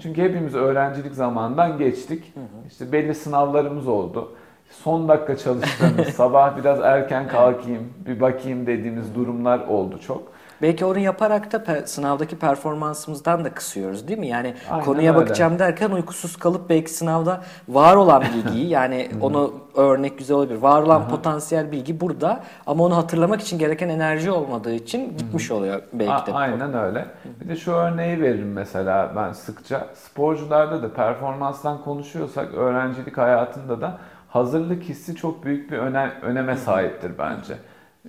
Çünkü 0.03 0.22
hepimiz 0.22 0.55
öğrencilik 0.55 1.14
zamanından 1.14 1.78
geçtik. 1.78 2.34
İşte 2.68 2.93
belli 2.93 3.14
sınavlarımız 3.14 3.88
oldu. 3.88 4.32
Son 4.70 5.09
dakika 5.09 5.36
çalıştığımız, 5.36 6.09
sabah 6.14 6.57
biraz 6.57 6.80
erken 6.80 7.28
kalkayım, 7.28 7.93
bir 8.07 8.20
bakayım 8.20 8.66
dediğimiz 8.66 9.14
durumlar 9.14 9.59
oldu 9.59 9.99
çok. 10.07 10.32
Belki 10.63 10.85
onu 10.85 10.99
yaparak 10.99 11.53
da 11.53 11.57
pe- 11.57 11.87
sınavdaki 11.87 12.39
performansımızdan 12.39 13.45
da 13.45 13.51
kısıyoruz 13.55 14.09
değil 14.09 14.19
mi? 14.19 14.27
Yani 14.27 14.55
Aynen 14.71 14.85
konuya 14.85 15.13
öyle. 15.15 15.25
bakacağım 15.25 15.59
derken 15.59 15.91
uykusuz 15.91 16.37
kalıp 16.37 16.69
belki 16.71 16.91
sınavda 16.91 17.41
var 17.69 17.97
olan 17.97 18.23
bilgiyi 18.35 18.69
yani 18.69 19.09
onu 19.21 19.55
örnek 19.77 20.19
güzel 20.19 20.37
olabilir. 20.37 20.59
Var 20.59 20.83
olan 20.83 21.09
potansiyel 21.09 21.73
bilgi 21.73 22.01
burada 22.01 22.41
ama 22.67 22.85
onu 22.85 22.97
hatırlamak 22.97 23.41
için 23.41 23.59
gereken 23.59 23.89
enerji 23.89 24.31
olmadığı 24.31 24.73
için 24.75 25.19
gitmiş 25.19 25.51
oluyor 25.51 25.83
belki 25.93 26.27
de. 26.27 26.35
Aynen 26.35 26.75
öyle. 26.75 27.07
Bir 27.41 27.49
de 27.49 27.57
şu 27.57 27.73
örneği 27.73 28.23
veririm 28.23 28.53
mesela 28.53 29.13
ben 29.17 29.33
sıkça. 29.33 29.87
Sporcularda 29.95 30.83
da 30.83 30.93
performanstan 30.95 31.83
konuşuyorsak 31.83 32.55
öğrencilik 32.55 33.19
hayatında 33.19 33.81
da 33.81 33.99
hazırlık 34.29 34.83
hissi 34.83 35.17
çok 35.17 35.45
büyük 35.45 35.71
bir 35.73 35.79
öne- 35.79 36.13
öneme 36.23 36.57
sahiptir 36.57 37.13
bence. 37.19 37.55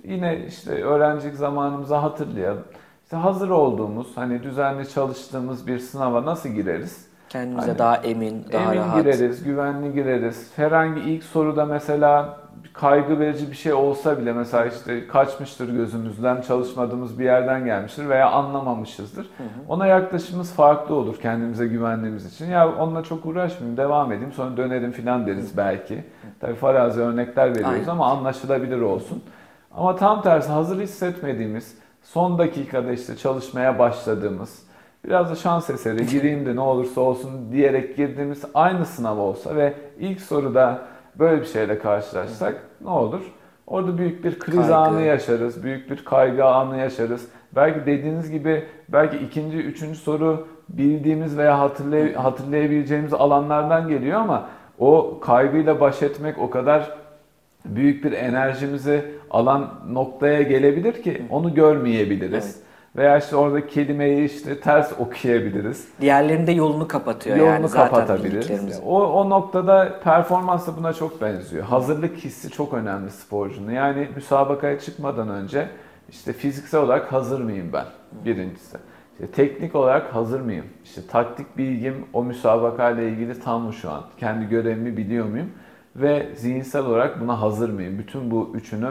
Yine 0.04 0.38
işte 0.48 0.84
öğrencilik 0.84 1.34
zamanımıza 1.36 2.02
hatırlayalım. 2.02 2.64
İşte 3.04 3.16
hazır 3.16 3.48
olduğumuz, 3.50 4.16
hani 4.16 4.42
düzenli 4.42 4.88
çalıştığımız 4.88 5.66
bir 5.66 5.78
sınava 5.78 6.24
nasıl 6.24 6.48
gireriz? 6.48 7.06
Kendimize 7.28 7.66
Hani 7.66 7.78
daha 7.78 7.96
emin, 7.96 8.44
daha 8.52 8.62
Emin 8.74 8.76
rahat. 8.76 8.96
gireriz, 9.04 9.44
güvenli 9.44 9.92
gireriz. 9.92 10.50
Herhangi 10.56 11.00
ilk 11.00 11.24
soruda 11.24 11.64
mesela 11.64 12.38
kaygı 12.72 13.18
verici 13.18 13.50
bir 13.50 13.56
şey 13.56 13.72
olsa 13.72 14.18
bile 14.18 14.32
mesela 14.32 14.66
işte 14.66 15.06
kaçmıştır 15.06 15.68
gözümüzden, 15.76 16.40
çalışmadığımız 16.40 17.18
bir 17.18 17.24
yerden 17.24 17.64
gelmiştir 17.64 18.08
veya 18.08 18.30
anlamamışızdır. 18.30 19.30
Ona 19.68 19.86
yaklaşımımız 19.86 20.52
farklı 20.52 20.94
olur 20.94 21.16
kendimize 21.16 21.66
güvendiğimiz 21.66 22.34
için. 22.34 22.46
Ya 22.50 22.76
onunla 22.76 23.02
çok 23.02 23.26
uğraşmayayım, 23.26 23.76
devam 23.76 24.12
edeyim 24.12 24.32
sonra 24.32 24.56
dönerim 24.56 24.92
filan 24.92 25.26
deriz 25.26 25.56
belki. 25.56 26.04
Tabii 26.40 26.54
farazi 26.54 27.00
örnekler 27.00 27.50
veriyoruz 27.50 27.74
Aynen. 27.74 27.88
ama 27.88 28.06
anlaşılabilir 28.10 28.80
olsun. 28.80 29.22
Ama 29.76 29.96
tam 29.96 30.22
tersi 30.22 30.48
hazır 30.52 30.80
hissetmediğimiz, 30.80 31.78
son 32.02 32.38
dakikada 32.38 32.92
işte 32.92 33.16
çalışmaya 33.16 33.78
başladığımız, 33.78 34.62
biraz 35.04 35.30
da 35.30 35.34
şans 35.34 35.70
eseri 35.70 36.06
gireyim 36.10 36.46
de 36.46 36.56
ne 36.56 36.60
olursa 36.60 37.00
olsun 37.00 37.52
diyerek 37.52 37.96
girdiğimiz 37.96 38.44
aynı 38.54 38.86
sınav 38.86 39.18
olsa 39.18 39.56
ve 39.56 39.74
ilk 39.98 40.20
soruda 40.20 40.78
böyle 41.18 41.40
bir 41.40 41.46
şeyle 41.46 41.78
karşılaşsak 41.78 42.62
ne 42.80 42.90
olur? 42.90 43.20
Orada 43.66 43.98
büyük 43.98 44.24
bir 44.24 44.38
kriz 44.38 44.56
Kaygı. 44.56 44.76
anı 44.76 45.02
yaşarız, 45.02 45.64
büyük 45.64 45.90
bir 45.90 46.04
kaygı 46.04 46.44
anı 46.44 46.78
yaşarız. 46.78 47.28
Belki 47.56 47.86
dediğiniz 47.86 48.30
gibi 48.30 48.64
belki 48.88 49.16
ikinci, 49.16 49.56
üçüncü 49.56 49.98
soru 49.98 50.46
bildiğimiz 50.68 51.38
veya 51.38 51.58
hatırlay- 51.58 52.14
hatırlayabileceğimiz 52.14 53.14
alanlardan 53.14 53.88
geliyor 53.88 54.20
ama 54.20 54.48
o 54.78 55.20
kaygıyla 55.20 55.80
baş 55.80 56.02
etmek 56.02 56.38
o 56.38 56.50
kadar 56.50 56.90
büyük 57.64 58.04
bir 58.04 58.12
enerjimizi 58.12 59.04
alan 59.32 59.70
noktaya 59.88 60.42
gelebilir 60.42 61.02
ki 61.02 61.22
onu 61.30 61.54
görmeyebiliriz. 61.54 62.62
Veya 62.96 63.18
işte 63.18 63.36
orada 63.36 63.66
kelimeyi 63.66 64.24
işte 64.24 64.60
ters 64.60 64.92
okuyabiliriz. 64.98 65.88
Diğerlerinde 66.00 66.52
yolunu 66.52 66.88
kapatıyor 66.88 67.36
Yolunu 67.36 67.52
yani 67.52 67.68
zaten 67.68 67.84
kapatabiliriz. 67.88 68.80
O, 68.86 69.06
o 69.06 69.30
noktada 69.30 70.00
performans 70.04 70.66
da 70.66 70.76
buna 70.76 70.92
çok 70.92 71.20
benziyor. 71.20 71.64
Hazırlık 71.64 72.16
hissi 72.16 72.50
çok 72.50 72.74
önemli 72.74 73.10
sporcunun. 73.10 73.70
Yani 73.70 74.08
müsabakaya 74.14 74.78
çıkmadan 74.78 75.28
önce 75.28 75.68
işte 76.08 76.32
fiziksel 76.32 76.80
olarak 76.80 77.12
hazır 77.12 77.40
mıyım 77.40 77.70
ben? 77.72 77.84
Birincisi. 78.24 78.76
İşte 79.12 79.26
teknik 79.26 79.74
olarak 79.74 80.14
hazır 80.14 80.40
mıyım? 80.40 80.64
İşte 80.84 81.00
taktik 81.10 81.58
bilgim 81.58 81.94
o 82.12 82.24
müsabakayla 82.24 83.02
ilgili 83.02 83.40
tam 83.40 83.62
mı 83.62 83.72
şu 83.72 83.90
an? 83.90 84.04
Kendi 84.20 84.48
görevimi 84.48 84.96
biliyor 84.96 85.26
muyum? 85.26 85.50
Ve 85.96 86.28
zihinsel 86.36 86.86
olarak 86.86 87.20
buna 87.20 87.40
hazır 87.40 87.70
mıyım? 87.70 87.98
Bütün 87.98 88.30
bu 88.30 88.52
üçünü 88.54 88.90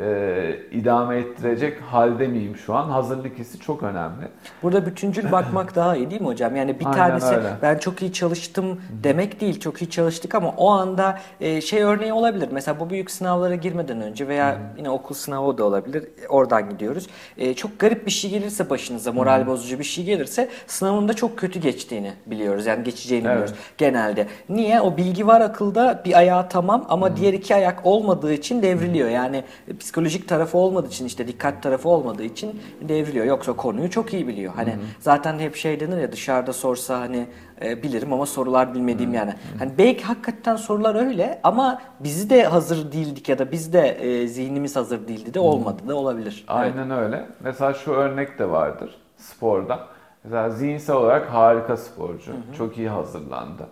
e, 0.00 0.56
idame 0.72 1.16
ettirecek 1.16 1.80
halde 1.80 2.26
miyim 2.26 2.56
şu 2.56 2.74
an? 2.74 2.90
Hazırlık 2.90 3.38
hissi 3.38 3.58
çok 3.60 3.82
önemli. 3.82 4.28
Burada 4.62 4.86
bütüncül 4.86 5.32
bakmak 5.32 5.76
daha 5.76 5.96
iyi 5.96 6.10
değil 6.10 6.20
mi 6.20 6.26
hocam? 6.26 6.56
Yani 6.56 6.80
bir 6.80 6.86
Aynen 6.86 6.98
tanesi 6.98 7.26
öyle. 7.36 7.48
ben 7.62 7.78
çok 7.78 8.02
iyi 8.02 8.12
çalıştım 8.12 8.80
demek 9.02 9.40
değil. 9.40 9.60
Çok 9.60 9.82
iyi 9.82 9.90
çalıştık 9.90 10.34
ama 10.34 10.48
o 10.56 10.70
anda 10.70 11.18
e, 11.40 11.60
şey 11.60 11.82
örneği 11.82 12.12
olabilir. 12.12 12.48
Mesela 12.52 12.80
bu 12.80 12.90
büyük 12.90 13.10
sınavlara 13.10 13.54
girmeden 13.54 14.00
önce 14.00 14.28
veya 14.28 14.58
yine 14.76 14.90
okul 14.90 15.14
sınavı 15.14 15.58
da 15.58 15.64
olabilir. 15.64 16.04
Oradan 16.28 16.70
gidiyoruz. 16.70 17.06
E, 17.38 17.54
çok 17.54 17.78
garip 17.78 18.06
bir 18.06 18.10
şey 18.10 18.30
gelirse 18.30 18.70
başınıza, 18.70 19.12
moral 19.12 19.46
bozucu 19.46 19.78
bir 19.78 19.84
şey 19.84 20.04
gelirse 20.04 20.48
sınavın 20.66 21.08
da 21.08 21.14
çok 21.14 21.38
kötü 21.38 21.60
geçtiğini 21.60 22.12
biliyoruz. 22.26 22.66
Yani 22.66 22.84
geçeceğini 22.84 23.26
Evet. 23.26 23.34
biliyoruz 23.36 23.54
genelde. 23.78 24.26
Niye? 24.48 24.80
O 24.80 24.96
bilgi 24.96 25.26
var 25.26 25.40
akılda 25.40 26.02
bir 26.04 26.18
ayağı 26.18 26.48
tamam 26.48 26.86
ama 26.88 27.16
diğer 27.16 27.32
iki 27.32 27.54
ayak 27.54 27.86
olmadığı 27.86 28.32
için 28.32 28.62
devriliyor. 28.62 29.08
Yani 29.08 29.44
psikolojik 29.88 30.28
tarafı 30.28 30.58
olmadığı 30.58 30.88
için 30.88 31.06
işte 31.06 31.28
dikkat 31.28 31.62
tarafı 31.62 31.88
olmadığı 31.88 32.22
için 32.22 32.62
devriliyor. 32.80 33.26
Yoksa 33.26 33.52
konuyu 33.52 33.90
çok 33.90 34.14
iyi 34.14 34.28
biliyor. 34.28 34.52
Hani 34.56 34.76
zaten 35.00 35.38
hep 35.38 35.56
şey 35.56 35.80
denir 35.80 35.98
ya 35.98 36.12
dışarıda 36.12 36.52
sorsa 36.52 37.00
hani 37.00 37.26
e, 37.62 37.82
bilirim 37.82 38.12
ama 38.12 38.26
sorular 38.26 38.74
bilmediğim 38.74 39.14
yani. 39.14 39.34
Hani 39.58 39.72
belki 39.78 40.04
hakikaten 40.04 40.56
sorular 40.56 40.94
öyle 40.94 41.40
ama 41.42 41.82
bizi 42.00 42.30
de 42.30 42.44
hazır 42.44 42.92
değildik 42.92 43.28
ya 43.28 43.38
da 43.38 43.52
biz 43.52 43.72
de 43.72 43.88
e, 43.88 44.28
zihnimiz 44.28 44.76
hazır 44.76 45.08
değildi 45.08 45.34
de 45.34 45.40
olmadı 45.40 45.82
da 45.88 45.94
olabilir. 45.94 46.32
Evet. 46.32 46.48
Aynen 46.48 46.90
öyle. 46.90 47.26
Mesela 47.40 47.74
şu 47.74 47.92
örnek 47.92 48.38
de 48.38 48.50
vardır 48.50 48.94
sporda. 49.16 49.86
Mesela 50.24 50.50
zihinsel 50.50 50.96
olarak 50.96 51.26
harika 51.34 51.76
sporcu. 51.76 52.32
Çok 52.58 52.78
iyi 52.78 52.88
hazırlandı. 52.88 53.66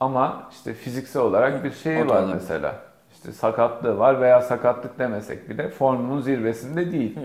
Ama 0.00 0.48
işte 0.50 0.74
fiziksel 0.74 1.22
olarak 1.22 1.64
bir 1.64 1.70
O 1.70 1.74
şeyi 1.74 2.08
da 2.08 2.08
var 2.08 2.24
mesela. 2.34 2.74
İşte 3.22 3.32
sakatlığı 3.32 3.98
var 3.98 4.20
veya 4.20 4.40
sakatlık 4.42 4.98
demesek 4.98 5.50
bile 5.50 5.68
formunun 5.68 6.20
zirvesinde 6.20 6.92
değil. 6.92 7.18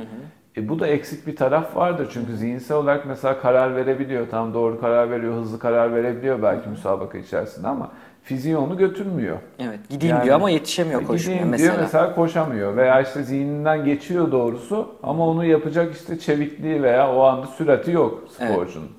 E 0.57 0.69
bu 0.69 0.79
da 0.79 0.87
eksik 0.87 1.27
bir 1.27 1.35
taraf 1.35 1.75
vardır 1.75 2.09
çünkü 2.13 2.35
zihinsel 2.37 2.77
olarak 2.77 3.05
mesela 3.05 3.39
karar 3.39 3.75
verebiliyor. 3.75 4.29
Tam 4.29 4.53
doğru 4.53 4.81
karar 4.81 5.11
veriyor, 5.11 5.33
hızlı 5.35 5.59
karar 5.59 5.95
verebiliyor 5.95 6.41
belki 6.43 6.69
müsabaka 6.69 7.17
içerisinde 7.17 7.67
ama 7.67 7.91
fiziği 8.23 8.57
onu 8.57 8.77
götürmüyor. 8.77 9.37
Evet. 9.59 9.79
Gideyim 9.89 10.15
Yani- 10.15 10.23
diyor 10.25 10.35
ama 10.35 10.49
yetişemiyor 10.49 11.01
E, 11.01 11.05
koşmaya 11.05 11.33
gideyim 11.33 11.49
mesela. 11.51 11.71
diyor 11.73 11.83
mesela 11.83 12.15
koşamıyor 12.15 12.75
veya 12.77 13.01
işte 13.01 13.23
zihninden 13.23 13.85
geçiyor 13.85 14.31
doğrusu 14.31 14.95
ama 15.03 15.27
onu 15.27 15.45
yapacak 15.45 15.93
işte 15.95 16.19
çevikliği 16.19 16.83
veya 16.83 17.13
o 17.15 17.21
anda 17.23 17.47
sürati 17.47 17.91
yok 17.91 18.23
sporcunun. 18.29 18.91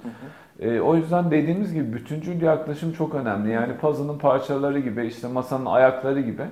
E, 0.60 0.80
o 0.80 0.96
yüzden 0.96 1.30
dediğimiz 1.30 1.74
gibi 1.74 1.92
bütüncül 1.92 2.42
yaklaşım 2.42 2.92
çok 2.92 3.14
önemli. 3.14 3.50
Yani 3.52 3.76
puzzle'ın 3.76 4.18
parçaları 4.18 4.78
gibi 4.78 5.06
işte 5.06 5.28
masanın 5.28 5.66
ayakları 5.66 6.20
gibi 6.20 6.42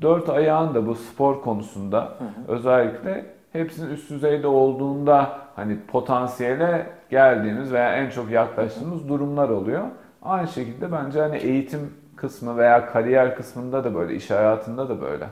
dört 0.00 0.28
ayağın 0.28 0.74
da 0.74 0.86
bu 0.86 0.94
spor 0.94 1.42
konusunda 1.42 2.14
özellikle 2.48 3.26
hepsinin 3.52 3.90
üst 3.90 4.10
düzeyde 4.10 4.46
olduğunda 4.46 5.38
hani 5.56 5.80
potansiyele 5.80 6.86
geldiğimiz 7.10 7.72
veya 7.72 7.96
en 7.96 8.10
çok 8.10 8.30
yaklaştığımız 8.30 9.08
durumlar 9.08 9.48
oluyor. 9.48 9.84
Aynı 10.22 10.48
şekilde 10.48 10.92
bence 10.92 11.20
hani 11.20 11.36
eğitim 11.36 11.92
kısmı 12.16 12.56
veya 12.56 12.86
kariyer 12.86 13.36
kısmında 13.36 13.84
da 13.84 13.94
böyle, 13.94 14.14
iş 14.14 14.30
hayatında 14.30 14.88
da 14.88 15.00
böyle. 15.00 15.26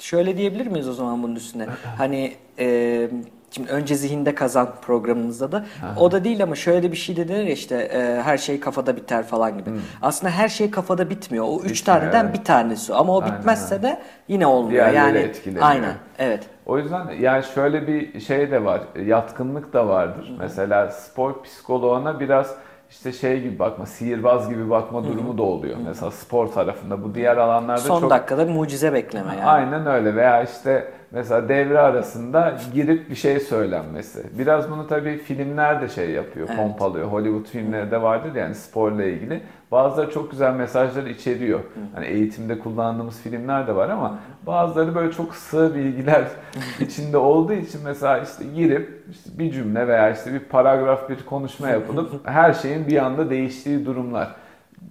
Şöyle 0.00 0.36
diyebilir 0.36 0.66
miyiz 0.66 0.88
o 0.88 0.92
zaman 0.92 1.22
bunun 1.22 1.34
üstüne? 1.34 1.66
Hani 1.98 2.32
e, 2.58 3.10
Şimdi 3.50 3.70
önce 3.70 3.94
zihinde 3.94 4.34
kazan 4.34 4.68
programımızda 4.82 5.52
da 5.52 5.64
o 5.96 6.10
da 6.12 6.24
değil 6.24 6.42
ama 6.42 6.54
şöyle 6.54 6.92
bir 6.92 6.96
şey 6.96 7.16
de 7.16 7.28
denir 7.28 7.44
ya 7.44 7.52
işte 7.52 7.76
e, 7.76 8.22
her 8.22 8.38
şey 8.38 8.60
kafada 8.60 8.96
biter 8.96 9.22
falan 9.26 9.58
gibi. 9.58 9.70
Aslında 10.02 10.32
her 10.32 10.48
şey 10.48 10.70
kafada 10.70 11.10
bitmiyor. 11.10 11.44
O 11.48 11.56
üç 11.56 11.80
Bitmiyor, 11.80 12.00
taneden 12.00 12.32
bir 12.32 12.44
tanesi 12.44 12.94
ama 12.94 13.16
o 13.16 13.22
Aynen, 13.22 13.38
bitmezse 13.38 13.82
de 13.82 13.98
yine 14.28 14.46
olmuyor. 14.46 14.70
Diğerleri 14.92 15.16
yani 15.16 15.18
etkileniyor. 15.18 15.66
aynen. 15.66 15.94
Evet. 16.18 16.46
O 16.66 16.78
yüzden 16.78 17.06
yani 17.20 17.44
şöyle 17.54 17.86
bir 17.86 18.20
şey 18.20 18.50
de 18.50 18.64
var, 18.64 18.80
yatkınlık 19.06 19.72
da 19.72 19.88
vardır. 19.88 20.32
Mesela 20.38 20.90
spor 20.90 21.42
psikoloğuna 21.42 22.20
biraz 22.20 22.54
işte 22.90 23.12
şey 23.12 23.40
gibi 23.42 23.58
bakma, 23.58 23.86
sihirbaz 23.86 24.48
gibi 24.48 24.70
bakma 24.70 25.04
durumu 25.04 25.38
da 25.38 25.42
oluyor. 25.42 25.76
Mesela 25.86 26.10
spor 26.10 26.46
tarafında 26.46 27.04
bu 27.04 27.14
diğer 27.14 27.36
alanlarda 27.36 27.80
Son 27.80 28.00
çok 28.00 28.10
dakikada 28.10 28.48
bir 28.48 28.52
mucize 28.52 28.92
bekleme 28.92 29.30
yani. 29.30 29.44
Aynen 29.44 29.86
öyle 29.86 30.16
veya 30.16 30.42
işte 30.42 30.92
mesela 31.12 31.48
devre 31.48 31.78
arasında 31.78 32.56
girip 32.74 33.10
bir 33.10 33.14
şey 33.14 33.40
söylenmesi. 33.40 34.26
Biraz 34.38 34.70
bunu 34.70 34.86
tabii 34.86 35.18
filmler 35.18 35.80
de 35.82 35.88
şey 35.88 36.10
yapıyor, 36.10 36.46
Evet. 36.48 36.58
pompalıyor. 36.58 37.06
Hollywood 37.08 37.46
filmleri 37.46 37.90
de 37.90 38.02
vardır 38.02 38.34
yani 38.34 38.54
sporla 38.54 39.04
ilgili. 39.04 39.40
Bazıları 39.72 40.10
çok 40.10 40.30
güzel 40.30 40.54
mesajlar 40.54 41.06
içeriyor. 41.06 41.60
Hani 41.94 42.06
eğitimde 42.06 42.58
kullandığımız 42.58 43.20
filmler 43.22 43.66
de 43.66 43.76
var 43.76 43.88
ama 43.88 44.18
bazıları 44.46 44.94
böyle 44.94 45.12
çok 45.12 45.34
sığ 45.34 45.74
bilgiler 45.74 46.24
içinde 46.80 47.16
olduğu 47.16 47.52
için 47.52 47.80
mesela 47.84 48.18
işte 48.18 48.44
girip 48.54 49.04
işte 49.10 49.30
bir 49.38 49.52
cümle 49.52 49.88
veya 49.88 50.10
işte 50.10 50.32
bir 50.32 50.38
paragraf 50.38 51.08
bir 51.08 51.16
konuşma 51.26 51.68
yapılıp 51.68 52.10
her 52.28 52.52
şeyin 52.52 52.86
bir 52.86 52.96
anda 53.04 53.30
değiştiği 53.30 53.86
durumlar. 53.86 54.34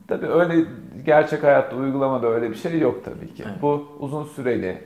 Tabii 0.07 0.27
öyle 0.27 0.53
gerçek 1.05 1.43
hayatta 1.43 1.75
uygulamada 1.75 2.27
öyle 2.27 2.49
bir 2.49 2.55
şey 2.55 2.79
yok 2.79 3.05
tabii 3.05 3.33
ki. 3.33 3.43
Bu 3.61 3.87
uzun 3.99 4.23
süreli, 4.23 4.77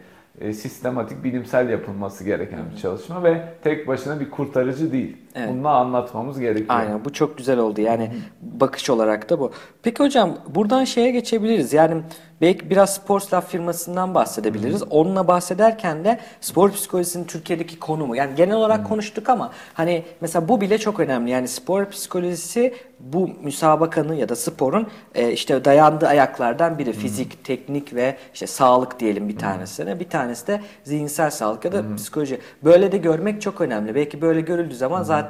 sistematik, 0.52 1.24
bilimsel 1.24 1.70
yapılması 1.70 2.24
gereken 2.24 2.60
bir 2.72 2.78
çalışma 2.78 3.24
ve 3.24 3.54
tek 3.64 3.88
başına 3.88 4.20
bir 4.20 4.30
kurtarıcı 4.30 4.92
değil. 4.92 5.18
Evet. 5.36 5.50
Bunu 5.54 5.68
anlatmamız 5.68 6.40
gerekiyor. 6.40 6.70
Aynen 6.70 7.06
bu 7.06 7.14
çok 7.14 7.38
güzel 7.38 7.60
oldu 7.60 7.82
yani 7.82 8.12
bakış 8.42 8.90
olarak 8.90 9.30
da 9.30 9.40
bu. 9.40 9.52
Peki 9.84 10.04
hocam 10.04 10.38
buradan 10.56 10.84
şeye 10.84 11.12
geçebiliriz 11.12 11.74
yani 11.74 12.02
belki 12.42 12.70
biraz 12.70 12.94
Sports 12.94 13.34
Lab 13.34 13.42
firmasından 13.42 14.16
bahsedebiliriz. 14.16 14.84
Onunla 14.84 15.28
bahsederken 15.28 16.04
de 16.06 16.20
spor 16.42 16.72
psikolojisinin 16.72 17.24
Türkiye'deki 17.26 17.80
konumu 17.80 18.16
yani 18.16 18.36
genel 18.36 18.56
olarak 18.56 18.88
konuştuk 18.88 19.30
ama 19.30 19.52
hani 19.74 20.04
mesela 20.22 20.48
bu 20.48 20.62
bile 20.62 20.78
çok 20.78 21.00
önemli 21.00 21.32
yani 21.32 21.48
spor 21.48 21.90
psikolojisi 21.90 22.74
bu 23.00 23.30
müsabakanın 23.42 24.14
ya 24.14 24.30
da 24.30 24.36
sporun 24.36 24.88
e, 25.16 25.32
işte 25.32 25.66
dayandığı 25.66 26.08
ayaklardan 26.08 26.78
biri 26.78 26.94
fizik, 26.94 27.44
teknik 27.44 27.96
ve 27.96 28.18
işte 28.34 28.48
sağlık 28.48 29.00
diyelim 29.00 29.30
bir 29.30 29.38
tanesine 29.38 30.00
bir 30.00 30.10
tanesi 30.10 30.48
de 30.48 30.62
zihinsel 30.84 31.30
sağlık 31.30 31.66
ya 31.66 31.72
da 31.72 31.96
psikoloji. 31.96 32.40
Böyle 32.64 32.92
de 32.92 32.98
görmek 32.98 33.42
çok 33.42 33.62
önemli. 33.62 33.96
Belki 33.96 34.22
böyle 34.22 34.42
görüldüğü 34.42 34.76
zaman 34.76 35.04
zaten 35.04 35.23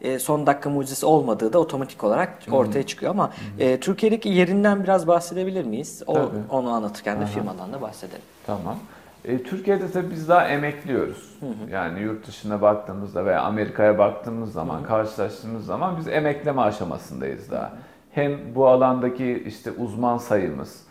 e, 0.00 0.18
son 0.18 0.46
dakika 0.46 0.70
mucizesi 0.70 1.06
olmadığı 1.06 1.52
da 1.52 1.58
otomatik 1.58 2.04
olarak 2.04 2.38
ortaya 2.50 2.86
çıkıyor 2.86 3.10
ama 3.12 3.30
e, 3.58 3.80
Türkiye'deki 3.80 4.28
yerinden 4.28 4.84
biraz 4.84 5.06
bahsedebilir 5.06 5.64
miyiz? 5.64 6.02
O, 6.06 6.14
Tabii. 6.14 6.26
onu 6.50 6.70
anlatırken 6.70 7.20
de 7.20 7.26
firmadan 7.26 7.72
da 7.72 7.80
bahsedelim. 7.80 8.22
Tamam. 8.46 8.76
E, 9.24 9.42
Türkiye'de 9.42 9.90
tabii 9.90 10.10
biz 10.10 10.28
daha 10.28 10.48
emekliyoruz. 10.48 11.38
Yani 11.70 12.00
yurt 12.00 12.26
dışına 12.26 12.62
baktığımızda 12.62 13.24
veya 13.24 13.42
Amerika'ya 13.42 13.98
baktığımız 13.98 14.52
zaman, 14.52 14.82
karşılaştığımız 14.82 15.66
zaman 15.66 15.96
biz 15.98 16.08
emekleme 16.08 16.62
aşamasındayız 16.62 17.50
daha. 17.50 17.72
Hem 18.12 18.54
bu 18.54 18.68
alandaki 18.68 19.44
işte 19.46 19.70
uzman 19.70 20.18
sayımız, 20.18 20.82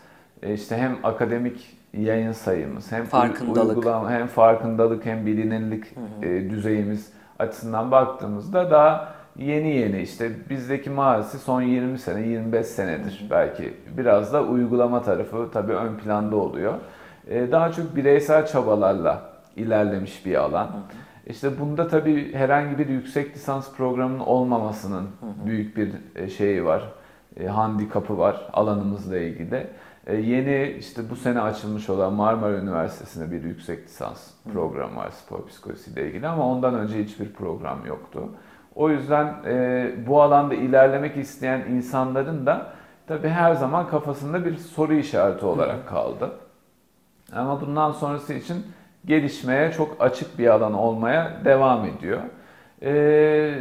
e, 0.42 0.54
işte 0.54 0.76
hem 0.76 0.98
akademik 1.02 1.78
yayın 1.94 2.32
sayımız, 2.32 2.92
hem 2.92 3.04
Farkındalık. 3.04 3.76
uygulama, 3.76 4.10
hem 4.10 4.26
farkındalık 4.26 5.06
hem 5.06 5.26
bilinirlik 5.26 5.84
e, 6.22 6.50
düzeyimiz 6.50 7.12
açısından 7.38 7.90
baktığımızda 7.90 8.70
daha 8.70 9.14
yeni 9.36 9.76
yeni 9.76 10.00
işte 10.00 10.30
bizdeki 10.50 10.90
maalesef 10.90 11.40
son 11.40 11.62
20 11.62 11.98
sene 11.98 12.20
25 12.28 12.66
senedir 12.66 13.26
belki 13.30 13.74
biraz 13.96 14.32
da 14.32 14.42
uygulama 14.42 15.02
tarafı 15.02 15.48
tabii 15.52 15.72
ön 15.72 15.96
planda 15.96 16.36
oluyor. 16.36 16.74
Ee, 17.28 17.52
Daha 17.52 17.72
çok 17.72 17.96
bireysel 17.96 18.46
çabalarla 18.46 19.22
ilerlemiş 19.56 20.26
bir 20.26 20.34
alan. 20.34 20.68
İşte 21.26 21.60
bunda 21.60 21.88
tabii 21.88 22.34
herhangi 22.34 22.78
bir 22.78 22.88
yüksek 22.88 23.36
lisans 23.36 23.74
programının 23.76 24.18
olmamasının 24.18 25.08
büyük 25.46 25.76
bir 25.76 25.90
e, 26.16 26.28
şeyi 26.28 26.64
var. 26.64 26.82
E, 27.36 27.46
handikapı 27.46 28.18
var 28.18 28.48
alanımızla 28.52 29.18
ilgili. 29.18 29.66
E, 30.08 30.16
Yeni 30.16 30.76
işte 30.78 31.10
bu 31.10 31.16
sene 31.16 31.40
açılmış 31.40 31.90
olan 31.90 32.12
Marmara 32.12 32.58
Üniversitesi'nde 32.58 33.32
bir 33.32 33.42
yüksek 33.42 33.84
lisans 33.84 34.30
programı 34.52 34.96
var 34.96 35.10
spor 35.10 35.46
psikolojisiyle 35.46 36.08
ilgili 36.08 36.28
ama 36.28 36.46
ondan 36.46 36.74
önce 36.74 37.04
hiçbir 37.04 37.32
program 37.32 37.86
yoktu. 37.86 38.28
O 38.74 38.90
yüzden 38.90 39.34
e, 39.46 39.90
bu 40.06 40.22
alanda 40.22 40.54
ilerlemek 40.54 41.16
isteyen 41.16 41.60
insanların 41.60 42.46
da 42.46 42.72
tabii 43.06 43.28
her 43.28 43.54
zaman 43.54 43.88
kafasında 43.88 44.44
bir 44.44 44.56
soru 44.56 44.94
işareti 44.94 45.46
olarak 45.46 45.88
kaldı. 45.88 46.30
Ama 47.32 47.60
bundan 47.60 47.92
sonrası 47.92 48.34
için 48.34 48.66
gelişmeye 49.04 49.72
çok 49.72 49.96
açık 50.00 50.38
bir 50.38 50.46
alan 50.46 50.74
olmaya 50.74 51.32
devam 51.44 51.84
ediyor. 51.84 52.20
Ee, 52.82 53.54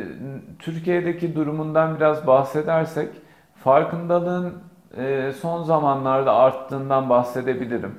Türkiye'deki 0.60 1.36
durumundan 1.36 1.96
biraz 1.96 2.28
bahsedersek 2.28 3.10
farkındalığın 3.56 4.54
e, 4.98 5.34
son 5.42 5.64
zamanlarda 5.64 6.34
arttığından 6.34 7.10
bahsedebilirim. 7.10 7.96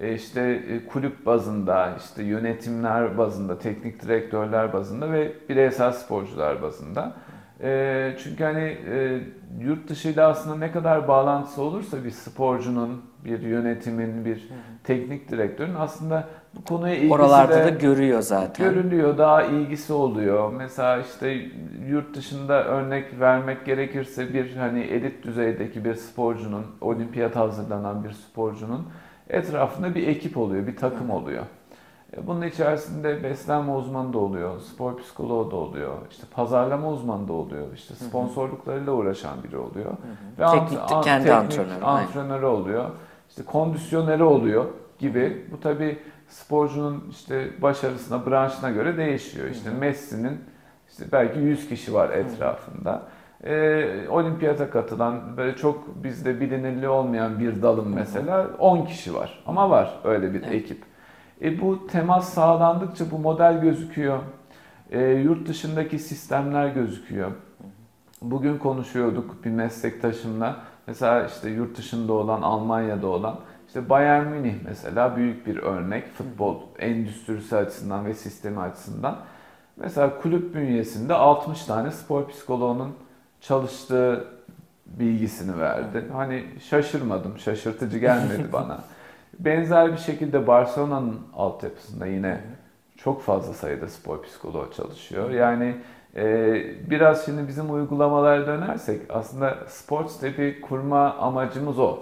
E, 0.00 0.14
işte 0.14 0.40
e, 0.40 0.86
kulüp 0.86 1.26
bazında, 1.26 1.96
işte 1.98 2.22
yönetimler 2.22 3.18
bazında, 3.18 3.58
teknik 3.58 4.02
direktörler 4.02 4.72
bazında 4.72 5.12
ve 5.12 5.32
bireysel 5.48 5.92
sporcular 5.92 6.62
bazında. 6.62 7.12
E, 7.60 8.14
çünkü 8.22 8.44
hani 8.44 8.78
e, 8.90 9.20
yurt 9.60 9.88
dışıyla 9.88 10.28
aslında 10.28 10.56
ne 10.56 10.72
kadar 10.72 11.08
bağlantısı 11.08 11.62
olursa 11.62 12.04
bir 12.04 12.10
sporcunun, 12.10 13.02
bir 13.24 13.40
yönetimin, 13.40 14.24
bir 14.24 14.48
teknik 14.84 15.28
direktörün 15.30 15.74
aslında 15.74 16.28
bu 16.56 16.64
konuya 16.64 16.94
ilgisi 16.96 17.14
Oralarda 17.14 17.54
de 17.58 17.64
da 17.64 17.68
görüyor 17.68 18.20
zaten. 18.20 18.74
görülüyor, 18.74 19.18
daha 19.18 19.42
ilgisi 19.42 19.92
oluyor. 19.92 20.52
Mesela 20.52 20.98
işte 21.00 21.46
yurt 21.88 22.16
dışında 22.16 22.64
örnek 22.64 23.20
vermek 23.20 23.66
gerekirse 23.66 24.34
bir 24.34 24.56
hani 24.56 24.80
elit 24.80 25.22
düzeydeki 25.24 25.84
bir 25.84 25.94
sporcunun, 25.94 26.66
olimpiyat 26.80 27.36
hazırlanan 27.36 28.04
bir 28.04 28.12
sporcunun 28.12 28.86
etrafında 29.28 29.94
bir 29.94 30.08
ekip 30.08 30.36
oluyor, 30.36 30.66
bir 30.66 30.76
takım 30.76 31.10
oluyor. 31.10 31.42
E, 32.16 32.26
Bunun 32.26 32.42
içerisinde 32.42 33.22
beslenme 33.22 33.72
uzmanı 33.72 34.12
da 34.12 34.18
oluyor, 34.18 34.60
spor 34.60 34.96
psikoloğu 34.98 35.50
da 35.50 35.56
oluyor, 35.56 35.92
işte 36.10 36.22
pazarlama 36.34 36.88
uzmanı 36.90 37.28
da 37.28 37.32
oluyor, 37.32 37.66
işte 37.74 37.94
sponsorluklarıyla 37.94 38.92
uğraşan 38.92 39.44
biri 39.44 39.56
oluyor. 39.56 39.90
Ve 40.38 40.46
Teknik 40.46 40.80
ant- 40.80 41.04
kendi 41.04 41.24
teknik 41.24 41.38
antrenörü, 41.42 41.84
aynen. 41.84 42.06
antrenörü 42.06 42.46
oluyor, 42.46 42.90
işte 43.32 43.44
kondisyoneri 43.44 44.22
oluyor 44.22 44.64
gibi. 44.98 45.46
Bu 45.52 45.60
tabii 45.60 45.98
sporcunun 46.28 47.04
işte 47.10 47.62
başarısına, 47.62 48.26
branşına 48.26 48.70
göre 48.70 48.96
değişiyor. 48.96 49.48
İşte 49.50 49.70
Messi'nin 49.70 50.40
işte 50.90 51.04
belki 51.12 51.38
100 51.38 51.68
kişi 51.68 51.94
var 51.94 52.10
etrafında. 52.10 53.02
Ee, 53.44 54.08
olimpiyata 54.08 54.70
katılan 54.70 55.36
böyle 55.36 55.56
çok 55.56 56.04
bizde 56.04 56.40
bilinirli 56.40 56.88
olmayan 56.88 57.40
bir 57.40 57.62
dalın 57.62 57.88
mesela 57.88 58.50
10 58.58 58.84
kişi 58.84 59.14
var. 59.14 59.42
Ama 59.46 59.70
var 59.70 59.94
öyle 60.04 60.34
bir 60.34 60.42
ekip. 60.42 60.82
E, 61.42 61.60
bu 61.60 61.86
temas 61.86 62.34
sağlandıkça 62.34 63.10
bu 63.10 63.18
model 63.18 63.60
gözüküyor. 63.60 64.18
E, 64.90 65.00
yurt 65.04 65.48
dışındaki 65.48 65.98
sistemler 65.98 66.68
gözüküyor. 66.68 67.30
Bugün 68.22 68.58
konuşuyorduk 68.58 69.44
bir 69.44 69.50
meslektaşımla. 69.50 70.71
Mesela 70.86 71.26
işte 71.26 71.50
yurt 71.50 71.78
dışında 71.78 72.12
olan, 72.12 72.42
Almanya'da 72.42 73.06
olan 73.06 73.38
işte 73.66 73.88
Bayern 73.88 74.26
Münih 74.26 74.54
mesela 74.64 75.16
büyük 75.16 75.46
bir 75.46 75.56
örnek 75.56 76.14
futbol 76.14 76.60
endüstrisi 76.78 77.56
açısından 77.56 78.06
ve 78.06 78.14
sistemi 78.14 78.60
açısından. 78.60 79.18
Mesela 79.76 80.20
kulüp 80.20 80.54
bünyesinde 80.54 81.14
60 81.14 81.64
tane 81.64 81.90
spor 81.90 82.28
psikoloğunun 82.28 82.94
çalıştığı 83.40 84.28
bilgisini 84.86 85.60
verdi. 85.60 86.04
Hani 86.12 86.44
şaşırmadım, 86.70 87.38
şaşırtıcı 87.38 87.98
gelmedi 87.98 88.46
bana. 88.52 88.80
Benzer 89.38 89.92
bir 89.92 89.98
şekilde 89.98 90.46
Barcelona'nın 90.46 91.20
altyapısında 91.34 92.06
yine 92.06 92.40
çok 92.96 93.22
fazla 93.22 93.54
sayıda 93.54 93.88
spor 93.88 94.22
psikoloğu 94.22 94.70
çalışıyor. 94.76 95.30
Yani 95.30 95.76
e, 96.16 96.54
biraz 96.90 97.24
şimdi 97.24 97.48
bizim 97.48 97.74
uygulamalara 97.74 98.46
dönersek 98.46 99.00
aslında 99.08 99.58
Sports 99.68 100.24
Lab'i 100.24 100.60
kurma 100.60 101.14
amacımız 101.14 101.78
o. 101.78 101.98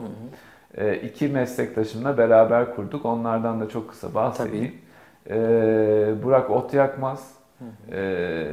E, 0.75 0.97
iki 0.97 1.29
meslektaşımla 1.29 2.19
beraber 2.19 2.77
kurduk. 2.77 3.05
Onlardan 3.05 3.61
da 3.61 3.69
çok 3.69 3.91
kısa 3.91 4.15
bahsedeyim. 4.15 4.75
E, 5.31 5.37
Burak 6.23 6.51
Otyakmaz, 6.51 7.35
e, 7.93 8.47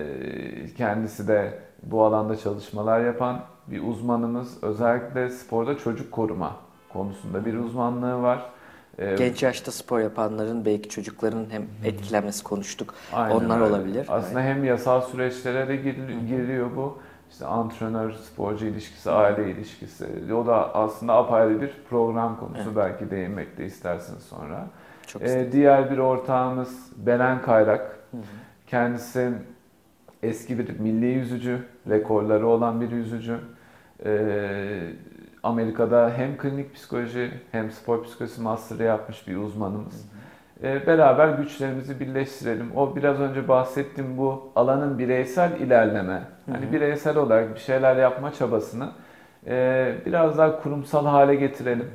kendisi 0.78 1.28
de 1.28 1.60
bu 1.84 2.04
alanda 2.04 2.38
çalışmalar 2.38 3.00
yapan 3.02 3.40
bir 3.68 3.84
uzmanımız. 3.84 4.64
Özellikle 4.64 5.30
sporda 5.30 5.78
çocuk 5.78 6.12
koruma 6.12 6.56
konusunda 6.94 7.46
bir 7.46 7.54
uzmanlığı 7.54 8.22
var. 8.22 8.57
Genç 8.98 9.44
yaşta 9.44 9.72
spor 9.72 10.00
yapanların 10.00 10.66
belki 10.66 10.90
çocukların 10.90 11.46
hem 11.50 11.66
etkilenmesi 11.86 12.44
konuştuk. 12.44 12.94
Aynen 13.14 13.36
Onlar 13.36 13.56
öyle. 13.62 13.70
olabilir. 13.74 14.06
Aslında 14.10 14.42
hem 14.42 14.64
yasal 14.64 15.02
süreçlere 15.02 15.68
de 15.68 15.76
gir- 15.76 16.28
giriyor 16.28 16.76
bu. 16.76 16.98
İşte 17.32 17.46
antrenör, 17.46 18.12
sporcu 18.12 18.66
ilişkisi, 18.66 19.12
aile 19.12 19.52
ilişkisi. 19.52 20.06
O 20.34 20.46
da 20.46 20.76
aslında 20.76 21.14
apayrı 21.14 21.62
bir 21.62 21.72
program 21.90 22.40
konusu. 22.40 22.76
Belki 22.76 23.12
değinmek 23.12 23.58
de 23.58 23.66
istersiniz 23.66 24.24
sonra. 24.24 24.68
Çok 25.08 25.22
Ee, 25.22 25.50
diğer 25.52 25.92
bir 25.92 25.98
ortağımız 25.98 26.92
Beren 26.98 27.42
Kayrak. 27.42 28.00
Kendisi 28.68 29.32
eski 30.24 30.60
bir 30.60 30.80
milli 30.80 31.06
yüzücü, 31.06 31.60
rekorları 31.90 32.48
olan 32.48 32.82
bir 32.82 32.92
yüzücü. 32.92 33.38
Ee, 34.06 34.80
Amerika'da 35.44 36.12
hem 36.18 36.38
klinik 36.38 36.76
psikoloji 36.76 37.32
hem 37.52 37.72
spor 37.72 38.04
psikolojisi 38.04 38.42
master'ı 38.42 38.84
yapmış 38.84 39.28
bir 39.28 39.38
uzmanımız. 39.38 40.06
Ee, 40.64 40.88
beraber 40.88 41.30
güçlerimizi 41.30 42.00
birleştirelim. 42.00 42.72
O 42.76 42.96
biraz 42.96 43.20
önce 43.20 43.48
bahsettiğim 43.48 44.18
bu 44.18 44.52
alanın 44.56 45.00
bireysel 45.00 45.52
ilerleme, 45.60 46.24
hani 46.52 46.72
bireysel 46.72 47.18
olarak 47.18 47.56
bir 47.56 47.60
şeyler 47.60 47.96
yapma 47.96 48.34
çabasını 48.34 48.90
e, 49.48 49.96
biraz 50.06 50.38
daha 50.38 50.62
kurumsal 50.62 51.06
hale 51.06 51.36
getirelim. 51.36 51.90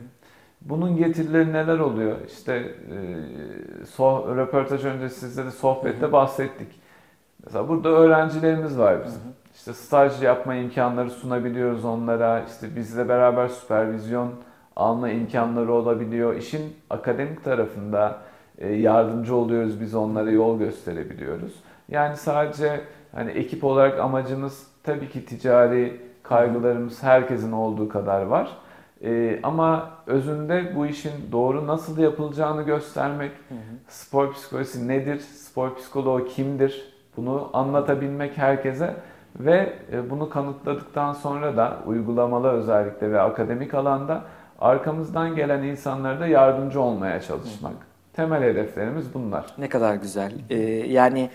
Bunun 0.60 0.96
getirileri 0.96 1.52
neler 1.52 1.78
oluyor? 1.78 2.16
İşte 2.26 2.54
e, 2.54 3.86
so, 3.86 4.36
röportaj 4.36 4.84
önce 4.84 5.08
sizle 5.08 5.44
de 5.44 5.50
sohbette 5.50 6.12
bahsettik. 6.12 6.80
Mesela 7.44 7.68
burada 7.68 7.88
öğrencilerimiz 7.88 8.78
var 8.78 9.04
bizim. 9.06 9.20
İşte 9.62 9.74
staj 9.74 10.22
yapma 10.22 10.54
imkanları 10.54 11.10
sunabiliyoruz 11.10 11.84
onlara. 11.84 12.44
İşte 12.48 12.76
bizle 12.76 13.08
beraber 13.08 13.48
süpervizyon 13.48 14.30
alma 14.76 15.10
imkanları 15.10 15.72
olabiliyor. 15.72 16.36
İşin 16.36 16.76
akademik 16.90 17.44
tarafında 17.44 18.18
e, 18.58 18.72
yardımcı 18.72 19.36
oluyoruz. 19.36 19.80
Biz 19.80 19.94
onlara 19.94 20.30
yol 20.30 20.58
gösterebiliyoruz. 20.58 21.52
Yani 21.88 22.16
sadece 22.16 22.80
hani 23.12 23.30
ekip 23.30 23.64
olarak 23.64 24.00
amacımız 24.00 24.66
tabii 24.82 25.08
ki 25.08 25.24
ticari 25.24 26.00
kaygılarımız 26.22 27.02
herkesin 27.02 27.52
olduğu 27.52 27.88
kadar 27.88 28.22
var. 28.22 28.56
Ee, 29.04 29.40
ama 29.42 29.90
özünde 30.06 30.72
bu 30.76 30.86
işin 30.86 31.12
doğru 31.32 31.66
nasıl 31.66 31.98
yapılacağını 31.98 32.62
göstermek, 32.62 33.32
spor 33.88 34.32
psikolojisi 34.32 34.88
nedir, 34.88 35.18
spor 35.18 35.76
psikoloğu 35.76 36.24
kimdir 36.24 36.92
bunu 37.16 37.50
anlatabilmek 37.52 38.38
herkese 38.38 38.96
ve 39.40 39.72
e, 39.92 40.10
bunu 40.10 40.30
kanıtladıktan 40.30 41.12
sonra 41.12 41.56
da 41.56 41.78
uygulamalı 41.86 42.48
özellikle 42.48 43.12
ve 43.12 43.20
akademik 43.20 43.74
alanda 43.74 44.22
arkamızdan 44.60 45.36
gelen 45.36 45.62
insanlara 45.62 46.20
da 46.20 46.26
yardımcı 46.26 46.80
olmaya 46.80 47.20
çalışmak. 47.20 47.74
Temel 48.12 48.42
hedeflerimiz 48.42 49.14
bunlar. 49.14 49.46
Ne 49.58 49.68
kadar 49.68 49.94
güzel. 49.94 50.32
Ee, 50.50 50.56
yani 50.88 51.30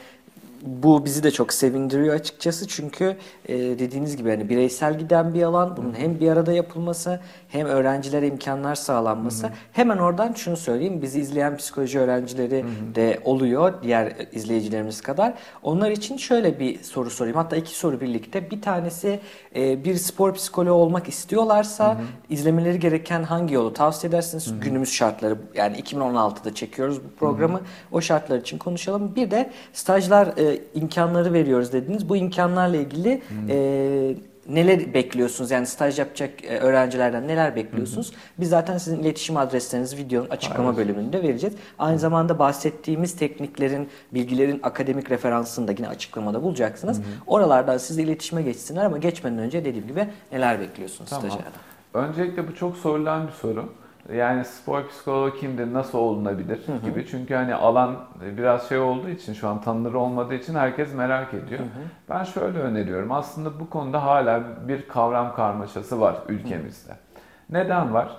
bu 0.61 1.05
bizi 1.05 1.23
de 1.23 1.31
çok 1.31 1.53
sevindiriyor 1.53 2.15
açıkçası 2.15 2.67
çünkü 2.67 3.17
e, 3.45 3.57
dediğiniz 3.57 4.17
gibi 4.17 4.29
hani 4.29 4.49
bireysel 4.49 4.99
giden 4.99 5.33
bir 5.33 5.43
alan. 5.43 5.77
Bunun 5.77 5.93
hem 5.93 6.19
bir 6.19 6.31
arada 6.31 6.53
yapılması 6.53 7.19
hem 7.47 7.67
öğrencilere 7.67 8.27
imkanlar 8.27 8.75
sağlanması. 8.75 9.49
Hemen 9.71 9.97
oradan 9.97 10.33
şunu 10.33 10.57
söyleyeyim. 10.57 11.01
Bizi 11.01 11.19
izleyen 11.19 11.57
psikoloji 11.57 11.99
öğrencileri 11.99 12.65
de 12.95 13.19
oluyor 13.23 13.73
diğer 13.83 14.15
izleyicilerimiz 14.31 15.01
kadar. 15.01 15.33
Onlar 15.63 15.91
için 15.91 16.17
şöyle 16.17 16.59
bir 16.59 16.83
soru 16.83 17.09
sorayım. 17.09 17.37
Hatta 17.37 17.55
iki 17.55 17.75
soru 17.75 18.01
birlikte. 18.01 18.51
Bir 18.51 18.61
tanesi 18.61 19.19
e, 19.55 19.83
bir 19.83 19.95
spor 19.95 20.33
psikoloğu 20.33 20.73
olmak 20.73 21.09
istiyorlarsa 21.09 21.97
izlemeleri 22.29 22.79
gereken 22.79 23.23
hangi 23.23 23.53
yolu 23.53 23.73
tavsiye 23.73 24.09
edersiniz? 24.09 24.53
Günümüz 24.61 24.93
şartları 24.93 25.37
yani 25.55 25.79
2016'da 25.79 26.55
çekiyoruz 26.55 27.03
bu 27.03 27.09
programı. 27.19 27.61
O 27.91 28.01
şartlar 28.01 28.37
için 28.37 28.57
konuşalım. 28.57 29.15
Bir 29.15 29.31
de 29.31 29.51
stajlar 29.73 30.27
e, 30.37 30.46
imkanları 30.73 31.33
veriyoruz 31.33 31.73
dediniz. 31.73 32.09
Bu 32.09 32.17
imkanlarla 32.17 32.77
ilgili 32.77 33.21
e, 33.49 34.15
neler 34.49 34.93
bekliyorsunuz? 34.93 35.51
Yani 35.51 35.67
staj 35.67 35.99
yapacak 35.99 36.43
e, 36.43 36.59
öğrencilerden 36.59 37.27
neler 37.27 37.55
bekliyorsunuz? 37.55 38.13
Biz 38.39 38.49
zaten 38.49 38.77
sizin 38.77 38.99
iletişim 38.99 39.37
adreslerinizi 39.37 39.97
videonun 39.97 40.29
açıklama 40.29 40.77
bölümünde 40.77 41.23
vereceğiz. 41.23 41.55
Aynı 41.79 41.99
zamanda 41.99 42.39
bahsettiğimiz 42.39 43.15
tekniklerin, 43.15 43.89
bilgilerin 44.13 44.59
akademik 44.63 45.11
referansını 45.11 45.67
da 45.67 45.71
yine 45.71 45.87
açıklamada 45.87 46.43
bulacaksınız. 46.43 47.01
Oralardan 47.27 47.77
siz 47.77 47.97
iletişime 47.97 48.41
geçsinler 48.41 48.85
ama 48.85 48.97
geçmeden 48.97 49.37
önce 49.37 49.65
dediğim 49.65 49.87
gibi 49.87 50.07
neler 50.31 50.59
bekliyorsunuz 50.59 51.09
Tamam. 51.09 51.25
stajyerden? 51.29 51.61
Öncelikle 51.93 52.47
bu 52.47 52.55
çok 52.55 52.77
sorulan 52.77 53.27
bir 53.27 53.33
soru. 53.33 53.69
Yani 54.15 54.45
spor 54.45 54.87
psikoloğu 54.87 55.33
kimdir, 55.33 55.73
nasıl 55.73 55.97
olunabilir 55.97 56.59
gibi. 56.85 57.05
Çünkü 57.07 57.33
hani 57.35 57.55
alan 57.55 57.95
biraz 58.37 58.69
şey 58.69 58.79
olduğu 58.79 59.09
için 59.09 59.33
şu 59.33 59.47
an 59.49 59.61
tanınır 59.61 59.93
olmadığı 59.93 60.33
için 60.33 60.55
herkes 60.55 60.95
merak 60.95 61.33
ediyor. 61.33 61.61
Ben 62.09 62.23
şöyle 62.23 62.59
öneriyorum. 62.59 63.11
Aslında 63.11 63.59
bu 63.59 63.69
konuda 63.69 64.03
hala 64.03 64.43
bir 64.67 64.87
kavram 64.87 65.35
karmaşası 65.35 66.01
var 66.01 66.15
ülkemizde. 66.29 66.93
Neden 67.49 67.93
var? 67.93 68.09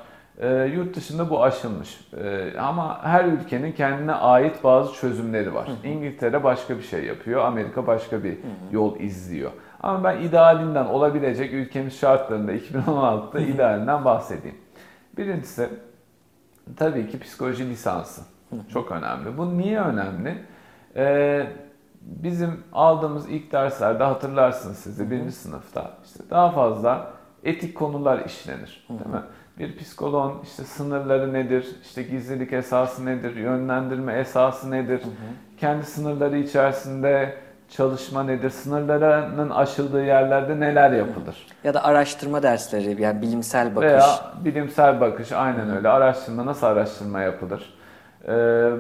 Ee, 0.41 0.49
yurt 0.75 0.97
dışında 0.97 1.31
bu 1.31 1.43
aşılmış. 1.45 2.01
Ee, 2.25 2.59
ama 2.61 3.05
her 3.05 3.25
ülkenin 3.25 3.73
kendine 3.73 4.13
ait 4.13 4.65
bazı 4.65 4.95
çözümleri 4.95 5.55
var. 5.55 5.69
İngiltere 5.85 6.45
başka 6.45 6.77
bir 6.77 6.83
şey 6.83 7.05
yapıyor, 7.05 7.45
Amerika 7.45 7.87
başka 7.87 8.25
bir 8.25 8.39
yol 8.71 9.01
izliyor. 9.01 9.51
Ama 9.83 10.05
ben 10.05 10.19
idealinden 10.19 10.85
olabilecek 10.87 11.53
ülkemiz 11.53 11.99
şartlarında 12.01 12.53
2016'da 12.57 13.41
idealinden 13.41 14.05
bahsedeyim. 14.05 14.57
Birincisi 15.19 15.69
tabii 16.77 17.09
ki 17.09 17.21
psikoloji 17.21 17.71
lisansı. 17.71 18.23
Çok 18.73 18.93
önemli. 18.93 19.39
Bu 19.39 19.59
niye 19.59 19.81
önemli? 19.81 20.45
Ee, 20.97 21.47
bizim 22.01 22.65
aldığımız 22.73 23.29
ilk 23.29 23.53
derslerde 23.53 24.05
hatırlarsınız 24.05 24.79
siz 24.79 24.99
de 24.99 25.11
birinci 25.11 25.33
sınıfta 25.33 25.97
işte 26.05 26.25
daha 26.31 26.51
fazla 26.51 27.13
etik 27.45 27.77
konular 27.77 28.25
işlenir. 28.25 28.87
Değil 28.89 29.11
mi? 29.11 29.23
Bir 29.59 29.77
psikoloğun 29.77 30.43
işte 30.43 30.65
sınırları 30.65 31.33
nedir, 31.33 31.77
işte 31.83 32.03
gizlilik 32.03 32.53
esası 32.53 33.07
nedir, 33.07 33.37
yönlendirme 33.37 34.13
esası 34.13 34.71
nedir, 34.71 35.03
kendi 35.57 35.85
sınırları 35.85 36.39
içerisinde 36.39 37.39
çalışma 37.71 38.23
nedir, 38.23 38.51
sınırlarının 38.51 39.51
aşıldığı 39.51 40.05
yerlerde 40.05 40.61
neler 40.61 40.91
yapılır? 40.91 41.47
Ya 41.65 41.75
da 41.75 41.85
araştırma 41.85 42.43
dersleri 42.43 43.03
yani 43.03 43.23
bilimsel 43.23 43.77
bakış. 43.77 43.89
Veya 43.91 44.05
bilimsel 44.45 45.01
bakış 45.01 45.33
aynen 45.33 45.77
öyle. 45.77 45.89
Araştırma 45.89 46.47
nasıl 46.47 46.67
araştırma 46.67 47.21
yapılır? 47.21 47.75
Ee, 48.25 48.29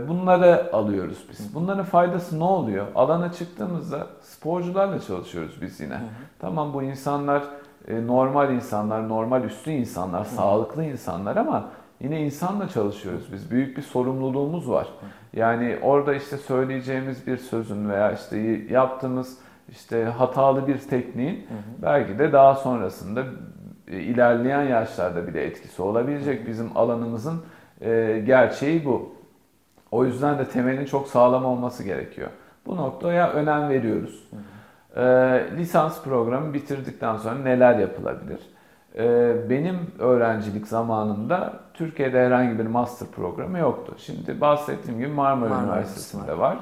bunları 0.08 0.70
alıyoruz 0.72 1.18
biz. 1.30 1.54
Bunların 1.54 1.84
faydası 1.84 2.38
ne 2.38 2.44
oluyor? 2.44 2.86
Alana 2.94 3.32
çıktığımızda 3.32 4.06
sporcularla 4.22 5.00
çalışıyoruz 5.00 5.62
biz 5.62 5.80
yine. 5.80 6.00
Tamam 6.38 6.74
bu 6.74 6.82
insanlar 6.82 7.42
e, 7.88 8.06
normal 8.06 8.52
insanlar, 8.52 9.08
normal 9.08 9.44
üstü 9.44 9.70
insanlar, 9.70 10.24
sağlıklı 10.24 10.84
insanlar 10.84 11.36
ama 11.36 11.64
yine 12.00 12.20
insanla 12.24 12.68
çalışıyoruz 12.68 13.32
biz. 13.32 13.50
Büyük 13.50 13.76
bir 13.76 13.82
sorumluluğumuz 13.82 14.70
var. 14.70 14.88
Yani 15.32 15.78
orada 15.82 16.14
işte 16.14 16.36
söyleyeceğimiz 16.36 17.26
bir 17.26 17.36
sözün 17.36 17.90
veya 17.90 18.12
işte 18.12 18.38
yaptığımız 18.70 19.38
işte 19.68 20.04
hatalı 20.04 20.66
bir 20.66 20.78
tekniğin 20.78 21.46
belki 21.82 22.18
de 22.18 22.32
daha 22.32 22.54
sonrasında 22.54 23.24
e, 23.88 24.00
ilerleyen 24.00 24.62
yaşlarda 24.62 25.26
bile 25.26 25.44
etkisi 25.44 25.82
olabilecek 25.82 26.46
bizim 26.46 26.76
alanımızın 26.76 27.42
e, 27.80 28.22
gerçeği 28.26 28.84
bu. 28.84 29.12
O 29.90 30.04
yüzden 30.04 30.38
de 30.38 30.44
temelin 30.44 30.84
çok 30.84 31.08
sağlam 31.08 31.44
olması 31.44 31.84
gerekiyor. 31.84 32.28
Bu 32.66 32.76
noktaya 32.76 33.30
önem 33.30 33.68
veriyoruz. 33.68 34.28
E, 34.96 35.02
lisans 35.56 36.02
programı 36.02 36.54
bitirdikten 36.54 37.16
sonra 37.16 37.34
neler 37.34 37.78
yapılabilir? 37.78 38.38
E, 38.96 39.34
benim 39.50 39.76
öğrencilik 39.98 40.66
zamanımda 40.66 41.52
Türkiye'de 41.74 42.26
herhangi 42.26 42.58
bir 42.58 42.66
master 42.66 43.08
programı 43.08 43.58
yoktu. 43.58 43.94
Şimdi 43.98 44.40
bahsettiğim 44.40 44.98
gibi 44.98 45.08
Marmara, 45.08 45.50
Marmara 45.50 45.72
Üniversitesi'nde 45.72 46.38
var. 46.38 46.58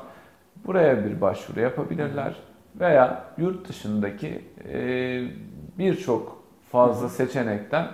Buraya 0.66 1.04
bir 1.04 1.20
başvuru 1.20 1.60
yapabilirler 1.60 2.36
veya 2.80 3.24
yurt 3.38 3.68
dışındaki 3.68 4.44
e, 4.68 4.78
birçok 5.78 6.42
fazla 6.72 7.08
seçenekten 7.08 7.86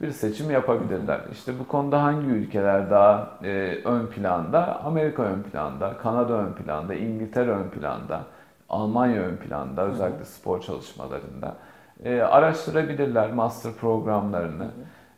bir 0.00 0.10
seçim 0.10 0.50
yapabilirler. 0.50 1.20
İşte 1.32 1.52
bu 1.58 1.68
konuda 1.68 2.02
hangi 2.02 2.26
ülkeler 2.26 2.90
daha 2.90 3.38
e, 3.42 3.78
ön 3.84 4.06
planda? 4.06 4.80
Amerika 4.84 5.22
ön 5.22 5.42
planda, 5.42 5.96
Kanada 5.96 6.32
ön 6.32 6.52
planda, 6.52 6.94
İngiltere 6.94 7.50
ön 7.50 7.68
planda, 7.68 8.20
Almanya 8.68 9.22
ön 9.22 9.36
planda 9.36 9.82
özellikle 9.82 10.24
spor 10.24 10.60
çalışmalarında. 10.60 11.56
E, 12.04 12.20
araştırabilirler 12.20 13.32
master 13.32 13.72
programlarını. 13.72 14.70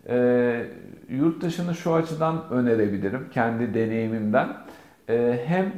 E, 0.08 0.66
yurt 1.08 1.42
dışını 1.42 1.74
şu 1.74 1.94
açıdan 1.94 2.42
önerebilirim 2.50 3.28
kendi 3.32 3.74
deneyimimden. 3.74 4.48
E, 5.08 5.40
hem 5.46 5.72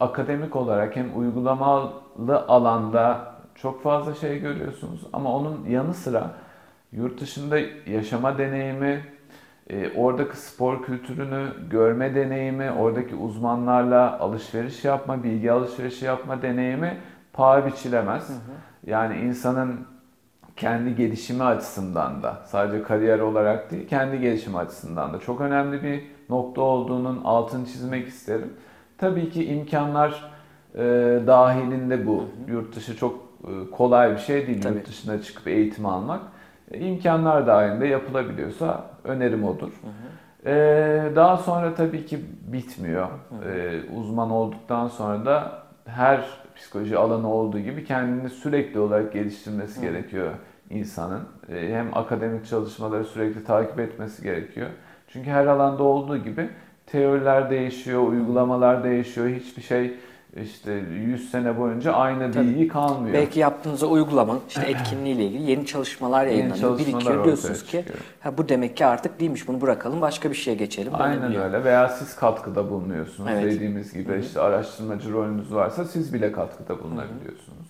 akademik 0.00 0.56
olarak 0.56 0.96
hem 0.96 1.18
uygulamalı 1.18 2.46
alanda 2.48 3.34
çok 3.54 3.82
fazla 3.82 4.14
şey 4.14 4.40
görüyorsunuz 4.40 5.00
ama 5.12 5.36
onun 5.36 5.64
yanı 5.68 5.94
sıra 5.94 6.30
yurt 6.92 7.20
dışında 7.20 7.58
yaşama 7.86 8.38
deneyimi, 8.38 9.04
e, 9.70 9.90
oradaki 9.96 10.36
spor 10.36 10.82
kültürünü 10.82 11.46
görme 11.70 12.14
deneyimi, 12.14 12.70
oradaki 12.70 13.14
uzmanlarla 13.14 14.18
alışveriş 14.18 14.84
yapma, 14.84 15.22
bilgi 15.22 15.52
alışverişi 15.52 16.04
yapma 16.04 16.42
deneyimi 16.42 16.98
paha 17.32 17.66
biçilemez. 17.66 18.30
Yani 18.86 19.16
insanın 19.16 19.86
kendi 20.56 20.96
gelişimi 20.96 21.42
açısından 21.42 22.22
da 22.22 22.38
sadece 22.46 22.82
kariyer 22.82 23.18
olarak 23.18 23.70
değil 23.70 23.88
kendi 23.88 24.20
gelişimi 24.20 24.58
açısından 24.58 25.12
da 25.12 25.18
çok 25.18 25.40
önemli 25.40 25.82
bir 25.82 26.02
nokta 26.30 26.60
olduğunun 26.60 27.24
altını 27.24 27.66
çizmek 27.66 28.08
isterim. 28.08 28.52
Tabii 28.98 29.30
ki 29.30 29.44
imkanlar 29.44 30.30
e, 30.74 30.80
dahilinde 31.26 32.06
bu. 32.06 32.24
Yurt 32.48 32.76
dışı 32.76 32.96
çok 32.96 33.14
e, 33.44 33.70
kolay 33.70 34.12
bir 34.12 34.18
şey 34.18 34.46
değil. 34.46 34.62
Tabii. 34.62 34.74
Yurt 34.74 34.88
dışına 34.88 35.22
çıkıp 35.22 35.48
eğitim 35.48 35.86
almak. 35.86 36.20
E, 36.70 36.78
imkanlar 36.78 37.46
dahilinde 37.46 37.86
yapılabiliyorsa 37.86 38.84
önerim 39.04 39.44
odur. 39.44 39.72
E, 40.46 40.52
daha 41.16 41.36
sonra 41.36 41.74
tabii 41.74 42.06
ki 42.06 42.18
bitmiyor. 42.52 43.08
E, 43.46 43.80
uzman 43.96 44.30
olduktan 44.30 44.88
sonra 44.88 45.26
da 45.26 45.62
her 45.86 46.45
psikoloji 46.56 46.98
alanı 46.98 47.32
olduğu 47.32 47.58
gibi 47.58 47.84
kendini 47.84 48.30
sürekli 48.30 48.80
olarak 48.80 49.12
geliştirmesi 49.12 49.80
gerekiyor 49.80 50.30
insanın. 50.70 51.22
E, 51.48 51.74
hem 51.74 51.96
akademik 51.96 52.46
çalışmaları 52.46 53.04
sürekli 53.04 53.44
takip 53.44 53.80
etmesi 53.80 54.22
gerekiyor. 54.22 54.68
Çünkü 55.08 55.30
her 55.30 55.46
alanda 55.46 55.82
olduğu 55.82 56.16
gibi 56.16 56.48
teoriler 56.86 57.50
değişiyor, 57.50 58.08
uygulamalar 58.08 58.84
değişiyor. 58.84 59.28
Hiçbir 59.28 59.62
şey 59.62 59.96
işte 60.42 60.72
100 60.72 61.30
sene 61.30 61.58
boyunca 61.58 61.92
aynı 61.92 62.32
Tabii. 62.32 62.54
değil 62.54 62.68
kalmıyor. 62.68 63.14
Belki 63.14 63.40
yaptığınız 63.40 63.82
uygulamanın 63.82 64.40
işte 64.48 64.62
etkinliğiyle 64.66 65.24
ilgili 65.24 65.50
yeni 65.50 65.66
çalışmalar 65.66 66.26
Yeni 66.26 66.32
yayınlanıyor. 66.38 66.60
çalışmalar 66.68 67.00
Birikiyor 67.00 67.24
diyorsunuz 67.24 67.64
ki 67.64 67.70
çıkıyor. 67.78 67.98
ha, 68.20 68.38
bu 68.38 68.48
demek 68.48 68.76
ki 68.76 68.86
artık 68.86 69.20
değilmiş 69.20 69.48
bunu 69.48 69.60
bırakalım 69.60 70.00
başka 70.00 70.30
bir 70.30 70.34
şeye 70.34 70.54
geçelim. 70.56 70.92
Aynen 70.94 71.36
öyle 71.42 71.64
veya 71.64 71.88
siz 71.88 72.16
katkıda 72.16 72.70
bulunuyorsunuz. 72.70 73.30
Evet. 73.32 73.44
Dediğimiz 73.44 73.92
gibi 73.92 74.18
işte 74.20 74.40
araştırmacı 74.40 75.12
rolünüz 75.12 75.54
varsa 75.54 75.84
siz 75.84 76.14
bile 76.14 76.32
katkıda 76.32 76.78
bulunabiliyorsunuz. 76.82 77.66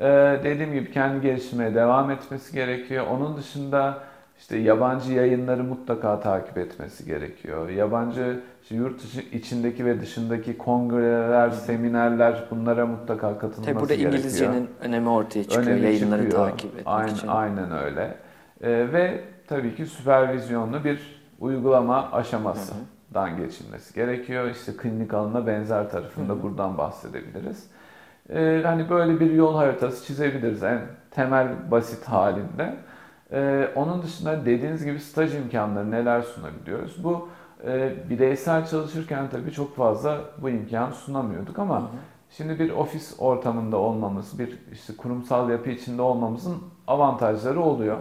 Ee, 0.00 0.40
dediğim 0.44 0.72
gibi 0.72 0.92
kendi 0.92 1.20
gelişmeye 1.20 1.74
devam 1.74 2.10
etmesi 2.10 2.52
gerekiyor. 2.52 3.06
Onun 3.10 3.36
dışında 3.36 3.98
işte 4.38 4.56
yabancı 4.56 5.12
yayınları 5.12 5.64
mutlaka 5.64 6.20
takip 6.20 6.58
etmesi 6.58 7.04
gerekiyor. 7.04 7.68
Yabancı 7.68 8.40
işte 8.62 8.74
yurt 8.74 9.02
dışı 9.02 9.20
içindeki 9.20 9.84
ve 9.84 10.00
dışındaki 10.00 10.58
kongreler, 10.58 11.50
seminerler 11.50 12.44
bunlara 12.50 12.86
mutlaka 12.86 13.38
katılması 13.38 13.62
Tabii 13.62 13.80
burada 13.80 13.94
gerekiyor. 13.94 14.12
İngilizcenin 14.12 14.70
önemi 14.80 15.08
ortaya 15.08 15.44
çıkıyor 15.44 15.66
Önemi 15.66 15.80
yayınları 15.80 16.22
çıkıyor. 16.22 16.48
takip 16.48 16.70
etmek 16.70 16.86
aynen, 16.86 17.14
için. 17.14 17.28
Aynen 17.28 17.72
öyle. 17.72 18.14
Ee, 18.62 18.68
ve 18.92 19.24
tabii 19.46 19.74
ki 19.74 19.86
süpervizyonlu 19.86 20.84
bir 20.84 21.22
uygulama 21.40 22.12
aşamasından 22.12 23.36
geçilmesi 23.36 23.94
gerekiyor. 23.94 24.50
İşte 24.50 24.72
klinik 24.76 25.14
alana 25.14 25.46
benzer 25.46 25.90
tarafında 25.90 26.42
buradan 26.42 26.78
bahsedebiliriz. 26.78 27.70
Ee, 28.30 28.62
hani 28.64 28.90
böyle 28.90 29.20
bir 29.20 29.30
yol 29.30 29.54
haritası 29.54 30.06
çizebiliriz 30.06 30.62
en 30.62 30.80
temel 31.10 31.48
basit 31.70 32.04
halinde. 32.04 32.74
Ee, 33.32 33.68
onun 33.74 34.02
dışında 34.02 34.46
dediğiniz 34.46 34.84
gibi 34.84 35.00
staj 35.00 35.34
imkanları 35.34 35.90
neler 35.90 36.22
sunabiliyoruz? 36.22 37.04
Bu 37.04 37.28
e, 37.64 37.94
bireysel 38.10 38.66
çalışırken 38.66 39.30
tabii 39.30 39.52
çok 39.52 39.76
fazla 39.76 40.20
bu 40.42 40.50
imkanı 40.50 40.94
sunamıyorduk 40.94 41.58
ama 41.58 41.90
şimdi 42.30 42.58
bir 42.58 42.70
ofis 42.70 43.14
ortamında 43.18 43.76
olmamız, 43.76 44.38
bir 44.38 44.58
işte 44.72 44.96
kurumsal 44.96 45.50
yapı 45.50 45.70
içinde 45.70 46.02
olmamızın 46.02 46.62
avantajları 46.86 47.60
oluyor. 47.60 47.98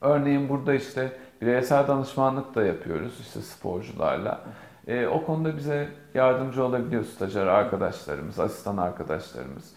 Örneğin 0.00 0.48
burada 0.48 0.74
işte 0.74 1.12
bireysel 1.40 1.88
danışmanlık 1.88 2.54
da 2.54 2.64
yapıyoruz 2.64 3.20
işte 3.20 3.40
sporcularla. 3.40 4.40
Ee, 4.86 5.06
o 5.06 5.24
konuda 5.24 5.56
bize 5.56 5.88
yardımcı 6.14 6.64
olabiliyor 6.64 7.04
stajyer 7.04 7.46
arkadaşlarımız, 7.46 8.40
asistan 8.40 8.76
arkadaşlarımız. 8.76 9.74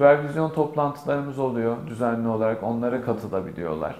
Süpervizyon 0.00 0.50
toplantılarımız 0.50 1.38
oluyor 1.38 1.76
düzenli 1.86 2.28
olarak 2.28 2.62
onlara 2.62 3.02
katılabiliyorlar. 3.02 3.96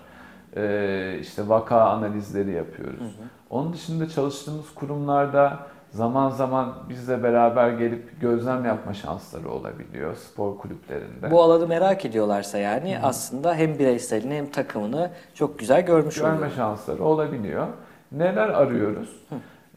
Ee, 0.57 1.17
işte 1.21 1.49
vaka 1.49 1.81
analizleri 1.81 2.53
yapıyoruz. 2.53 3.17
Onun 3.51 3.73
dışında 3.73 4.09
çalıştığımız 4.09 4.75
kurumlarda 4.75 5.59
zaman 5.91 6.31
zaman 6.31 6.75
bizle 6.89 7.23
beraber 7.23 7.71
gelip 7.71 8.21
gözlem 8.21 8.65
yapma 8.65 8.95
şansları 8.95 9.51
olabiliyor 9.51 10.15
spor 10.15 10.59
kulüplerinde. 10.59 11.31
Bu 11.31 11.43
alanı 11.43 11.67
merak 11.67 12.05
ediyorlarsa 12.05 12.59
yani 12.59 12.99
aslında 13.03 13.55
hem 13.55 13.79
bireyselini 13.79 14.35
hem 14.35 14.51
takımını 14.51 15.11
çok 15.35 15.59
güzel 15.59 15.87
görmüş 15.87 16.19
görme 16.19 16.37
oluyor. 16.37 16.51
şansları 16.51 17.05
olabiliyor. 17.05 17.67
Neler 18.13 18.49
arıyoruz? 18.49 19.27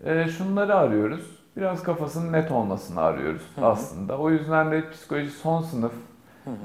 Ee, 0.05 0.27
şunları 0.27 0.75
arıyoruz. 0.75 1.43
Biraz 1.57 1.83
kafasının 1.83 2.33
net 2.33 2.51
olmasını 2.51 3.01
arıyoruz 3.01 3.43
aslında. 3.61 4.17
O 4.17 4.29
yüzden 4.29 4.71
de 4.71 4.89
psikoloji 4.89 5.29
son 5.29 5.61
sınıf 5.61 5.91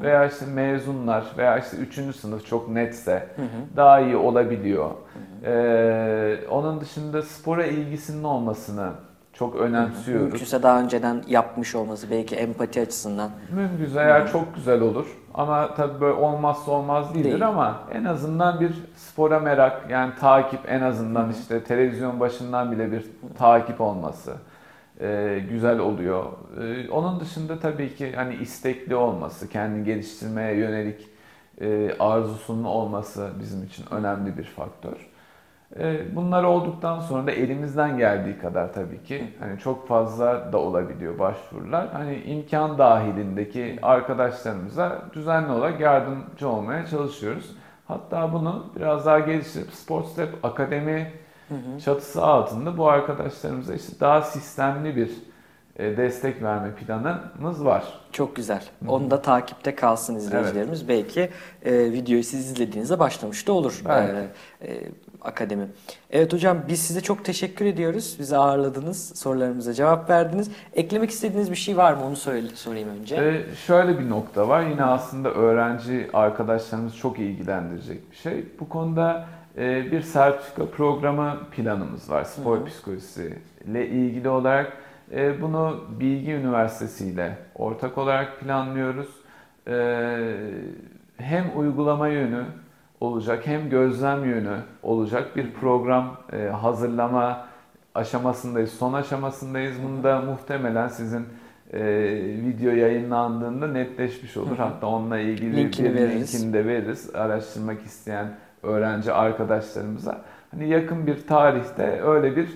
veya 0.02 0.26
işte 0.26 0.46
mezunlar 0.46 1.24
veya 1.38 1.58
işte 1.58 1.76
üçüncü 1.76 2.18
sınıf 2.18 2.46
çok 2.46 2.68
netse 2.68 3.28
daha 3.76 4.00
iyi 4.00 4.16
olabiliyor. 4.16 4.90
Ee, 5.44 6.38
onun 6.50 6.80
dışında 6.80 7.22
spora 7.22 7.66
ilgisinin 7.66 8.24
olmasını 8.24 8.90
çok 9.32 9.56
önemsiyoruz. 9.56 10.32
Mümkünse 10.32 10.62
daha 10.62 10.80
önceden 10.80 11.22
yapmış 11.28 11.74
olması 11.74 12.10
belki 12.10 12.36
empati 12.36 12.80
açısından. 12.80 13.30
Mümkünse 13.54 14.00
eğer 14.00 14.32
çok 14.32 14.54
güzel 14.54 14.80
olur. 14.80 15.06
Ama 15.34 15.74
tabii 15.74 16.00
böyle 16.00 16.12
olmazsa 16.12 16.70
olmaz 16.70 17.14
değildir 17.14 17.30
Değil. 17.30 17.48
ama 17.48 17.80
en 17.92 18.04
azından 18.04 18.60
bir 18.60 18.72
spora 18.96 19.40
merak 19.40 19.90
yani 19.90 20.12
takip 20.20 20.60
en 20.68 20.80
azından 20.80 21.30
işte 21.30 21.64
televizyon 21.64 22.20
başından 22.20 22.72
bile 22.72 22.92
bir 22.92 23.06
takip 23.38 23.80
olması 23.80 24.34
e, 25.00 25.38
güzel 25.50 25.78
oluyor. 25.78 26.26
E, 26.62 26.90
onun 26.90 27.20
dışında 27.20 27.58
tabii 27.60 27.94
ki 27.94 28.12
hani 28.16 28.34
istekli 28.34 28.94
olması, 28.96 29.48
kendini 29.48 29.84
geliştirmeye 29.84 30.56
yönelik 30.56 31.08
e, 31.60 31.94
arzusunun 31.98 32.64
olması 32.64 33.30
bizim 33.40 33.64
için 33.64 33.84
önemli 33.90 34.38
bir 34.38 34.44
faktör. 34.44 35.08
E, 35.80 36.16
Bunlar 36.16 36.44
olduktan 36.44 37.00
sonra 37.00 37.26
da 37.26 37.30
elimizden 37.32 37.98
geldiği 37.98 38.38
kadar 38.38 38.72
tabii 38.72 39.02
ki 39.04 39.24
hani 39.40 39.58
çok 39.58 39.88
fazla 39.88 40.52
da 40.52 40.58
olabiliyor 40.58 41.18
başvurular. 41.18 41.88
Hani 41.92 42.16
imkan 42.22 42.78
dahilindeki 42.78 43.78
arkadaşlarımıza 43.82 45.02
düzenli 45.14 45.52
olarak 45.52 45.80
yardımcı 45.80 46.48
olmaya 46.48 46.86
çalışıyoruz. 46.86 47.56
Hatta 47.88 48.32
bunu 48.32 48.66
biraz 48.76 49.06
daha 49.06 49.18
geliştirip 49.18 49.70
Sports 49.70 50.18
Akademi 51.50 51.82
çatısı 51.82 52.22
altında 52.24 52.78
bu 52.78 52.88
arkadaşlarımıza 52.88 53.74
işte 53.74 54.00
daha 54.00 54.22
sistemli 54.22 54.96
bir 54.96 55.10
e, 55.76 55.96
destek 55.96 56.42
verme 56.42 56.74
planımız 56.74 57.64
var. 57.64 57.84
Çok 58.12 58.36
güzel. 58.36 58.62
Onu 58.88 59.10
da 59.10 59.22
takipte 59.22 59.74
kalsın 59.74 60.14
izleyicilerimiz. 60.14 60.88
Belki 60.88 61.30
e, 61.64 61.92
videoyu 61.92 62.24
siz 62.24 62.50
izlediğinizde 62.50 62.98
başlamış 62.98 63.46
da 63.46 63.52
olur 63.52 63.82
Belki. 63.88 64.28
e, 64.60 64.72
e, 64.72 64.88
akademi. 65.22 65.66
Evet 66.10 66.32
hocam 66.32 66.58
biz 66.68 66.82
size 66.82 67.00
çok 67.00 67.24
teşekkür 67.24 67.64
ediyoruz. 67.66 68.16
Bizi 68.18 68.36
ağırladınız, 68.36 69.18
sorularımıza 69.18 69.74
cevap 69.74 70.10
verdiniz. 70.10 70.50
Eklemek 70.74 71.10
istediğiniz 71.10 71.50
bir 71.50 71.56
şey 71.56 71.76
var 71.76 71.92
mı 71.92 72.04
onu 72.06 72.16
söyle, 72.16 72.48
sorayım 72.54 72.88
önce. 72.88 73.16
Ee, 73.16 73.54
şöyle 73.66 73.98
bir 73.98 74.10
nokta 74.10 74.48
var. 74.48 74.62
Yine 74.62 74.84
aslında 74.84 75.30
öğrenci 75.30 76.10
arkadaşlarımız 76.12 76.96
çok 76.96 77.18
ilgilendirecek 77.18 78.10
bir 78.10 78.16
şey. 78.16 78.44
Bu 78.60 78.68
konuda 78.68 79.26
e, 79.56 79.92
bir 79.92 80.00
sertifika 80.02 80.66
programı 80.66 81.38
planımız 81.56 82.10
var. 82.10 82.24
Spor 82.24 82.66
psikolojisi 82.66 83.38
ile 83.64 83.88
ilgili 83.88 84.28
olarak. 84.28 84.72
E, 85.12 85.42
bunu 85.42 85.84
Bilgi 86.00 86.32
Üniversitesi 86.32 87.06
ile 87.06 87.38
ortak 87.54 87.98
olarak 87.98 88.40
planlıyoruz. 88.40 89.08
E, 89.68 90.36
hem 91.16 91.44
uygulama 91.56 92.08
yönü 92.08 92.44
olacak 93.00 93.46
hem 93.46 93.70
gözlem 93.70 94.24
yönü 94.24 94.56
olacak 94.82 95.36
bir 95.36 95.52
program 95.52 96.16
e, 96.32 96.46
hazırlama 96.48 97.46
aşamasındayız. 97.94 98.70
Son 98.72 98.92
aşamasındayız. 98.92 99.76
Bunu 99.84 100.02
da 100.02 100.20
muhtemelen 100.20 100.88
sizin 100.88 101.26
e, 101.72 101.80
video 102.46 102.70
yayınlandığında 102.70 103.66
netleşmiş 103.66 104.36
olur. 104.36 104.56
Hatta 104.56 104.86
onunla 104.86 105.18
ilgili 105.18 105.56
Linkini 105.56 105.88
bir 105.88 105.94
veririz. 105.94 106.34
linkini 106.34 106.52
de 106.52 106.66
veririz 106.66 107.14
araştırmak 107.14 107.82
isteyen 107.82 108.26
öğrenci 108.62 109.12
arkadaşlarımıza. 109.12 110.20
Hani 110.50 110.68
yakın 110.68 111.06
bir 111.06 111.26
tarihte 111.26 112.00
öyle 112.02 112.36
bir 112.36 112.48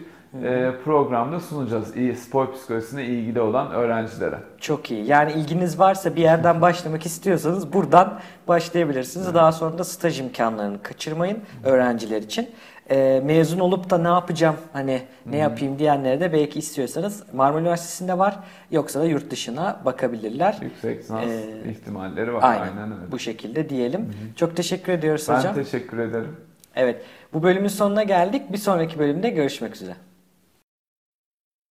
e, 0.42 0.72
programda 0.84 1.40
sunacağız. 1.40 1.96
İyi 1.96 2.16
spor 2.16 2.52
psikolojisine 2.52 3.04
ilgili 3.04 3.40
olan 3.40 3.70
öğrencilere. 3.70 4.38
Çok 4.58 4.90
iyi. 4.90 5.06
Yani 5.06 5.32
ilginiz 5.32 5.78
varsa 5.78 6.16
bir 6.16 6.20
yerden 6.22 6.60
başlamak 6.60 7.06
istiyorsanız 7.06 7.72
buradan 7.72 8.20
başlayabilirsiniz. 8.48 9.34
Daha 9.34 9.52
sonra 9.52 9.78
da 9.78 9.84
staj 9.84 10.20
imkanlarını 10.20 10.82
kaçırmayın 10.82 11.38
öğrenciler 11.64 12.22
için. 12.22 12.50
Ee, 12.90 13.22
mezun 13.24 13.58
olup 13.58 13.90
da 13.90 13.98
ne 13.98 14.08
yapacağım 14.08 14.56
hani 14.72 15.02
ne 15.26 15.36
yapayım 15.36 15.78
diyenlere 15.78 16.20
de 16.20 16.32
belki 16.32 16.58
istiyorsanız 16.58 17.22
Marmara 17.32 17.60
Üniversitesi'nde 17.60 18.18
var 18.18 18.38
yoksa 18.70 19.00
da 19.00 19.04
yurt 19.04 19.30
dışına 19.30 19.80
bakabilirler. 19.84 20.58
Yüksek 20.62 20.98
lisans 20.98 21.24
Ee, 21.26 21.70
ihtimalleri 21.70 22.34
var. 22.34 22.42
Aynen, 22.42 22.62
Aynen 22.62 22.92
öyle. 23.00 23.12
bu 23.12 23.18
şekilde 23.18 23.68
diyelim. 23.68 24.08
Çok 24.36 24.56
teşekkür 24.56 24.92
ediyoruz 24.92 25.26
Ben 25.28 25.38
hocam. 25.38 25.54
teşekkür 25.54 25.98
ederim. 25.98 26.36
Evet. 26.76 27.02
Bu 27.32 27.42
bölümün 27.42 27.68
sonuna 27.68 28.02
geldik. 28.02 28.52
Bir 28.52 28.58
sonraki 28.58 28.98
bölümde 28.98 29.30
görüşmek 29.30 29.74
üzere. 29.76 29.94